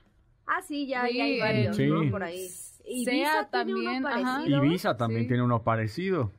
Ah, 0.48 0.62
sí, 0.62 0.88
ya, 0.88 1.06
Sí, 1.08 1.18
ya 1.18 1.24
hay 1.26 1.40
varios, 1.40 1.76
Sí. 1.76 1.88
¿no? 1.88 2.10
Por 2.10 2.24
ahí. 2.24 2.48
Sea 3.04 3.14
Ibiza 3.14 3.50
tiene 3.52 3.74
uno 3.76 3.84
también, 3.84 4.08
ajá. 4.08 4.48
Ibiza 4.66 4.98
también 4.98 5.22
Sí. 5.24 5.28
tiene 5.28 5.44
uno 5.44 5.64
parecido. 5.64 6.32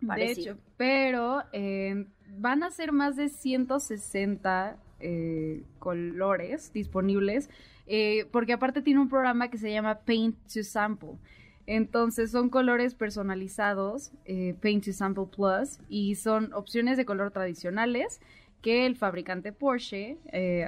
De 0.00 0.06
Parecido. 0.06 0.52
hecho, 0.54 0.62
pero 0.76 1.42
eh, 1.52 2.06
van 2.38 2.62
a 2.62 2.70
ser 2.70 2.92
más 2.92 3.16
de 3.16 3.28
160 3.28 4.76
eh, 5.00 5.64
colores 5.78 6.72
disponibles, 6.72 7.50
eh, 7.86 8.26
porque 8.30 8.52
aparte 8.52 8.82
tiene 8.82 9.00
un 9.00 9.08
programa 9.08 9.48
que 9.48 9.58
se 9.58 9.72
llama 9.72 10.00
Paint 10.00 10.36
to 10.52 10.62
Sample. 10.62 11.18
Entonces 11.66 12.30
son 12.30 12.48
colores 12.48 12.94
personalizados, 12.94 14.12
eh, 14.24 14.54
Paint 14.62 14.84
to 14.86 14.92
Sample 14.92 15.26
Plus, 15.34 15.78
y 15.88 16.14
son 16.14 16.52
opciones 16.54 16.96
de 16.96 17.04
color 17.04 17.30
tradicionales 17.30 18.20
que 18.62 18.86
el 18.86 18.96
fabricante 18.96 19.52
Porsche 19.52 20.18
eh, 20.32 20.66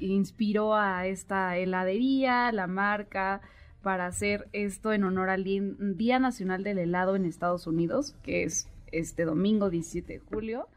inspiró 0.00 0.74
a 0.74 1.06
esta 1.06 1.56
heladería, 1.56 2.50
la 2.52 2.66
marca, 2.66 3.40
para 3.82 4.06
hacer 4.06 4.48
esto 4.52 4.92
en 4.92 5.04
honor 5.04 5.28
al 5.30 5.44
Día- 5.44 6.18
Nacional 6.18 6.62
del 6.64 6.78
Helado 6.78 7.16
en 7.16 7.24
Estados 7.24 7.66
Unidos, 7.66 8.14
que 8.22 8.44
es 8.44 8.68
este 8.92 9.24
domingo 9.24 9.70
17 9.70 10.12
de 10.14 10.18
julio. 10.20 10.68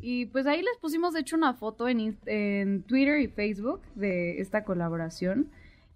Y 0.00 0.26
pues 0.26 0.46
ahí 0.46 0.58
les 0.62 0.76
pusimos 0.80 1.14
de 1.14 1.20
hecho 1.20 1.36
una 1.36 1.54
foto 1.54 1.88
en 1.88 2.82
Twitter 2.82 3.20
y 3.20 3.28
Facebook 3.28 3.80
de 3.94 4.40
esta 4.40 4.64
colaboración. 4.64 5.48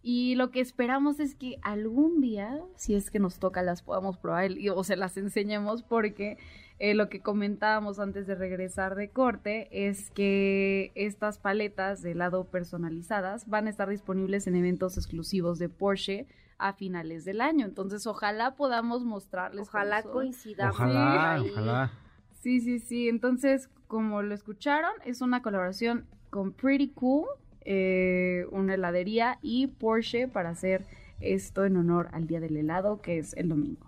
Y 0.03 0.35
lo 0.37 0.51
que 0.51 0.61
esperamos 0.61 1.21
es 1.21 1.35
que 1.35 1.59
algún 1.63 2.23
día, 2.23 2.59
si 2.77 2.95
es 2.95 3.11
que 3.11 3.19
nos 3.19 3.39
toca, 3.39 3.63
las 3.63 3.83
podamos 3.83 4.17
probar 4.17 4.51
y- 4.53 4.71
o 4.71 4.83
se 4.83 4.97
las 4.97 5.17
enseñemos 5.19 5.83
porque 5.83 6.39
eh, 6.79 6.95
lo 6.95 7.11
que 7.11 7.21
comentábamos 7.21 7.99
antes 7.99 8.27
de 8.27 8.35
regresar 8.35 8.95
de 8.95 9.11
corte 9.11 9.69
es 9.71 10.11
que 10.13 10.91
estas 10.95 11.39
paletas 11.39 12.01
de 12.01 12.13
helado 12.13 12.45
personalizadas 12.45 13.47
van 13.47 13.67
a 13.67 13.71
estar 13.71 13.91
disponibles 13.91 14.47
en 14.47 14.55
eventos 14.57 14.97
exclusivos 14.97 15.59
de 15.59 15.69
Porsche 15.69 16.27
a 16.61 16.73
finales 16.73 17.25
del 17.25 17.41
año. 17.41 17.67
Entonces, 17.67 18.07
ojalá 18.07 18.55
podamos 18.57 19.05
mostrarles. 19.05 19.69
Ojalá 19.69 20.03
coincidamos 20.03 20.75
Ojalá, 20.77 21.35
ahí. 21.35 21.51
ojalá. 21.51 21.93
Sí, 22.41 22.61
sí, 22.61 22.79
sí. 22.79 23.09
Entonces, 23.09 23.69
como 23.87 24.23
lo 24.23 24.35
escucharon, 24.35 24.93
es 25.05 25.21
una 25.21 25.43
colaboración 25.43 26.07
con 26.31 26.53
Pretty 26.53 26.91
Cool, 26.91 27.27
eh, 27.63 28.47
una 28.51 28.75
heladería 28.75 29.39
y 29.43 29.67
Porsche 29.67 30.29
para 30.29 30.51
hacer 30.51 30.87
esto 31.21 31.65
en 31.65 31.77
honor 31.77 32.09
al 32.13 32.27
Día 32.27 32.41
del 32.41 32.57
Helado, 32.57 33.01
que 33.03 33.19
es 33.19 33.35
el 33.37 33.49
domingo. 33.49 33.87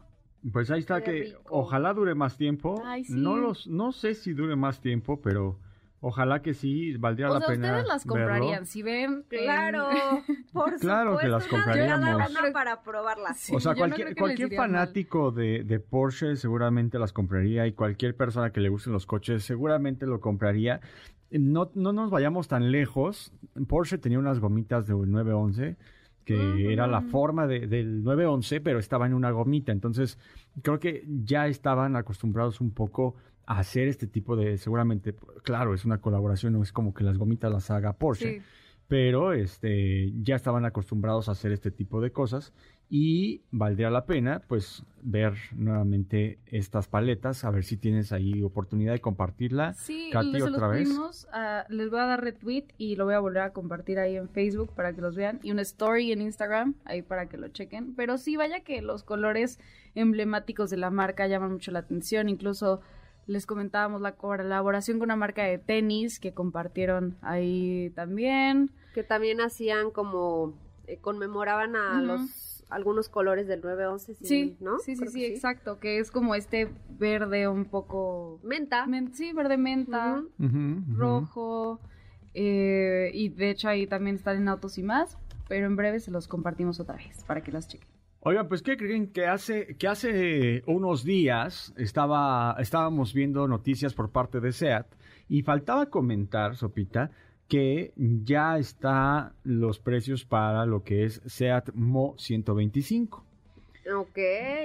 Pues 0.53 0.71
ahí 0.71 0.81
está 0.81 1.03
Qué 1.03 1.05
que 1.13 1.21
rico. 1.27 1.43
ojalá 1.51 1.95
dure 1.95 2.15
más 2.15 2.37
tiempo. 2.37 2.83
Ay, 2.85 3.05
sí. 3.05 3.13
No 3.15 3.37
los, 3.37 3.67
no 3.69 3.93
sé 3.93 4.15
si 4.15 4.33
dure 4.33 4.57
más 4.57 4.81
tiempo, 4.81 5.21
pero 5.23 5.57
ojalá 6.03 6.43
que 6.43 6.53
sí, 6.53 6.95
valdría 6.99 7.31
O 7.31 7.35
la 7.35 7.39
sea, 7.41 7.49
pena. 7.49 7.69
ustedes 7.69 7.87
las 7.89 8.05
verlo. 8.05 8.27
comprarían. 8.27 8.67
Si 8.67 8.83
ven. 8.83 9.03
en- 9.05 9.23
Claro, 9.47 9.89
por 10.53 10.77
Claro 10.79 11.17
que 11.19 11.29
las 11.29 11.47
compraríamos. 11.47 12.21
para 12.53 12.83
probarlas. 12.83 13.39
Sí, 13.39 13.55
o 13.57 13.61
sea, 13.61 13.73
no 13.73 13.79
cualquier, 13.79 14.55
fanático 14.55 15.31
de, 15.31 15.65
de 15.65 15.81
Porsche 15.81 16.37
seguramente 16.37 16.99
las 16.99 17.13
compraría 17.15 17.67
y 17.67 17.73
cualquier 17.73 18.15
persona 18.17 18.51
que 18.53 18.61
le 18.61 18.69
gusten 18.69 18.93
los 18.93 19.07
coches 19.07 19.43
seguramente 19.45 20.05
lo 20.07 20.21
compraría. 20.21 20.81
No, 21.31 21.71
no 21.75 21.95
nos 21.95 22.11
vayamos 22.11 22.49
tan 22.49 22.71
lejos. 22.71 23.33
Porsche 23.67 23.97
tenía 23.97 24.19
unas 24.19 24.39
gomitas 24.41 24.87
de 24.87 24.93
911 24.95 25.77
que 26.25 26.73
era 26.73 26.87
la 26.87 27.01
forma 27.01 27.49
de- 27.49 27.67
del 27.67 28.05
911, 28.05 28.61
pero 28.61 28.79
estaba 28.79 29.07
en 29.07 29.15
una 29.15 29.33
gomita. 29.33 29.73
Entonces, 29.73 30.19
creo 30.63 30.79
que 30.79 31.05
ya 31.25 31.49
estaban 31.49 31.97
acostumbrados 31.97 32.61
un 32.61 32.71
poco 32.73 33.17
a 33.17 33.32
hacer 33.47 33.89
este 33.89 34.07
tipo 34.07 34.37
de, 34.37 34.57
seguramente, 34.59 35.15
claro, 35.43 35.75
es 35.75 35.85
una 35.85 35.99
colaboración, 36.01 36.53
no 36.53 36.63
es 36.63 36.73
como 36.73 36.95
que 36.95 37.05
las 37.05 37.19
gomitas 37.19 37.51
las 37.53 37.71
haga 37.71 37.93
Porsche 37.95 38.39
Sí. 38.39 38.43
pero 38.89 39.33
este 39.33 40.13
ya 40.23 40.37
estaban 40.37 40.65
acostumbrados 40.65 41.29
a 41.29 41.33
hacer 41.33 41.51
este 41.53 41.71
tipo 41.71 42.01
de 42.01 42.13
cosas 42.13 42.53
y 42.95 43.41
valdría 43.51 43.89
la 43.89 44.05
pena 44.05 44.43
pues 44.47 44.85
ver 45.03 45.33
nuevamente 45.57 46.39
estas 46.47 46.89
paletas 46.89 47.43
a 47.45 47.51
ver 47.51 47.65
si 47.65 47.79
tienes 47.79 48.13
ahí 48.13 48.43
oportunidad 48.43 48.93
de 48.93 49.01
compartirla 49.01 49.73
Sí, 49.73 50.11
Katy, 50.13 50.33
los 50.33 50.51
otra 50.51 50.69
vez. 50.69 51.27
ah, 51.33 51.65
les 51.71 51.89
voy 51.91 52.01
a 52.01 52.05
dar 52.05 52.23
retweet 52.23 52.65
y 52.77 52.97
lo 52.97 53.07
voy 53.07 53.15
a 53.15 53.21
volver 53.21 53.43
a 53.43 53.53
compartir 53.55 53.99
ahí 53.99 54.17
en 54.17 54.29
Facebook 54.29 54.75
para 54.75 54.93
que 54.93 55.01
los 55.01 55.17
vean 55.17 55.41
y 55.43 55.53
una 55.53 55.63
story 55.63 56.13
en 56.13 56.21
Instagram 56.21 56.75
ahí 56.85 57.01
para 57.01 57.31
que 57.31 57.39
lo 57.39 57.49
chequen. 57.49 57.95
Pero 57.95 58.19
sí, 58.19 58.37
vaya 58.37 58.61
que 58.61 58.83
los 58.83 59.05
colores 59.05 59.59
emblemáticos 59.95 60.69
de 60.69 60.77
la 60.77 60.91
marca 60.91 61.27
llaman 61.27 61.53
mucho 61.53 61.71
la 61.71 61.79
atención. 61.79 62.29
Incluso 62.29 62.81
les 63.27 63.47
comentábamos 63.47 64.01
la 64.01 64.17
colaboración 64.17 64.99
con 64.99 65.07
una 65.07 65.17
marca 65.17 65.45
de 65.45 65.59
tenis 65.59 66.19
que 66.21 66.33
compartieron 66.35 67.17
ahí 67.23 67.91
también. 67.95 68.71
Que 68.95 69.03
también 69.05 69.41
hacían 69.41 69.91
como, 69.91 70.55
eh, 70.87 70.99
conmemoraban 70.99 71.77
a 71.77 72.01
los 72.03 72.65
algunos 72.69 73.11
colores 73.11 73.47
del 73.47 73.61
911, 73.61 74.15
sí, 74.15 74.25
Sí, 74.25 74.57
¿no? 74.61 74.79
sí, 74.79 74.95
sí, 74.97 75.01
Creo 75.01 75.13
sí, 75.13 75.25
exacto, 75.27 75.79
que 75.79 75.99
es 75.99 76.11
como 76.11 76.35
este 76.35 76.71
verde 76.99 77.47
un 77.47 77.67
poco... 77.67 78.41
Menta. 78.43 78.87
men- 78.87 79.13
sí, 79.13 79.35
verde 79.35 79.59
menta. 79.59 80.23
Rojo. 80.97 81.81
eh, 82.35 83.11
y 83.13 83.29
de 83.29 83.51
hecho 83.51 83.69
ahí 83.69 83.87
también 83.87 84.17
están 84.17 84.37
en 84.39 84.49
Autos 84.49 84.79
y 84.79 84.83
más. 84.83 85.19
Pero 85.49 85.67
en 85.67 85.77
breve 85.77 86.01
se 86.01 86.11
los 86.11 86.29
compartimos 86.29 86.81
otra 86.81 86.97
vez 86.97 87.23
para 87.25 87.43
que 87.43 87.53
las 87.53 87.69
chequen. 87.69 87.89
Oigan, 88.25 88.47
pues 88.47 88.63
¿qué 88.63 88.77
creen 88.77 89.09
que 89.09 89.27
hace 89.27 89.75
que 89.77 89.89
hace 89.89 90.63
unos 90.67 91.03
días 91.05 91.75
estaba 91.77 92.55
estábamos 92.61 93.13
viendo 93.15 93.49
noticias 93.49 93.95
por 93.95 94.11
parte 94.11 94.39
de 94.41 94.53
SEAT 94.53 94.87
y 95.29 95.43
faltaba 95.43 95.87
comentar, 95.87 96.55
Sopita, 96.55 97.11
que 97.49 97.93
ya 97.97 98.59
está 98.59 99.33
los 99.43 99.81
precios 99.81 100.25
para 100.25 100.67
lo 100.67 100.85
que 100.85 101.05
es 101.05 101.21
SEAT 101.27 101.71
Mo 101.75 102.15
125. 102.17 103.25
Ok. 103.97 104.19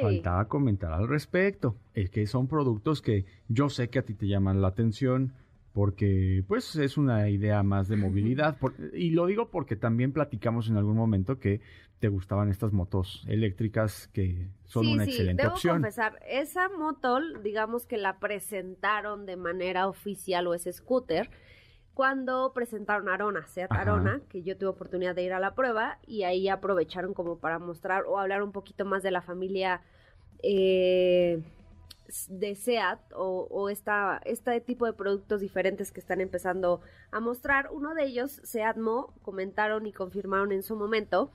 Faltaba 0.04 0.46
comentar 0.46 0.92
al 0.94 1.08
respecto. 1.08 1.76
Es 1.96 2.12
que 2.12 2.28
son 2.28 2.48
productos 2.48 3.02
que 3.02 3.26
yo 3.48 3.70
sé 3.70 3.90
que 3.90 3.98
a 3.98 4.04
ti 4.04 4.14
te 4.14 4.28
llaman 4.28 4.62
la 4.62 4.68
atención 4.68 5.34
porque 5.74 6.44
pues 6.48 6.76
es 6.76 6.98
una 6.98 7.30
idea 7.30 7.62
más 7.64 7.88
de 7.88 7.98
movilidad. 7.98 8.58
Por- 8.58 8.74
y 8.94 9.12
lo 9.12 9.26
digo 9.26 9.50
porque 9.50 9.76
también 9.76 10.12
platicamos 10.12 10.70
en 10.70 10.78
algún 10.78 10.96
momento 10.96 11.40
que 11.40 11.62
te 12.00 12.10
gustaban 12.10 12.50
estas 12.50 12.74
motos 12.74 13.24
eléctricas 13.28 14.08
que 14.14 14.50
son 14.66 14.84
sí, 14.84 14.94
una 14.94 15.06
sí, 15.06 15.12
excelente 15.12 15.44
debo 15.44 15.56
opción. 15.56 15.78
confesar, 15.78 16.20
esa 16.28 16.70
moto, 16.70 17.20
digamos 17.42 17.86
que 17.86 17.98
la 17.98 18.20
presentaron 18.20 19.26
de 19.26 19.36
manera 19.36 19.88
oficial 19.88 20.48
o 20.48 20.54
ese 20.54 20.72
scooter 20.74 21.30
cuando 21.94 22.54
presentaron 22.54 23.10
Arona, 23.10 23.48
Seat 23.48 23.72
Ajá. 23.72 23.82
Arona, 23.82 24.22
que 24.30 24.44
yo 24.44 24.56
tuve 24.56 24.70
oportunidad 24.70 25.16
de 25.16 25.24
ir 25.24 25.34
a 25.34 25.40
la 25.40 25.56
prueba 25.56 25.98
y 26.06 26.24
ahí 26.24 26.48
aprovecharon 26.48 27.16
como 27.16 27.40
para 27.40 27.58
mostrar 27.58 28.04
o 28.06 28.20
hablar 28.20 28.44
un 28.44 28.52
poquito 28.52 28.86
más 28.86 29.02
de 29.02 29.10
la 29.10 29.24
familia 29.24 29.82
eh, 30.44 31.42
de 32.30 32.56
SEAT 32.56 33.00
o, 33.16 33.48
o 33.50 33.70
esta, 33.70 34.22
este 34.26 34.62
tipo 34.62 34.86
de 34.86 34.94
productos 34.94 35.42
diferentes 35.42 35.92
que 35.92 36.00
están 36.00 36.22
empezando 36.22 36.82
a 37.10 37.20
mostrar. 37.20 37.70
Uno 37.72 37.96
de 37.96 38.06
ellos, 38.06 38.42
SEAT 38.44 38.78
Mo, 38.78 39.16
comentaron 39.24 39.88
y 39.88 39.92
confirmaron 39.92 40.52
en 40.52 40.62
su 40.62 40.76
momento 40.76 41.32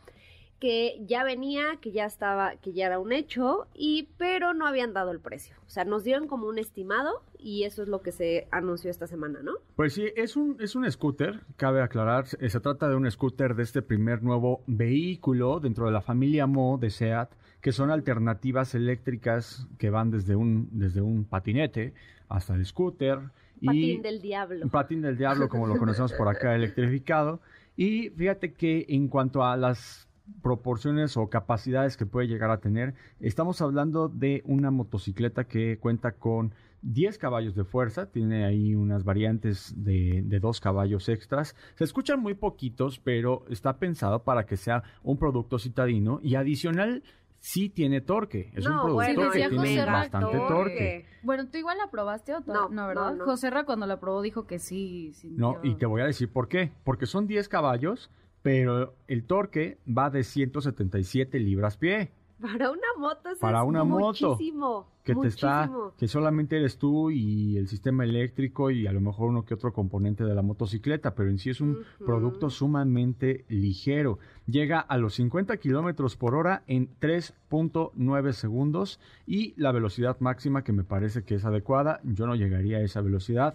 que 0.63 1.03
ya 1.09 1.25
venía, 1.25 1.79
que 1.81 1.91
ya 1.91 2.05
estaba, 2.05 2.55
que 2.55 2.73
ya 2.73 2.87
era 2.87 3.01
un 3.01 3.11
hecho, 3.11 3.67
y 3.75 4.11
pero 4.17 4.55
no 4.55 4.65
habían 4.65 4.93
dado 4.93 5.11
el 5.11 5.19
precio. 5.19 5.57
O 5.67 5.69
sea, 5.69 5.85
nos 5.85 6.05
dieron 6.05 6.29
como 6.29 6.47
un 6.47 6.57
estimado 6.57 7.25
y 7.37 7.65
eso 7.65 7.83
es 7.83 7.89
lo 7.89 8.01
que 8.01 8.13
se 8.13 8.47
anunció 8.53 8.89
esta 8.89 9.09
semana, 9.09 9.41
¿no? 9.43 9.55
Pues 9.75 9.95
sí, 9.95 10.05
es 10.15 10.37
un, 10.37 10.57
es 10.61 10.77
un 10.77 10.89
scooter, 10.89 11.41
cabe 11.57 11.83
aclarar, 11.83 12.29
se 12.29 12.61
trata 12.61 12.89
de 12.89 12.95
un 12.95 13.11
scooter 13.11 13.57
de 13.57 13.65
este 13.65 13.83
primer 13.83 14.23
nuevo 14.23 14.63
vehículo 14.69 15.59
dentro 15.59 15.87
de 15.87 15.91
la 15.91 16.01
familia 16.01 16.47
Mo 16.47 16.79
de 16.79 16.91
SEAT, 16.91 17.33
que 17.61 17.73
son 17.73 17.91
alternativas 17.91 18.77
eléctricas 18.77 19.67
que 19.79 19.91
van 19.91 20.13
desde 20.13 20.37
un, 20.37 20.69
desde 20.71 21.01
un 21.01 21.25
patinete 21.25 21.93
hasta 22.29 22.55
el 22.55 22.65
scooter. 22.65 23.19
Patín 23.67 23.83
y 23.83 24.01
del 24.01 24.23
diablo. 24.23 24.69
Patín 24.69 25.03
del 25.03 25.19
diablo, 25.19 25.49
como 25.49 25.67
lo 25.67 25.77
conocemos 25.77 26.13
por 26.13 26.29
acá, 26.29 26.55
electrificado. 26.55 27.41
Y 27.77 28.11
fíjate 28.11 28.53
que 28.53 28.87
en 28.91 29.09
cuanto 29.09 29.43
a 29.43 29.57
las 29.57 30.09
proporciones 30.43 31.17
o 31.17 31.29
capacidades 31.29 31.97
que 31.97 32.07
puede 32.07 32.29
llegar 32.29 32.51
a 32.51 32.59
tener, 32.61 32.95
estamos 33.21 33.61
hablando 33.61 34.09
de 34.09 34.43
una 34.45 34.71
motocicleta 34.71 35.45
que 35.45 35.79
cuenta 35.79 36.13
con 36.13 36.55
10 36.83 37.19
caballos 37.19 37.55
de 37.55 37.65
fuerza, 37.65 38.07
tiene 38.11 38.45
ahí 38.45 38.75
unas 38.75 39.05
variantes 39.05 39.73
de, 39.77 40.23
de 40.25 40.41
2 40.41 40.61
caballos 40.61 41.09
extras. 41.09 41.55
Se 41.77 41.85
escuchan 41.85 42.21
muy 42.21 42.35
poquitos, 42.35 42.99
pero 42.99 43.45
está 43.51 43.79
pensado 43.79 44.25
para 44.25 44.47
que 44.47 44.57
sea 44.57 44.83
un 45.03 45.17
producto 45.19 45.59
citadino 45.59 46.19
y 46.23 46.35
adicional 46.35 47.03
sí 47.37 47.69
tiene 47.69 48.01
torque. 48.01 48.51
Es 48.55 48.65
No, 48.65 48.71
un 48.71 48.77
producto 48.83 48.95
bueno, 48.95 49.31
que 49.33 49.39
tiene 49.49 49.57
José 49.59 49.85
bastante 49.85 50.39
torque. 50.39 50.49
torque. 50.55 51.07
Bueno, 51.25 51.49
¿tú 51.49 51.59
igual 51.59 51.77
la 51.79 51.91
probaste 51.91 52.35
o 52.35 52.41
No, 52.47 52.69
no, 52.69 52.87
verdad? 52.87 53.11
no, 53.13 53.17
no. 53.17 53.25
José 53.25 53.51
Ra 53.51 53.65
cuando 53.65 53.87
la 53.87 53.99
probó 53.99 54.23
dijo 54.23 54.47
que 54.47 54.59
sí. 54.61 55.13
No, 55.37 55.59
y 55.65 55.75
te 55.75 55.87
voy 55.87 56.03
a 56.03 56.07
decir 56.07 56.33
por 56.33 56.47
qué. 56.49 56.73
Porque 56.85 57.07
son 57.07 57.27
10 57.27 57.49
caballos, 57.49 58.11
pero 58.43 58.95
el 59.09 59.25
torque 59.25 59.79
va 59.87 60.11
de 60.11 60.25
177 60.25 61.39
libras 61.39 61.77
pie. 61.77 62.11
Para 62.41 62.71
una 62.73 62.81
moto 62.99 63.29
eso 63.31 63.41
Para 63.41 63.61
es 63.61 63.65
una 63.69 63.85
moto 63.85 64.31
muchísimo, 64.31 64.89
Que 65.05 65.15
te 65.15 65.29
está, 65.29 65.61
muchísimo. 65.69 65.95
que 65.97 66.09
solamente 66.09 66.57
eres 66.57 66.77
tú 66.77 67.09
y 67.13 67.57
el 67.57 67.69
sistema 67.69 68.03
eléctrico 68.03 68.73
y 68.73 68.89
a 68.89 68.93
lo 68.93 69.01
mejor 69.01 69.29
uno 69.29 69.45
que 69.45 69.55
otro 69.55 69.73
componente 69.73 70.25
de 70.25 70.35
la 70.35 70.43
motocicleta, 70.43 71.15
pero 71.15 71.31
en 71.31 71.39
sí 71.39 71.51
es 71.51 71.61
un 71.61 71.85
producto 72.05 72.51
sumamente 72.51 73.45
ligero. 73.49 74.19
Llega 74.49 74.81
a 74.81 74.99
los 74.99 75.15
50 75.15 75.57
kilómetros 75.59 76.17
por 76.17 76.35
hora 76.35 76.65
en 76.67 76.89
3.9 76.99 78.33
segundos 78.33 78.99
y 79.25 79.55
la 79.57 79.71
velocidad 79.71 80.19
máxima 80.19 80.65
que 80.65 80.73
me 80.73 80.83
parece 80.83 81.23
que 81.23 81.37
es 81.37 81.45
adecuada. 81.45 82.01
Yo 82.03 82.27
no 82.27 82.35
llegaría 82.35 82.79
a 82.79 82.83
esa 82.83 83.03
velocidad. 83.03 83.55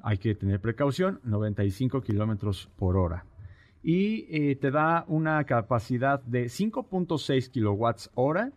Hay 0.00 0.18
que 0.18 0.36
tener 0.36 0.60
precaución, 0.60 1.18
95 1.24 2.02
kilómetros 2.02 2.68
por 2.76 2.96
hora. 2.96 3.24
Y 3.82 4.26
eh, 4.30 4.56
te 4.56 4.70
da 4.70 5.04
una 5.08 5.44
capacidad 5.44 6.20
de 6.22 6.46
5.6 6.46 7.50
kilowatts 7.50 8.10
hora, 8.14 8.52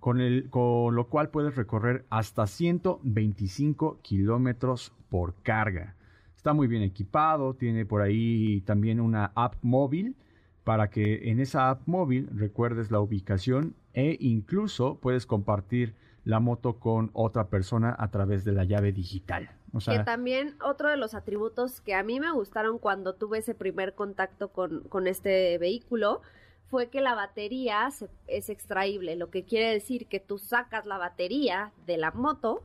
con, 0.00 0.20
el, 0.20 0.48
con 0.50 0.94
lo 0.94 1.08
cual 1.08 1.30
puedes 1.30 1.56
recorrer 1.56 2.04
hasta 2.10 2.46
125 2.46 4.00
kilómetros 4.02 4.92
por 5.08 5.34
carga. 5.42 5.96
Está 6.36 6.52
muy 6.52 6.68
bien 6.68 6.82
equipado, 6.82 7.54
tiene 7.54 7.84
por 7.84 8.00
ahí 8.00 8.60
también 8.60 9.00
una 9.00 9.32
app 9.34 9.56
móvil 9.62 10.14
para 10.62 10.90
que 10.90 11.30
en 11.30 11.40
esa 11.40 11.70
app 11.70 11.86
móvil 11.86 12.28
recuerdes 12.32 12.90
la 12.90 13.00
ubicación 13.00 13.74
e 13.94 14.16
incluso 14.20 14.98
puedes 15.00 15.26
compartir 15.26 15.94
la 16.24 16.40
moto 16.40 16.78
con 16.78 17.10
otra 17.14 17.48
persona 17.48 17.96
a 17.98 18.10
través 18.10 18.44
de 18.44 18.52
la 18.52 18.64
llave 18.64 18.92
digital. 18.92 19.57
O 19.72 19.78
que 19.78 19.98
también 20.04 20.56
otro 20.62 20.88
de 20.88 20.96
los 20.96 21.14
atributos 21.14 21.80
que 21.80 21.94
a 21.94 22.02
mí 22.02 22.20
me 22.20 22.30
gustaron 22.32 22.78
cuando 22.78 23.14
tuve 23.14 23.38
ese 23.38 23.54
primer 23.54 23.94
contacto 23.94 24.48
con, 24.48 24.80
con 24.88 25.06
este 25.06 25.58
vehículo 25.58 26.22
fue 26.70 26.88
que 26.88 27.00
la 27.00 27.14
batería 27.14 27.90
se- 27.90 28.08
es 28.26 28.48
extraíble, 28.50 29.16
lo 29.16 29.30
que 29.30 29.44
quiere 29.44 29.70
decir 29.72 30.06
que 30.06 30.20
tú 30.20 30.38
sacas 30.38 30.86
la 30.86 30.98
batería 30.98 31.72
de 31.86 31.96
la 31.98 32.10
moto, 32.10 32.62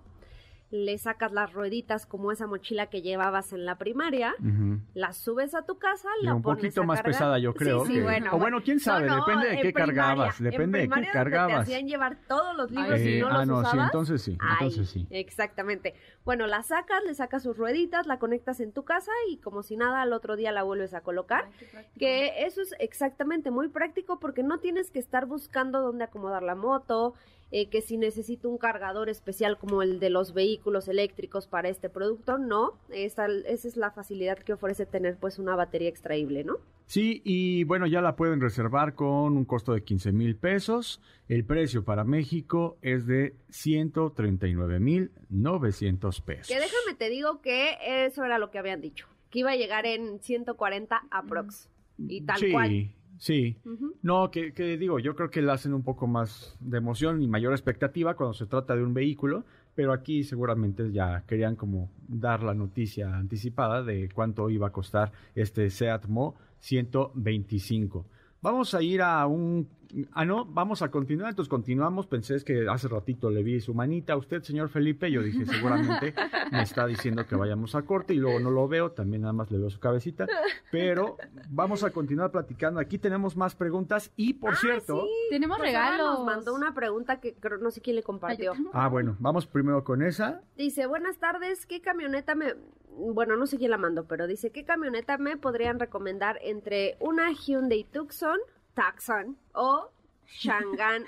le 0.76 0.98
sacas 0.98 1.32
las 1.32 1.54
rueditas 1.54 2.08
como 2.08 2.32
esa 2.32 2.48
mochila 2.48 2.88
que 2.88 3.04
llevabas 3.04 3.54
en 3.54 3.64
la 3.64 3.78
primaria, 3.78 4.34
ujú. 4.40 4.80
la 4.96 5.14
subes 5.14 5.54
a 5.54 5.62
tu 5.68 5.78
casa, 5.78 6.10
Y 6.20 6.26
la 6.26 6.34
un 6.34 6.42
pones 6.42 6.64
poquito 6.64 6.82
a 6.82 6.86
más 6.86 6.98
cargar. 6.98 7.12
pesada, 7.14 7.38
yo 7.38 7.54
creo. 7.54 7.82
Sí, 7.86 7.92
sí, 7.92 7.94
que- 8.00 8.02
bueno, 8.04 8.32
o 8.34 8.40
bueno, 8.40 8.60
quién 8.64 8.80
sabe, 8.80 9.06
No, 9.06 9.18
depende 9.18 9.50
de 9.50 9.56
qué 9.58 9.72
primaria, 9.72 9.86
cargabas, 9.86 10.40
en 10.40 10.44
depende 10.50 10.80
de 10.80 10.84
qué 10.86 10.90
donde 10.90 11.06
Te 11.06 11.12
cargabas. 11.14 11.60
hacían 11.62 11.88
llevar 11.88 12.18
todos 12.28 12.58
los 12.58 12.72
libros 12.72 13.00
y 13.02 13.20
no 13.20 13.28
ah, 13.28 13.46
los 13.46 13.48
no, 13.48 13.66
sí, 13.70 13.78
entonces 13.78 14.22
sí, 14.24 14.32
entonces 14.52 14.80
Ay, 14.80 14.86
sí. 14.88 15.08
Exactamente. 15.12 15.94
Bueno, 16.26 16.48
la 16.48 16.64
sacas, 16.64 17.04
le 17.06 17.14
sacas 17.14 17.44
sus 17.44 17.56
rueditas, 17.56 18.08
la 18.08 18.18
conectas 18.18 18.60
en 18.60 18.72
tu 18.72 18.84
casa 18.84 19.12
y 19.30 19.38
como 19.38 19.62
si 19.62 19.78
nada 19.78 20.02
al 20.02 20.12
otro 20.12 20.36
día 20.36 20.52
la 20.52 20.64
vuelves 20.64 20.96
a 20.96 21.02
colocar. 21.02 21.50
Ay. 21.78 21.86
Que 22.00 22.46
eso 22.48 22.64
es 22.64 22.74
exactamente 22.80 23.52
muy 23.52 23.68
práctico 23.68 24.20
porque 24.20 24.42
no 24.42 24.58
tienes 24.58 24.90
que 24.90 24.98
estar 24.98 25.28
buscando 25.28 25.82
dónde 25.82 26.06
acomodar 26.06 26.42
la 26.42 26.56
moto, 26.56 27.14
eh, 27.56 27.70
que 27.70 27.82
si 27.82 27.98
necesito 27.98 28.50
un 28.50 28.58
cargador 28.58 29.10
especial 29.10 29.60
como 29.60 29.84
el 29.84 30.00
de 30.00 30.10
los 30.10 30.34
vehículos 30.34 30.88
eléctricos 30.88 31.46
para 31.46 31.70
este 31.70 31.88
producto, 31.88 32.40
no. 32.40 32.80
Esa, 32.90 33.28
esa 33.28 33.68
es 33.68 33.78
la 33.78 33.92
facilidad 33.92 34.40
que 34.40 34.54
ofrece 34.54 34.88
tener 34.88 35.18
pues 35.18 35.38
una 35.38 35.56
batería 35.56 35.88
extraíble, 35.88 36.44
¿no? 36.44 36.58
Sí, 36.88 37.22
y 37.24 37.64
bueno, 37.66 37.86
ya 37.86 38.02
la 38.02 38.16
pueden 38.16 38.42
reservar 38.42 38.96
con 38.96 39.38
un 39.38 39.46
costo 39.46 39.74
de 39.74 39.84
15 39.84 40.12
mil 40.14 40.36
pesos. 40.36 41.00
El 41.28 41.46
precio 41.46 41.86
para 41.86 42.04
México 42.04 42.80
es 42.82 43.06
de 43.06 43.36
139 43.50 44.80
mil 44.80 45.12
900 45.30 46.22
pesos. 46.22 46.48
Que 46.48 46.60
déjame 46.60 46.96
te 46.98 47.10
digo 47.10 47.40
que 47.42 47.78
eso 48.08 48.26
era 48.26 48.40
lo 48.40 48.50
que 48.50 48.58
habían 48.58 48.82
dicho, 48.82 49.08
que 49.30 49.40
iba 49.40 49.52
a 49.52 49.56
llegar 49.56 49.86
en 49.86 50.20
140 50.20 51.04
aprox. 51.12 51.70
Y 52.00 52.22
tal 52.22 52.40
sí, 52.40 52.52
cual. 52.52 52.96
Sí. 53.24 53.56
No, 54.02 54.30
que, 54.32 54.52
que 54.52 54.78
digo, 54.78 55.00
yo 55.00 55.16
creo 55.16 55.30
que 55.30 55.42
le 55.42 55.50
hacen 55.50 55.74
un 55.74 55.82
poco 55.82 56.08
más 56.08 56.58
de 56.60 56.78
emoción 56.78 57.22
y 57.22 57.28
mayor 57.30 57.54
expectativa 57.54 58.18
cuando 58.18 58.34
se 58.34 58.48
trata 58.48 58.76
de 58.76 58.84
un 58.84 58.94
vehículo, 58.94 59.46
pero 59.74 59.94
aquí 59.94 60.26
seguramente 60.26 60.92
ya 60.92 61.24
querían 61.26 61.56
como 61.56 61.90
dar 62.06 62.44
la 62.44 62.54
noticia 62.54 63.16
anticipada 63.16 63.82
de 63.82 64.10
cuánto 64.14 64.50
iba 64.50 64.68
a 64.68 64.72
costar 64.74 65.14
este 65.36 65.70
Seat 65.70 66.08
Mo 66.08 66.36
125. 66.60 68.06
Vamos 68.42 68.74
a 68.74 68.82
ir 68.82 69.02
a 69.02 69.26
un... 69.26 69.70
Ah, 70.12 70.26
no, 70.26 70.46
vamos 70.46 70.82
a 70.82 70.90
continuar, 70.90 71.30
entonces 71.30 71.50
continuamos. 71.50 72.08
Pensé 72.08 72.36
es 72.36 72.44
que 72.44 72.68
hace 72.68 72.88
ratito 72.88 73.30
le 73.30 73.44
vi 73.44 73.62
su 73.62 73.74
manita 73.74 74.14
a 74.14 74.18
usted, 74.18 74.42
señor 74.42 74.70
Felipe. 74.70 75.12
Yo 75.12 75.22
dije, 75.22 75.46
seguramente 75.46 76.14
me 76.52 76.62
está 76.64 76.88
diciendo 76.88 77.26
que 77.28 77.36
vayamos 77.36 77.76
a 77.76 77.84
corte 77.84 78.14
y 78.14 78.18
luego 78.18 78.40
no 78.40 78.50
lo 78.50 78.68
veo, 78.68 78.92
también 78.92 79.22
nada 79.22 79.34
más 79.34 79.52
le 79.52 79.60
veo 79.60 79.70
su 79.70 79.80
cabecita. 79.80 80.28
Pero 80.72 81.18
vamos 81.50 81.84
a 81.84 81.92
continuar 81.92 82.32
platicando. 82.32 82.80
Aquí 82.80 82.98
tenemos 82.98 83.38
más 83.38 83.56
preguntas 83.56 84.12
y, 84.16 84.34
por 84.34 84.56
cierto... 84.56 85.06
Tenemos 85.30 85.58
Pues 85.58 85.76
ahora 85.76 85.90
regalos. 85.92 86.18
Nos 86.20 86.26
mandó 86.26 86.56
una 86.56 86.74
pregunta 86.74 87.20
que 87.20 87.36
creo, 87.36 87.58
no 87.60 87.72
sé 87.72 87.82
quién 87.82 87.96
le 87.96 88.04
compartió. 88.04 88.54
Ah, 88.74 88.88
bueno, 88.88 89.16
vamos 89.20 89.46
primero 89.46 89.84
con 89.84 90.02
esa. 90.02 90.42
Dice, 90.58 90.86
buenas 90.88 91.18
tardes, 91.18 91.66
¿qué 91.66 91.82
camioneta 91.82 92.36
me... 92.36 92.56
Bueno, 92.96 93.36
no 93.36 93.48
sé 93.48 93.58
quién 93.58 93.72
la 93.72 93.78
mandó, 93.78 94.06
pero 94.06 94.28
dice, 94.28 94.52
¿qué 94.52 94.66
camioneta 94.66 95.18
me 95.18 95.36
podrían 95.38 95.80
recomendar 95.80 96.38
entre 96.44 96.96
una 97.00 97.32
Hyundai 97.32 97.86
Tucson, 97.92 98.38
Tucson 98.76 99.38
o 99.54 99.90
Shangan 100.28 101.04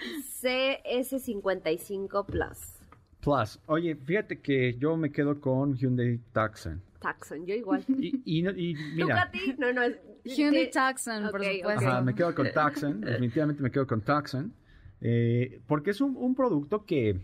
CS55 0.95 2.25
Plus? 2.25 2.79
Plus. 3.21 3.59
Oye, 3.67 3.95
fíjate 3.95 4.39
que 4.39 4.75
yo 4.77 4.95
me 4.97 5.11
quedo 5.11 5.39
con 5.41 5.75
Hyundai 5.75 6.19
Tucson. 6.33 6.81
Tucson, 6.99 7.45
yo 7.45 7.55
igual. 7.55 7.83
Y, 7.87 8.21
y, 8.25 8.41
no- 8.43 8.51
y 8.55 8.75
¿Tú, 8.75 8.81
mira, 8.95 9.15
Katy? 9.25 9.55
No, 9.57 9.73
no, 9.73 9.81
es... 9.83 9.97
Hyundai 10.23 10.69
¿qué? 10.69 10.79
Tucson, 10.79 11.29
por 11.31 11.41
Ok, 11.41 11.47
supuesto. 11.57 11.87
ajá, 11.87 12.01
me 12.01 12.13
quedo 12.15 12.35
con 12.35 12.47
Tucson. 12.51 13.01
Definitivamente 13.01 13.61
me 13.63 13.71
quedo 13.71 13.87
con 13.87 14.01
Tucson. 14.01 14.53
eh, 15.01 15.59
porque 15.67 15.91
es 15.91 16.01
un, 16.01 16.15
un 16.17 16.35
producto 16.35 16.85
que, 16.85 17.19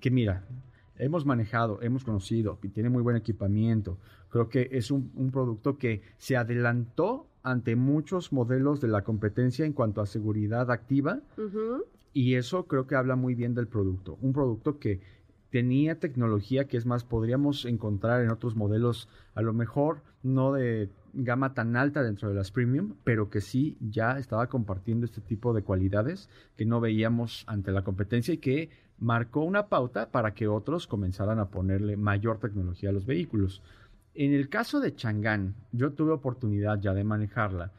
que, 0.00 0.10
mira, 0.10 0.44
hemos 0.98 1.24
manejado, 1.26 1.80
hemos 1.82 2.04
conocido 2.04 2.58
y 2.62 2.68
tiene 2.68 2.88
muy 2.90 3.02
buen 3.02 3.16
equipamiento. 3.16 3.98
Creo 4.30 4.48
que 4.48 4.68
es 4.72 4.90
un, 4.90 5.10
un 5.14 5.30
producto 5.30 5.76
que 5.78 6.02
se 6.18 6.36
adelantó 6.36 7.26
ante 7.46 7.76
muchos 7.76 8.32
modelos 8.32 8.80
de 8.80 8.88
la 8.88 9.02
competencia 9.02 9.64
en 9.64 9.72
cuanto 9.72 10.00
a 10.00 10.06
seguridad 10.06 10.68
activa. 10.72 11.20
Y 12.12 12.34
eso 12.34 12.66
creo 12.66 12.88
que 12.88 12.96
habla 12.96 13.14
muy 13.14 13.36
bien 13.36 13.54
del 13.54 13.68
producto. 13.68 14.18
Un 14.20 14.32
producto 14.32 14.80
que 14.80 15.00
tenía 15.50 16.00
tecnología 16.00 16.66
que 16.66 16.76
es 16.76 16.86
más, 16.86 17.04
podríamos 17.04 17.64
encontrar 17.64 18.20
en 18.22 18.30
otros 18.30 18.56
modelos, 18.56 19.08
a 19.36 19.42
lo 19.42 19.52
mejor 19.52 20.02
no 20.24 20.52
de 20.52 20.90
gama 21.12 21.54
tan 21.54 21.76
alta 21.76 22.02
dentro 22.02 22.28
de 22.28 22.34
las 22.34 22.50
premium, 22.50 22.94
pero 23.04 23.30
que 23.30 23.40
sí 23.40 23.78
ya 23.80 24.18
estaba 24.18 24.48
compartiendo 24.48 25.06
este 25.06 25.20
tipo 25.20 25.54
de 25.54 25.62
cualidades 25.62 26.28
que 26.56 26.66
no 26.66 26.80
veíamos 26.80 27.44
ante 27.46 27.70
la 27.70 27.84
competencia 27.84 28.34
y 28.34 28.38
que 28.38 28.70
marcó 28.98 29.44
una 29.44 29.68
pauta 29.68 30.10
para 30.10 30.34
que 30.34 30.48
otros 30.48 30.88
comenzaran 30.88 31.38
a 31.38 31.48
ponerle 31.48 31.96
mayor 31.96 32.38
tecnología 32.38 32.90
a 32.90 32.92
los 32.92 33.06
vehículos. 33.06 33.62
En 34.16 34.32
el 34.32 34.48
caso 34.48 34.80
de 34.80 34.94
Chang'an, 34.94 35.54
yo 35.72 35.92
tuve 35.92 36.12
oportunidad 36.12 36.80
ya 36.80 36.94
de 36.94 37.04
manejarla. 37.04 37.70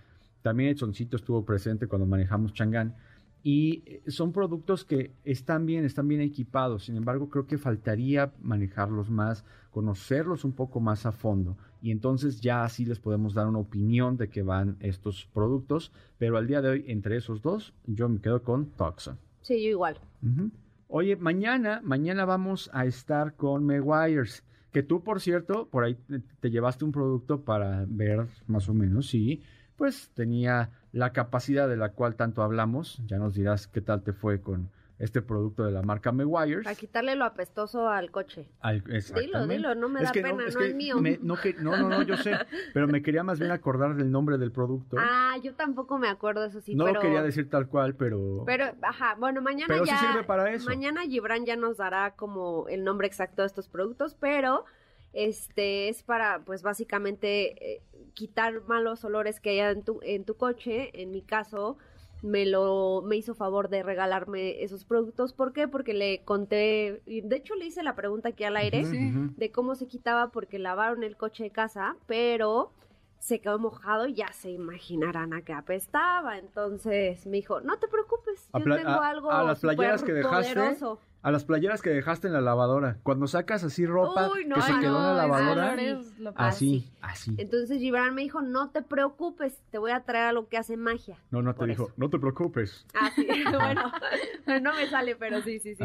También 0.43 0.69
Edsoncito 0.69 1.17
estuvo 1.17 1.43
presente 1.43 1.87
cuando 1.87 2.05
manejamos 2.05 2.53
Chang'an. 2.53 2.95
Y 3.41 3.83
eh, 3.85 4.03
son 4.07 4.31
productos 4.31 4.85
que 4.85 5.13
están 5.23 5.65
bien, 5.65 5.83
están 5.83 6.07
bien 6.07 6.21
equipados. 6.21 6.85
Sin 6.85 6.95
embargo, 6.95 7.29
creo 7.29 7.47
que 7.47 7.57
faltaría 7.57 8.33
manejarlos 8.41 9.09
más, 9.09 9.45
conocerlos 9.71 10.43
un 10.43 10.51
poco 10.51 10.79
más 10.79 11.07
a 11.07 11.11
fondo. 11.11 11.57
Y 11.81 11.89
entonces 11.89 12.39
ya 12.39 12.63
así 12.63 12.85
les 12.85 12.99
podemos 12.99 13.33
dar 13.33 13.47
una 13.47 13.59
opinión 13.59 14.15
de 14.17 14.29
qué 14.29 14.43
van 14.43 14.77
estos 14.79 15.27
productos. 15.33 15.91
Pero 16.19 16.37
al 16.37 16.45
día 16.45 16.61
de 16.61 16.69
hoy, 16.69 16.85
entre 16.87 17.17
esos 17.17 17.41
dos, 17.41 17.73
yo 17.87 18.09
me 18.09 18.21
quedo 18.21 18.43
con 18.43 18.67
Toxon. 18.71 19.17
Sí, 19.41 19.63
yo 19.63 19.69
igual. 19.69 19.99
Oye, 20.87 21.15
mañana, 21.15 21.81
mañana 21.83 22.25
vamos 22.25 22.69
a 22.73 22.85
estar 22.85 23.35
con 23.35 23.65
Meguiars. 23.65 24.43
Que 24.77 24.83
tú, 24.83 25.03
por 25.03 25.21
cierto, 25.21 25.67
por 25.71 25.83
ahí 25.83 25.95
te, 25.95 26.19
te 26.19 26.51
llevaste 26.51 26.85
un 26.85 26.91
producto 26.91 27.41
para 27.41 27.83
ver 27.87 28.27
más 28.45 28.69
o 28.69 28.75
menos, 28.75 29.07
sí 29.07 29.41
pues 29.75 30.09
tenía 30.13 30.71
la 30.91 31.13
capacidad 31.13 31.69
de 31.69 31.77
la 31.77 31.93
cual 31.93 32.15
tanto 32.15 32.41
hablamos. 32.43 33.01
Ya 33.05 33.17
nos 33.17 33.35
dirás 33.35 33.67
qué 33.67 33.79
tal 33.79 34.03
te 34.03 34.11
fue 34.11 34.41
con 34.41 34.69
este 34.99 35.21
producto 35.21 35.63
de 35.63 35.71
la 35.71 35.81
marca 35.81 36.11
Meguiars. 36.11 36.63
Para 36.63 36.75
quitarle 36.75 37.15
lo 37.15 37.25
apestoso 37.25 37.87
al 37.89 38.11
coche. 38.11 38.47
Al, 38.61 38.83
dilo, 38.83 39.47
dilo, 39.47 39.75
no 39.75 39.89
me 39.89 40.01
da 40.01 40.11
pena, 40.11 40.33
no, 40.33 40.41
es, 40.45 40.75
mío. 40.75 40.95
no, 41.21 41.77
no, 41.77 41.89
no, 41.89 42.01
yo 42.01 42.17
sé, 42.17 42.33
pero 42.73 42.87
me 42.87 43.01
quería 43.01 43.23
más 43.23 43.39
bien 43.39 43.51
acordar 43.51 43.95
del 43.95 44.11
nombre 44.11 44.37
del 44.37 44.51
producto. 44.51 44.97
Ah, 44.99 45.37
yo 45.43 45.53
tampoco 45.53 45.97
me 45.97 46.07
acuerdo, 46.07 46.45
eso 46.45 46.61
sí, 46.61 46.75
No 46.75 46.87
lo 46.87 46.99
quería 46.99 47.21
decir 47.21 47.49
tal 47.49 47.67
cual, 47.67 47.95
pero... 47.95 48.43
Pero, 48.45 48.65
ajá, 48.81 49.15
bueno, 49.19 49.41
mañana 49.41 49.67
pero 49.67 49.85
ya... 49.85 49.97
Sí 49.97 50.05
sirve 50.07 50.23
para 50.23 50.51
eso. 50.51 50.67
Mañana 50.67 51.01
Gibran 51.03 51.45
ya 51.45 51.55
nos 51.55 51.77
dará 51.77 52.15
como 52.15 52.67
el 52.67 52.83
nombre 52.83 53.07
exacto 53.07 53.43
de 53.43 53.47
estos 53.47 53.67
productos, 53.67 54.15
pero 54.15 54.65
este 55.13 55.89
es 55.89 56.03
para, 56.03 56.39
pues 56.45 56.63
básicamente... 56.63 57.73
Eh, 57.75 57.83
quitar 58.17 58.63
malos 58.67 59.05
olores 59.05 59.39
que 59.39 59.51
haya 59.51 59.69
en 59.69 59.83
tu, 59.83 59.99
en 60.01 60.25
tu 60.25 60.35
coche. 60.37 60.89
En 60.99 61.11
mi 61.11 61.21
caso, 61.21 61.77
me 62.21 62.45
lo 62.45 63.03
me 63.05 63.15
hizo 63.15 63.35
favor 63.35 63.69
de 63.69 63.83
regalarme 63.83 64.63
esos 64.63 64.85
productos. 64.85 65.33
¿Por 65.33 65.53
qué? 65.53 65.67
Porque 65.67 65.93
le 65.93 66.19
conté, 66.23 67.01
y 67.05 67.21
de 67.21 67.35
hecho 67.37 67.55
le 67.55 67.65
hice 67.65 67.83
la 67.83 67.95
pregunta 67.95 68.29
aquí 68.29 68.43
al 68.43 68.57
aire 68.57 68.83
de 68.85 69.51
cómo 69.51 69.75
se 69.75 69.87
quitaba 69.87 70.29
porque 70.29 70.59
lavaron 70.59 71.03
el 71.03 71.17
coche 71.17 71.43
de 71.43 71.51
casa, 71.51 71.95
pero 72.07 72.71
se 73.19 73.39
quedó 73.39 73.59
mojado 73.59 74.07
y 74.07 74.13
ya 74.13 74.31
se 74.33 74.51
imaginarán 74.51 75.33
a 75.33 75.41
qué 75.41 75.53
apestaba. 75.53 76.37
Entonces 76.37 77.25
me 77.25 77.37
dijo, 77.37 77.61
no 77.61 77.77
te 77.77 77.87
preocupes, 77.87 78.49
yo 78.53 78.75
tengo 78.75 79.01
algo 79.01 79.31
a 79.31 79.43
las 79.43 79.59
playeras 79.59 80.03
que 80.03 80.13
dejaste, 80.13 80.53
poderoso 80.53 80.99
a 81.27 81.31
las 81.31 81.43
playeras 81.43 81.81
que 81.81 81.89
dejaste 81.89 82.27
en 82.27 82.33
la 82.33 82.39
lavadora. 82.39 82.99
Cuando 83.03 83.27
sacas 83.27 83.61
así 83.63 83.85
ropa 83.85 84.31
que 84.33 84.61
se 84.61 84.79
quedó 84.79 84.97
en 84.97 85.03
la 85.03 85.13
lavadora. 85.13 85.75
así, 86.35 86.89
así. 87.01 87.35
Entonces 87.37 87.79
Gibran 87.79 88.15
me 88.15 88.21
dijo, 88.21 88.41
no 88.41 88.69
te 88.69 88.81
preocupes, 88.81 89.61
te 89.69 89.77
voy 89.77 89.91
a 89.91 89.99
traer 90.05 90.27
algo 90.27 90.47
que 90.47 90.57
hace 90.57 90.77
magia. 90.77 91.17
No, 91.31 91.41
no 91.41 91.53
te 91.53 91.65
dijo, 91.65 91.91
no 91.97 92.09
te 92.09 92.17
preocupes. 92.17 92.85
Ah, 92.93 93.11
sí, 93.13 93.27
bueno, 93.53 93.91
no 94.61 94.73
me 94.73 94.87
sale, 94.87 95.17
pero 95.17 95.41
sí, 95.41 95.59
sí, 95.59 95.75
sí. 95.75 95.83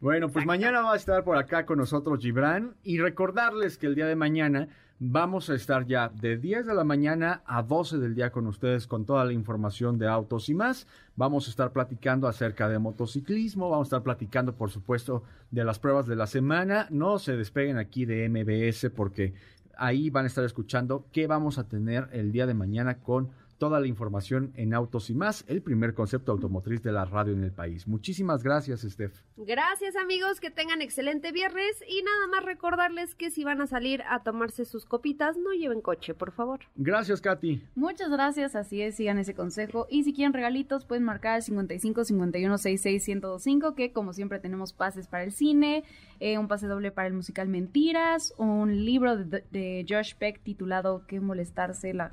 Bueno, 0.00 0.28
pues 0.28 0.44
mañana 0.44 0.80
va 0.80 0.94
a 0.94 0.96
estar 0.96 1.22
por 1.22 1.36
acá 1.36 1.66
con 1.66 1.78
nosotros 1.78 2.18
Gibran 2.18 2.74
y 2.82 2.98
recordarles 2.98 3.78
que 3.78 3.86
el 3.86 3.94
día 3.94 4.06
de 4.06 4.16
mañana 4.16 4.68
Vamos 5.00 5.50
a 5.50 5.54
estar 5.56 5.86
ya 5.86 6.08
de 6.08 6.36
10 6.36 6.66
de 6.66 6.74
la 6.74 6.84
mañana 6.84 7.42
a 7.46 7.64
12 7.64 7.98
del 7.98 8.14
día 8.14 8.30
con 8.30 8.46
ustedes 8.46 8.86
con 8.86 9.04
toda 9.04 9.24
la 9.24 9.32
información 9.32 9.98
de 9.98 10.06
autos 10.06 10.48
y 10.48 10.54
más. 10.54 10.86
Vamos 11.16 11.48
a 11.48 11.50
estar 11.50 11.72
platicando 11.72 12.28
acerca 12.28 12.68
de 12.68 12.78
motociclismo, 12.78 13.68
vamos 13.68 13.86
a 13.86 13.88
estar 13.88 14.02
platicando 14.04 14.54
por 14.54 14.70
supuesto 14.70 15.24
de 15.50 15.64
las 15.64 15.80
pruebas 15.80 16.06
de 16.06 16.14
la 16.14 16.28
semana. 16.28 16.86
No 16.90 17.18
se 17.18 17.36
despeguen 17.36 17.76
aquí 17.76 18.04
de 18.04 18.28
MBS 18.28 18.90
porque 18.94 19.34
ahí 19.76 20.10
van 20.10 20.26
a 20.26 20.28
estar 20.28 20.44
escuchando 20.44 21.06
qué 21.10 21.26
vamos 21.26 21.58
a 21.58 21.66
tener 21.66 22.08
el 22.12 22.30
día 22.30 22.46
de 22.46 22.54
mañana 22.54 22.98
con 23.00 23.30
toda 23.64 23.80
la 23.80 23.86
información 23.86 24.52
en 24.56 24.74
Autos 24.74 25.08
y 25.08 25.14
más, 25.14 25.42
el 25.48 25.62
primer 25.62 25.94
concepto 25.94 26.32
automotriz 26.32 26.82
de 26.82 26.92
la 26.92 27.06
radio 27.06 27.32
en 27.32 27.44
el 27.44 27.50
país. 27.50 27.88
Muchísimas 27.88 28.42
gracias, 28.42 28.82
Steph. 28.82 29.14
Gracias, 29.38 29.96
amigos, 29.96 30.38
que 30.38 30.50
tengan 30.50 30.82
excelente 30.82 31.32
viernes 31.32 31.82
y 31.88 32.02
nada 32.02 32.26
más 32.26 32.44
recordarles 32.44 33.14
que 33.14 33.30
si 33.30 33.42
van 33.42 33.62
a 33.62 33.66
salir 33.66 34.02
a 34.10 34.22
tomarse 34.22 34.66
sus 34.66 34.84
copitas, 34.84 35.38
no 35.38 35.52
lleven 35.54 35.80
coche, 35.80 36.12
por 36.12 36.32
favor. 36.32 36.60
Gracias, 36.76 37.22
Katy. 37.22 37.62
Muchas 37.74 38.10
gracias, 38.10 38.54
así 38.54 38.82
es, 38.82 38.96
sigan 38.96 39.16
ese 39.16 39.32
consejo 39.32 39.86
y 39.88 40.04
si 40.04 40.12
quieren 40.12 40.34
regalitos 40.34 40.84
pueden 40.84 41.04
marcar 41.04 41.36
el 41.36 41.42
55 41.42 42.04
51 42.04 42.58
66 42.58 43.08
1025 43.08 43.74
que 43.74 43.94
como 43.94 44.12
siempre 44.12 44.40
tenemos 44.40 44.74
pases 44.74 45.08
para 45.08 45.24
el 45.24 45.32
cine, 45.32 45.84
eh, 46.20 46.36
un 46.36 46.48
pase 46.48 46.66
doble 46.66 46.90
para 46.90 47.08
el 47.08 47.14
musical 47.14 47.48
Mentiras, 47.48 48.34
un 48.36 48.84
libro 48.84 49.16
de, 49.16 49.42
de 49.50 49.86
Josh 49.88 50.16
Peck 50.16 50.42
titulado 50.42 51.06
Qué 51.06 51.18
molestarse 51.18 51.94
la 51.94 52.12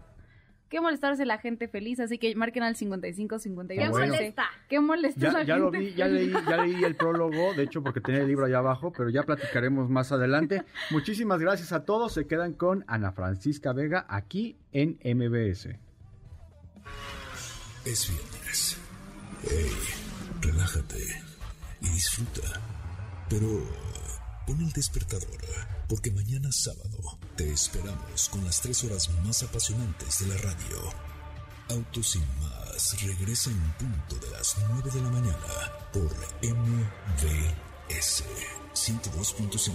qué 0.71 0.79
molestarse 0.79 1.25
la 1.25 1.37
gente 1.37 1.67
feliz, 1.67 1.99
así 1.99 2.17
que 2.17 2.33
marquen 2.35 2.63
al 2.63 2.75
55 2.75 3.39
51. 3.39 3.83
¿Qué 3.83 3.89
molesta? 3.89 4.43
¿Qué 4.69 4.79
molesta 4.79 5.19
ya, 5.19 5.31
la 5.31 5.43
ya 5.43 5.57
Lo 5.57 5.69
vi, 5.69 5.93
ya 5.93 6.07
leí, 6.07 6.31
ya 6.31 6.63
leí 6.63 6.83
el 6.83 6.95
prólogo, 6.95 7.53
de 7.53 7.63
hecho 7.63 7.83
porque 7.83 7.99
tenía 7.99 8.21
el 8.21 8.27
libro 8.27 8.45
allá 8.45 8.59
abajo, 8.59 8.91
pero 8.95 9.09
ya 9.09 9.23
platicaremos 9.23 9.89
más 9.89 10.13
adelante. 10.13 10.63
Muchísimas 10.89 11.41
gracias 11.41 11.73
a 11.73 11.83
todos, 11.83 12.13
se 12.13 12.25
quedan 12.25 12.53
con 12.53 12.85
Ana 12.87 13.11
Francisca 13.11 13.73
Vega 13.73 14.05
aquí 14.09 14.57
en 14.71 14.97
MBS. 15.03 15.67
Es 17.83 18.09
viernes. 18.09 18.77
Hey, 19.43 19.71
relájate 20.41 21.03
y 21.81 21.89
disfruta. 21.89 22.61
Pero 23.29 23.47
pon 24.47 24.61
el 24.61 24.71
despertador, 24.71 25.41
porque 25.89 26.11
mañana 26.11 26.49
sábado 26.51 27.19
te 27.41 27.53
esperamos 27.53 28.29
con 28.29 28.45
las 28.45 28.61
tres 28.61 28.83
horas 28.83 29.09
más 29.25 29.41
apasionantes 29.41 30.19
de 30.19 30.27
la 30.27 30.37
radio. 30.41 30.77
Autos 31.69 32.11
sin 32.11 32.23
más 32.39 33.01
regresa 33.01 33.49
en 33.49 33.59
punto 33.79 34.15
de 34.23 34.29
las 34.29 34.57
9 34.69 34.91
de 34.91 35.01
la 35.01 35.09
mañana 35.09 35.71
por 35.91 36.15
MVS 36.43 38.23
102.5. 38.75 39.71